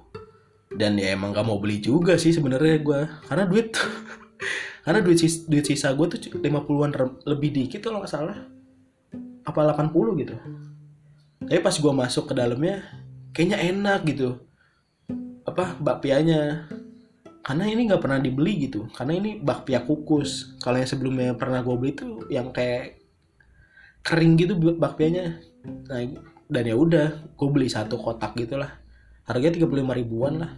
Dan 0.69 0.95
ya 1.01 1.17
emang 1.17 1.33
gak 1.33 1.49
mau 1.49 1.57
beli 1.57 1.81
juga 1.81 2.15
sih 2.15 2.29
sebenarnya 2.29 2.79
gue 2.79 2.99
karena 3.25 3.43
duit 3.49 3.73
karena 4.85 5.01
duit 5.01 5.17
sisa, 5.17 5.49
duit 5.49 5.65
sisa 5.65 5.91
gue 5.97 6.05
tuh 6.07 6.39
50-an 6.39 6.93
lebih 7.25 7.49
dikit 7.51 7.83
kalau 7.83 7.99
nggak 7.99 8.13
salah. 8.13 8.37
Apa 9.43 9.65
80 9.65 10.21
gitu 10.21 10.37
tapi 11.49 11.65
pas 11.65 11.73
gue 11.73 11.93
masuk 11.97 12.29
ke 12.29 12.33
dalamnya 12.37 12.85
kayaknya 13.33 13.57
enak 13.73 14.05
gitu. 14.05 14.37
Apa 15.49 15.81
bakpianya. 15.81 16.69
Karena 17.41 17.65
ini 17.65 17.89
nggak 17.89 18.05
pernah 18.05 18.21
dibeli 18.21 18.69
gitu. 18.69 18.85
Karena 18.93 19.17
ini 19.17 19.41
bakpia 19.41 19.81
kukus. 19.81 20.53
Kalau 20.61 20.77
yang 20.77 20.85
sebelumnya 20.85 21.33
pernah 21.33 21.65
gue 21.65 21.73
beli 21.73 21.97
tuh 21.97 22.29
yang 22.29 22.53
kayak 22.53 23.01
kering 24.05 24.37
gitu 24.37 24.53
bakpianya. 24.77 25.41
Nah 25.89 26.21
dan 26.45 26.63
ya 26.69 26.77
udah 26.77 27.33
gue 27.33 27.49
beli 27.49 27.65
satu 27.65 27.97
kotak 27.97 28.37
gitulah. 28.37 28.69
Harganya 29.25 29.57
tiga 29.57 29.65
puluh 29.65 29.81
lima 29.81 29.97
ribuan 29.97 30.45
lah. 30.45 30.53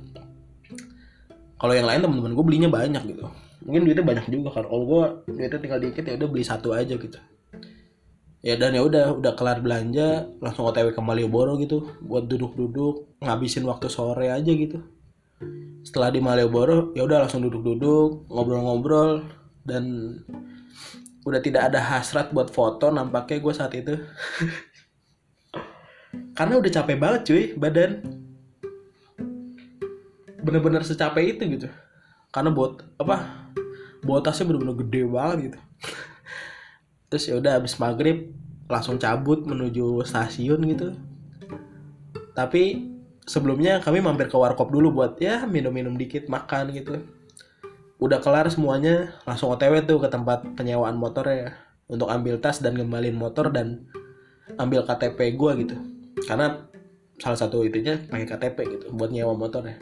Kalau 1.56 1.72
yang 1.72 1.88
lain 1.88 2.04
teman-teman 2.04 2.36
gue 2.36 2.44
belinya 2.44 2.68
banyak 2.68 3.16
gitu. 3.16 3.32
Mungkin 3.64 3.88
duitnya 3.88 4.04
banyak 4.04 4.28
juga 4.28 4.60
kan. 4.60 4.68
Kalau 4.68 4.84
gue 4.84 5.04
duitnya 5.40 5.56
tinggal 5.56 5.80
dikit 5.80 6.04
ya 6.04 6.20
udah 6.20 6.28
beli 6.28 6.44
satu 6.44 6.76
aja 6.76 7.00
gitu 7.00 7.16
ya 8.42 8.58
dan 8.58 8.74
ya 8.74 8.82
udah 8.82 9.22
udah 9.22 9.34
kelar 9.38 9.62
belanja 9.62 10.26
langsung 10.42 10.66
otw 10.66 10.90
ke 10.90 11.02
Malioboro 11.02 11.62
gitu 11.62 11.94
buat 12.02 12.26
duduk-duduk 12.26 13.22
ngabisin 13.22 13.66
waktu 13.70 13.88
sore 13.88 14.34
aja 14.34 14.52
gitu. 14.52 14.82
Setelah 15.86 16.14
di 16.14 16.22
Malioboro 16.22 16.94
ya 16.98 17.06
udah 17.06 17.26
langsung 17.26 17.46
duduk-duduk 17.46 18.30
ngobrol-ngobrol 18.30 19.26
dan 19.62 20.18
udah 21.22 21.38
tidak 21.38 21.70
ada 21.70 21.78
hasrat 21.78 22.34
buat 22.34 22.50
foto 22.50 22.90
nampaknya 22.90 23.38
gue 23.38 23.54
saat 23.54 23.74
itu. 23.78 23.94
Karena 26.38 26.58
udah 26.58 26.72
capek 26.74 26.98
banget 26.98 27.22
cuy 27.30 27.44
badan. 27.54 28.02
Bener-bener 30.42 30.82
secapek 30.82 31.38
itu 31.38 31.62
gitu. 31.62 31.70
Karena 32.34 32.50
buat 32.50 32.82
apa 32.98 33.46
botasnya 34.02 34.50
bener-bener 34.50 34.82
gede 34.82 35.02
banget 35.06 35.38
gitu 35.50 35.60
terus 37.12 37.28
ya 37.28 37.36
udah 37.36 37.60
habis 37.60 37.76
maghrib 37.76 38.32
langsung 38.72 38.96
cabut 38.96 39.44
menuju 39.44 40.00
stasiun 40.08 40.64
gitu. 40.72 40.96
Tapi 42.32 42.88
sebelumnya 43.28 43.84
kami 43.84 44.00
mampir 44.00 44.32
ke 44.32 44.38
warkop 44.40 44.72
dulu 44.72 44.96
buat 44.96 45.20
ya 45.20 45.44
minum-minum 45.44 46.00
dikit 46.00 46.32
makan 46.32 46.72
gitu. 46.72 47.04
Udah 48.00 48.24
kelar 48.24 48.48
semuanya 48.48 49.12
langsung 49.28 49.52
otw 49.52 49.84
tuh 49.84 50.00
ke 50.00 50.08
tempat 50.08 50.56
penyewaan 50.56 50.96
motor 50.96 51.28
ya. 51.28 51.52
Untuk 51.92 52.08
ambil 52.08 52.40
tas 52.40 52.64
dan 52.64 52.80
ngembalin 52.80 53.20
motor 53.20 53.52
dan 53.52 53.92
ambil 54.56 54.88
KTP 54.88 55.36
gue 55.36 55.52
gitu. 55.68 55.76
Karena 56.24 56.64
salah 57.20 57.36
satu 57.36 57.68
itunya 57.68 58.00
pakai 58.08 58.24
KTP 58.24 58.58
gitu 58.72 58.86
buat 58.96 59.12
nyewa 59.12 59.36
motor 59.36 59.68
ya. 59.68 59.76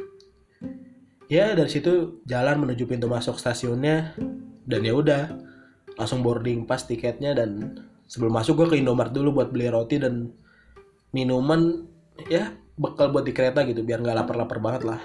Ya 1.29 1.53
dari 1.53 1.69
situ 1.69 2.25
jalan 2.25 2.65
menuju 2.65 2.89
pintu 2.89 3.05
masuk 3.05 3.37
stasiunnya. 3.37 4.17
Dan 4.65 4.81
ya 4.81 4.97
udah 4.97 5.48
langsung 5.99 6.23
boarding 6.23 6.63
pas 6.63 6.79
tiketnya 6.79 7.35
dan 7.35 7.75
sebelum 8.07 8.31
masuk 8.31 8.63
gue 8.63 8.67
ke 8.71 8.75
Indomaret 8.79 9.11
dulu 9.11 9.43
buat 9.43 9.51
beli 9.51 9.67
roti 9.67 9.99
dan 9.99 10.31
minuman 11.11 11.83
ya 12.31 12.55
bekal 12.79 13.11
buat 13.11 13.27
di 13.27 13.35
kereta 13.35 13.67
gitu 13.67 13.83
biar 13.83 13.99
nggak 13.99 14.23
lapar-lapar 14.23 14.63
banget 14.63 14.87
lah. 14.87 15.01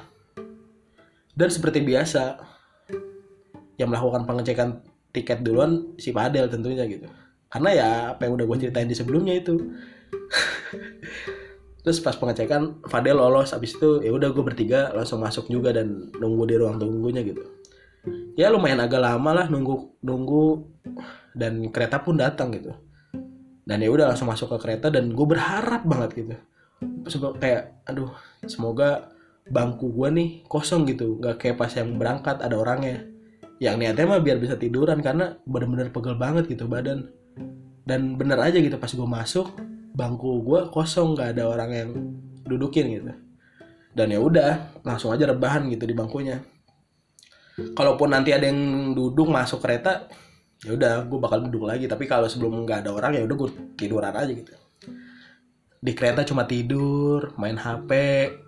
Dan 1.35 1.51
seperti 1.51 1.83
biasa 1.83 2.39
yang 3.75 3.91
melakukan 3.91 4.23
pengecekan 4.23 4.87
tiket 5.11 5.43
duluan 5.43 5.99
si 5.99 6.15
Padel 6.15 6.47
tentunya 6.47 6.87
gitu. 6.87 7.11
Karena 7.51 7.71
ya 7.75 7.89
apa 8.15 8.31
yang 8.31 8.39
udah 8.39 8.47
gue 8.47 8.59
ceritain 8.63 8.87
di 8.87 8.95
sebelumnya 8.95 9.35
itu. 9.35 9.59
Terus 11.83 11.99
pas 11.99 12.15
pengecekan 12.15 12.87
Fadel 12.87 13.19
lolos. 13.19 13.51
Abis 13.51 13.75
itu 13.75 13.99
ya 13.99 14.15
udah 14.15 14.31
gue 14.31 14.45
bertiga 14.47 14.95
langsung 14.95 15.19
masuk 15.19 15.51
juga 15.51 15.75
dan 15.75 16.15
nunggu 16.23 16.47
di 16.47 16.55
ruang 16.55 16.79
tunggunya 16.79 17.27
gitu 17.27 17.64
ya 18.35 18.51
lumayan 18.51 18.83
agak 18.83 19.03
lama 19.03 19.31
lah 19.43 19.47
nunggu 19.47 20.03
nunggu 20.03 20.67
dan 21.35 21.71
kereta 21.71 22.03
pun 22.03 22.19
datang 22.19 22.55
gitu. 22.55 22.75
Dan 23.65 23.81
ya 23.81 23.89
udah 23.89 24.13
langsung 24.13 24.29
masuk 24.29 24.55
ke 24.55 24.59
kereta 24.61 24.93
dan 24.93 25.11
gue 25.11 25.27
berharap 25.27 25.83
banget 25.89 26.11
gitu. 26.21 26.35
Sebab 27.09 27.41
kayak 27.41 27.81
aduh 27.89 28.13
semoga 28.45 29.09
bangku 29.49 29.89
gue 29.89 30.09
nih 30.13 30.29
kosong 30.47 30.85
gitu. 30.85 31.17
Nggak 31.19 31.41
kayak 31.41 31.57
pas 31.57 31.73
yang 31.73 31.97
berangkat 31.97 32.45
ada 32.45 32.55
orangnya. 32.55 33.09
Yang 33.63 33.75
niatnya 33.81 34.05
mah 34.05 34.21
biar 34.21 34.37
bisa 34.37 34.61
tiduran 34.61 35.01
karena 35.01 35.41
bener-bener 35.49 35.89
pegel 35.89 36.21
banget 36.21 36.45
gitu 36.51 36.69
badan. 36.69 37.09
Dan 37.89 38.21
bener 38.21 38.37
aja 38.37 38.61
gitu 38.61 38.77
pas 38.77 38.93
gue 38.93 39.09
masuk 39.09 39.57
bangku 39.95 40.45
gue 40.45 40.61
kosong 40.75 41.17
nggak 41.17 41.39
ada 41.39 41.43
orang 41.49 41.71
yang 41.73 41.91
dudukin 42.45 42.87
gitu. 42.93 43.13
Dan 43.95 44.13
ya 44.13 44.21
udah 44.21 44.83
langsung 44.85 45.15
aja 45.15 45.25
rebahan 45.25 45.71
gitu 45.73 45.89
di 45.89 45.95
bangkunya 45.97 46.54
kalaupun 47.55 48.11
nanti 48.11 48.35
ada 48.35 48.51
yang 48.51 48.93
duduk 48.93 49.31
masuk 49.31 49.63
kereta 49.63 50.11
ya 50.65 50.75
udah 50.75 51.07
gue 51.07 51.19
bakal 51.21 51.39
duduk 51.47 51.69
lagi. 51.71 51.87
Tapi 51.87 52.05
kalau 52.09 52.27
sebelum 52.27 52.65
nggak 52.67 52.87
ada 52.87 52.91
orang 52.91 53.13
ya 53.15 53.23
udah 53.23 53.37
gue 53.37 53.51
tiduran 53.79 54.15
aja 54.15 54.33
gitu. 54.33 54.53
Di 55.85 55.93
kereta 55.93 56.25
cuma 56.25 56.49
tidur 56.49 57.37
main 57.37 57.61
hp 57.61 57.91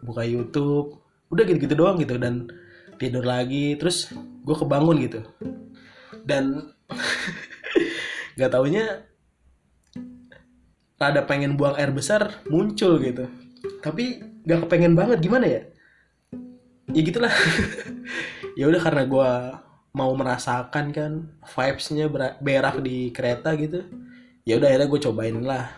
buka 0.03 0.23
youtube. 0.27 0.99
Udah 1.31 1.43
gitu-gitu 1.45 1.75
doang 1.77 2.01
gitu 2.01 2.17
dan 2.19 2.51
tidur 2.99 3.23
lagi. 3.23 3.77
Terus 3.79 4.11
gue 4.17 4.57
kebangun 4.57 4.97
gitu. 5.05 5.21
Dan 6.27 6.73
nggak 8.37 8.51
taunya 8.53 9.07
rada 10.97 11.23
pengen 11.29 11.61
buang 11.61 11.77
air 11.77 11.93
besar 11.93 12.41
muncul 12.49 12.97
gitu. 12.99 13.29
Tapi 13.85 14.25
nggak 14.49 14.67
kepengen 14.67 14.97
banget 14.97 15.19
gimana 15.21 15.47
ya? 15.47 15.63
Ya 16.95 17.03
gitulah 17.03 17.35
ya 18.57 18.73
udah 18.73 18.81
karena 18.81 19.05
gue 19.05 19.33
mau 19.93 20.13
merasakan 20.17 20.93
kan 20.93 21.13
vibesnya 21.45 22.09
berak 22.41 22.81
di 22.81 23.13
kereta 23.13 23.53
gitu 23.57 23.85
ya 24.49 24.57
udah 24.57 24.69
akhirnya 24.71 24.89
gue 24.89 25.01
cobain 25.03 25.37
lah. 25.43 25.67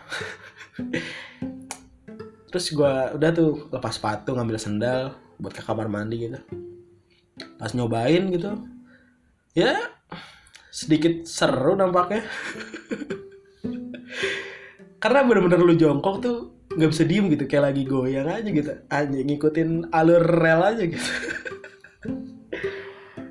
Terus 2.49 2.73
gue 2.73 2.93
udah 3.19 3.29
tuh 3.29 3.69
lepas 3.69 3.93
sepatu 3.93 4.33
ngambil 4.33 4.57
sendal 4.57 5.13
buat 5.37 5.53
ke 5.53 5.61
kamar 5.65 5.91
mandi 5.91 6.29
gitu. 6.29 6.39
Pas 7.57 7.73
nyobain 7.75 8.31
gitu 8.31 8.53
ya 9.57 9.75
sedikit 10.69 11.25
seru 11.25 11.75
nampaknya. 11.75 12.23
Karena 15.03 15.23
bener-bener 15.23 15.59
lu 15.63 15.75
jongkok 15.75 16.21
tuh 16.21 16.37
nggak 16.69 16.91
bisa 16.93 17.03
diem 17.03 17.25
gitu 17.33 17.49
kayak 17.49 17.73
lagi 17.73 17.81
goyang 17.81 18.29
aja 18.29 18.45
gitu 18.45 18.69
aja 18.93 19.17
ngikutin 19.25 19.89
alur 19.89 20.21
rel 20.21 20.61
aja 20.61 20.85
gitu 20.85 21.01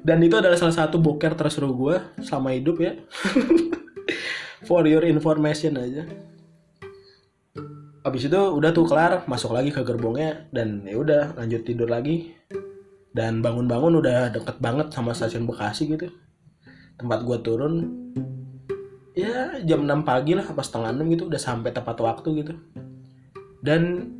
dan 0.09 0.25
itu 0.25 0.41
adalah 0.41 0.57
salah 0.57 0.73
satu 0.73 0.97
boker 1.03 1.37
terseru 1.37 1.75
gue 1.75 1.97
selama 2.25 2.55
hidup 2.57 2.81
ya. 2.81 2.93
For 4.69 4.85
your 4.89 5.05
information 5.05 5.77
aja. 5.77 6.09
Abis 8.05 8.31
itu 8.31 8.41
udah 8.41 8.71
tuh 8.73 8.89
kelar 8.89 9.29
masuk 9.29 9.53
lagi 9.53 9.69
ke 9.69 9.85
gerbongnya 9.85 10.49
dan 10.49 10.81
ya 10.89 10.97
udah 10.97 11.37
lanjut 11.37 11.61
tidur 11.67 11.93
lagi. 11.93 12.33
Dan 13.13 13.45
bangun-bangun 13.45 13.99
udah 13.99 14.31
deket 14.31 14.63
banget 14.63 14.95
sama 14.95 15.13
stasiun 15.13 15.45
Bekasi 15.45 15.93
gitu. 15.93 16.09
Tempat 16.97 17.29
gue 17.29 17.39
turun 17.43 17.75
ya 19.19 19.59
jam 19.67 19.83
6 19.83 20.07
pagi 20.07 20.39
lah 20.39 20.47
pas 20.55 20.63
setengah 20.63 20.95
6 20.95 21.15
gitu 21.19 21.25
udah 21.27 21.41
sampai 21.43 21.71
tepat 21.75 22.01
waktu 22.01 22.29
gitu. 22.45 22.55
Dan 23.61 24.15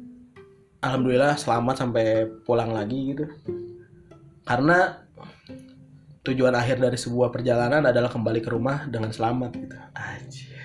alhamdulillah 0.83 1.39
selamat 1.39 1.87
sampai 1.87 2.27
pulang 2.45 2.71
lagi 2.75 3.15
gitu 3.15 3.25
karena 4.49 5.05
tujuan 6.25 6.57
akhir 6.57 6.81
dari 6.81 6.97
sebuah 6.97 7.29
perjalanan 7.29 7.85
adalah 7.85 8.09
kembali 8.09 8.41
ke 8.41 8.49
rumah 8.49 8.89
dengan 8.89 9.13
selamat 9.13 9.51
gitu. 9.61 9.77
Anjir. 9.93 10.57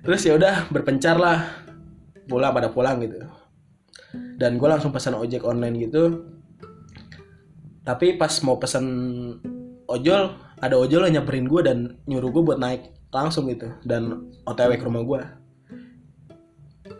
Terus 0.00 0.20
ya 0.24 0.32
udah 0.40 0.72
berpencar 0.72 1.20
lah. 1.20 1.68
Pulang 2.26 2.56
pada 2.56 2.72
pulang 2.72 2.96
gitu. 3.04 3.22
Dan 4.40 4.56
gue 4.56 4.68
langsung 4.68 4.90
pesan 4.90 5.20
ojek 5.20 5.44
online 5.44 5.76
gitu. 5.84 6.32
Tapi 7.84 8.16
pas 8.16 8.32
mau 8.42 8.56
pesan 8.56 8.84
ojol 9.86 10.32
ada 10.58 10.74
ojol 10.80 11.06
yang 11.06 11.22
nyamperin 11.22 11.46
gue 11.46 11.60
dan 11.62 11.78
nyuruh 12.08 12.32
gue 12.32 12.42
buat 12.42 12.58
naik 12.58 12.88
langsung 13.12 13.52
gitu. 13.52 13.68
Dan 13.84 14.32
otw 14.48 14.72
ke 14.74 14.84
rumah 14.84 15.04
gue 15.04 15.20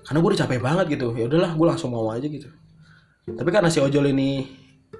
karena 0.07 0.23
gue 0.23 0.31
udah 0.31 0.41
capek 0.47 0.61
banget 0.63 0.87
gitu. 0.95 1.09
Ya 1.19 1.27
udahlah 1.27 1.53
gue 1.59 1.67
langsung 1.67 1.91
mau 1.91 2.07
aja 2.15 2.23
gitu. 2.31 2.47
Tapi 3.27 3.51
karena 3.51 3.67
si 3.67 3.83
ojol 3.83 4.15
ini 4.15 4.47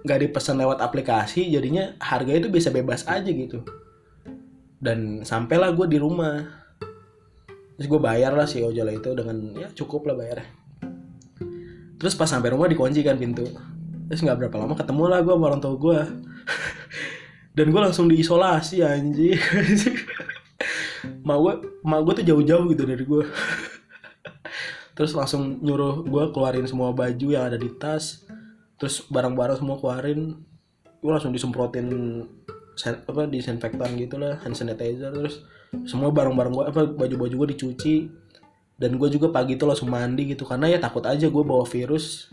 nggak 0.05 0.19
dipesan 0.29 0.61
lewat 0.61 0.83
aplikasi 0.83 1.49
jadinya 1.49 1.95
harganya 2.03 2.47
itu 2.47 2.51
bisa 2.53 2.69
bebas 2.75 3.07
aja 3.09 3.31
gitu. 3.31 3.65
Dan 4.77 5.25
sampailah 5.25 5.73
gue 5.73 5.87
di 5.89 5.99
rumah. 6.03 6.45
Terus 7.77 7.89
gue 7.93 8.01
bayar 8.01 8.33
lah 8.33 8.49
si 8.49 8.65
ojol 8.65 8.93
itu 8.93 9.11
dengan 9.17 9.37
ya 9.57 9.69
cukup 9.73 10.09
lah 10.09 10.17
bayarnya. 10.17 10.49
Terus 11.97 12.13
pas 12.13 12.29
sampai 12.29 12.53
rumah 12.53 12.69
dikunci 12.69 13.01
kan 13.01 13.17
pintu. 13.17 13.45
Terus 14.09 14.21
nggak 14.21 14.47
berapa 14.47 14.57
lama 14.61 14.75
ketemu 14.77 15.05
lah 15.09 15.21
gue 15.25 15.33
sama 15.33 15.45
orang 15.49 15.61
tua 15.61 15.75
gue 15.77 15.99
dan 17.57 17.73
gue 17.73 17.81
langsung 17.81 18.07
diisolasi 18.07 18.85
anjir 18.85 19.41
mau 21.27 21.41
gue 21.41 21.55
mau 21.81 22.05
gue 22.05 22.21
tuh 22.23 22.27
jauh-jauh 22.29 22.69
gitu 22.71 22.85
dari 22.85 23.03
gue 23.03 23.25
terus 24.97 25.17
langsung 25.17 25.59
nyuruh 25.65 26.05
gue 26.05 26.25
keluarin 26.37 26.69
semua 26.69 26.93
baju 26.93 27.27
yang 27.33 27.49
ada 27.49 27.57
di 27.57 27.73
tas 27.73 28.29
terus 28.77 29.05
barang-barang 29.09 29.61
semua 29.61 29.77
keluarin 29.81 30.37
gue 31.01 31.13
langsung 31.13 31.33
disemprotin 31.33 31.89
apa 32.85 33.25
disinfektan 33.25 33.97
gitu 33.97 34.21
lah 34.21 34.37
hand 34.45 34.57
sanitizer. 34.57 35.13
Terus 35.13 35.47
semua 35.89 36.13
barang-barang 36.13 36.53
gue 36.53 36.65
apa 36.69 36.81
baju-baju 36.85 37.35
gue 37.45 37.49
dicuci. 37.57 37.97
Dan 38.77 39.01
gue 39.01 39.09
juga 39.09 39.33
pagi 39.33 39.57
itu 39.57 39.65
langsung 39.65 39.89
mandi 39.89 40.37
gitu 40.37 40.45
karena 40.45 40.69
ya 40.69 40.77
takut 40.77 41.01
aja 41.09 41.33
gue 41.33 41.45
bawa 41.47 41.65
virus 41.65 42.29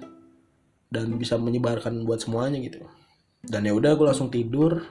dan 0.92 1.16
bisa 1.16 1.40
menyebarkan 1.40 2.04
buat 2.04 2.20
semuanya 2.20 2.60
gitu. 2.60 2.84
Dan 3.40 3.64
ya 3.64 3.72
udah 3.72 3.96
gue 3.96 4.08
langsung 4.12 4.28
tidur 4.28 4.84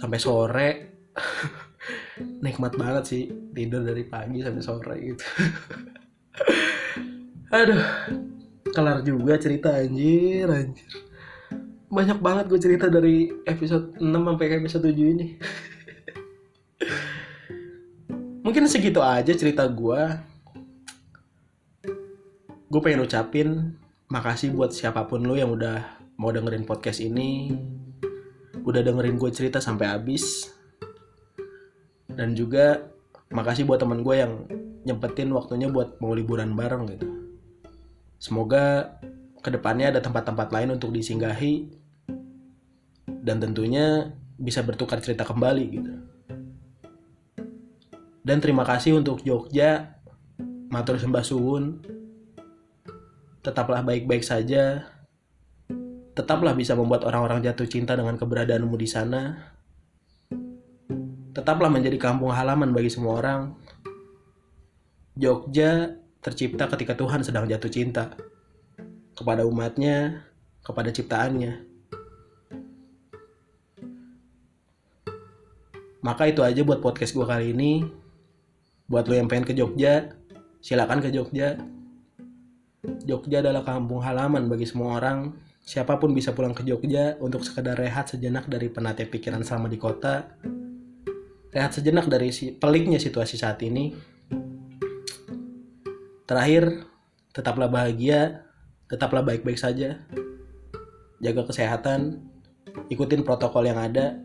sampai 0.00 0.16
sore. 0.16 0.70
Nikmat 2.44 2.80
banget 2.80 3.04
sih 3.04 3.22
tidur 3.52 3.84
dari 3.84 4.08
pagi 4.08 4.40
sampai 4.40 4.62
sore 4.64 4.96
gitu. 5.04 5.24
Aduh 7.60 8.33
kelar 8.72 9.04
juga 9.04 9.36
cerita 9.36 9.76
anjir 9.76 10.48
anjir. 10.48 10.88
Banyak 11.92 12.18
banget 12.18 12.44
gue 12.48 12.60
cerita 12.60 12.88
dari 12.88 13.28
episode 13.44 14.00
6 14.00 14.08
sampai 14.08 14.56
episode 14.56 14.88
7 14.88 15.14
ini. 15.14 15.26
Mungkin 18.44 18.68
segitu 18.68 19.04
aja 19.04 19.32
cerita 19.36 19.68
gue 19.68 20.00
gue 22.74 22.82
pengen 22.82 23.06
ucapin 23.06 23.78
makasih 24.10 24.50
buat 24.50 24.74
siapa 24.74 25.06
pun 25.06 25.22
lo 25.22 25.38
yang 25.38 25.54
udah 25.54 26.02
mau 26.18 26.32
dengerin 26.32 26.66
podcast 26.66 27.04
ini. 27.04 27.54
Udah 28.64 28.80
dengerin 28.80 29.20
gue 29.20 29.30
cerita 29.30 29.60
sampai 29.60 29.92
habis. 29.92 30.50
Dan 32.10 32.34
juga 32.34 32.90
makasih 33.30 33.68
buat 33.68 33.78
teman 33.78 34.02
gue 34.02 34.16
yang 34.18 34.32
nyempetin 34.84 35.30
waktunya 35.30 35.70
buat 35.70 35.98
mau 35.98 36.14
liburan 36.14 36.54
bareng 36.54 36.86
gitu 36.94 37.13
semoga 38.24 38.96
ke 39.44 39.52
depannya 39.52 39.92
ada 39.92 40.00
tempat-tempat 40.00 40.48
lain 40.48 40.80
untuk 40.80 40.96
disinggahi 40.96 41.68
dan 43.20 43.36
tentunya 43.36 44.16
bisa 44.40 44.64
bertukar 44.64 45.04
cerita 45.04 45.28
kembali 45.28 45.64
gitu. 45.68 45.92
Dan 48.24 48.40
terima 48.40 48.64
kasih 48.64 48.96
untuk 48.96 49.20
Jogja 49.20 50.00
matur 50.72 50.96
sembah 50.96 51.20
suwun. 51.20 51.84
Tetaplah 53.44 53.84
baik-baik 53.84 54.24
saja. 54.24 54.88
Tetaplah 56.16 56.56
bisa 56.56 56.72
membuat 56.72 57.04
orang-orang 57.04 57.44
jatuh 57.44 57.68
cinta 57.68 57.92
dengan 57.92 58.16
keberadaanmu 58.16 58.72
di 58.80 58.88
sana. 58.88 59.52
Tetaplah 61.36 61.68
menjadi 61.68 62.00
kampung 62.00 62.32
halaman 62.32 62.72
bagi 62.72 62.88
semua 62.88 63.20
orang. 63.20 63.52
Jogja 65.12 66.00
tercipta 66.24 66.64
ketika 66.72 66.96
Tuhan 66.96 67.20
sedang 67.20 67.44
jatuh 67.44 67.68
cinta 67.68 68.16
kepada 69.12 69.44
umatnya, 69.44 70.24
kepada 70.64 70.88
ciptaannya. 70.88 71.76
Maka 76.00 76.28
itu 76.28 76.40
aja 76.40 76.64
buat 76.64 76.80
podcast 76.80 77.12
gue 77.12 77.24
kali 77.28 77.52
ini. 77.52 77.84
Buat 78.88 79.08
lo 79.08 79.16
yang 79.16 79.28
pengen 79.28 79.48
ke 79.48 79.52
Jogja, 79.56 80.16
silakan 80.64 81.04
ke 81.04 81.12
Jogja. 81.12 81.60
Jogja 83.04 83.40
adalah 83.40 83.64
kampung 83.64 84.00
halaman 84.00 84.48
bagi 84.48 84.64
semua 84.64 85.00
orang. 85.00 85.36
Siapa 85.64 85.96
pun 85.96 86.12
bisa 86.12 86.36
pulang 86.36 86.52
ke 86.52 86.60
Jogja 86.64 87.16
untuk 87.20 87.44
sekedar 87.44 87.76
rehat 87.76 88.12
sejenak 88.12 88.48
dari 88.48 88.68
penatnya 88.68 89.08
pikiran 89.08 89.40
selama 89.40 89.72
di 89.72 89.80
kota 89.80 90.28
rehat 91.54 91.70
sejenak 91.70 92.10
dari 92.10 92.28
peliknya 92.58 92.98
situasi 92.98 93.38
saat 93.38 93.62
ini. 93.62 93.94
Terakhir, 96.24 96.88
tetaplah 97.36 97.68
bahagia, 97.68 98.48
tetaplah 98.88 99.20
baik-baik 99.20 99.60
saja. 99.60 100.00
Jaga 101.20 101.44
kesehatan, 101.44 102.24
ikutin 102.88 103.28
protokol 103.28 103.68
yang 103.68 103.76
ada. 103.76 104.24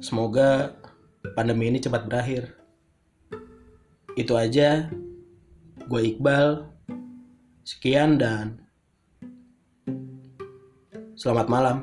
Semoga 0.00 0.72
pandemi 1.36 1.68
ini 1.68 1.84
cepat 1.84 2.08
berakhir. 2.08 2.56
Itu 4.16 4.40
aja. 4.40 4.88
Gue 5.84 6.16
Iqbal. 6.16 6.64
Sekian 7.60 8.16
dan 8.16 8.64
selamat 11.16 11.46
malam. 11.52 11.76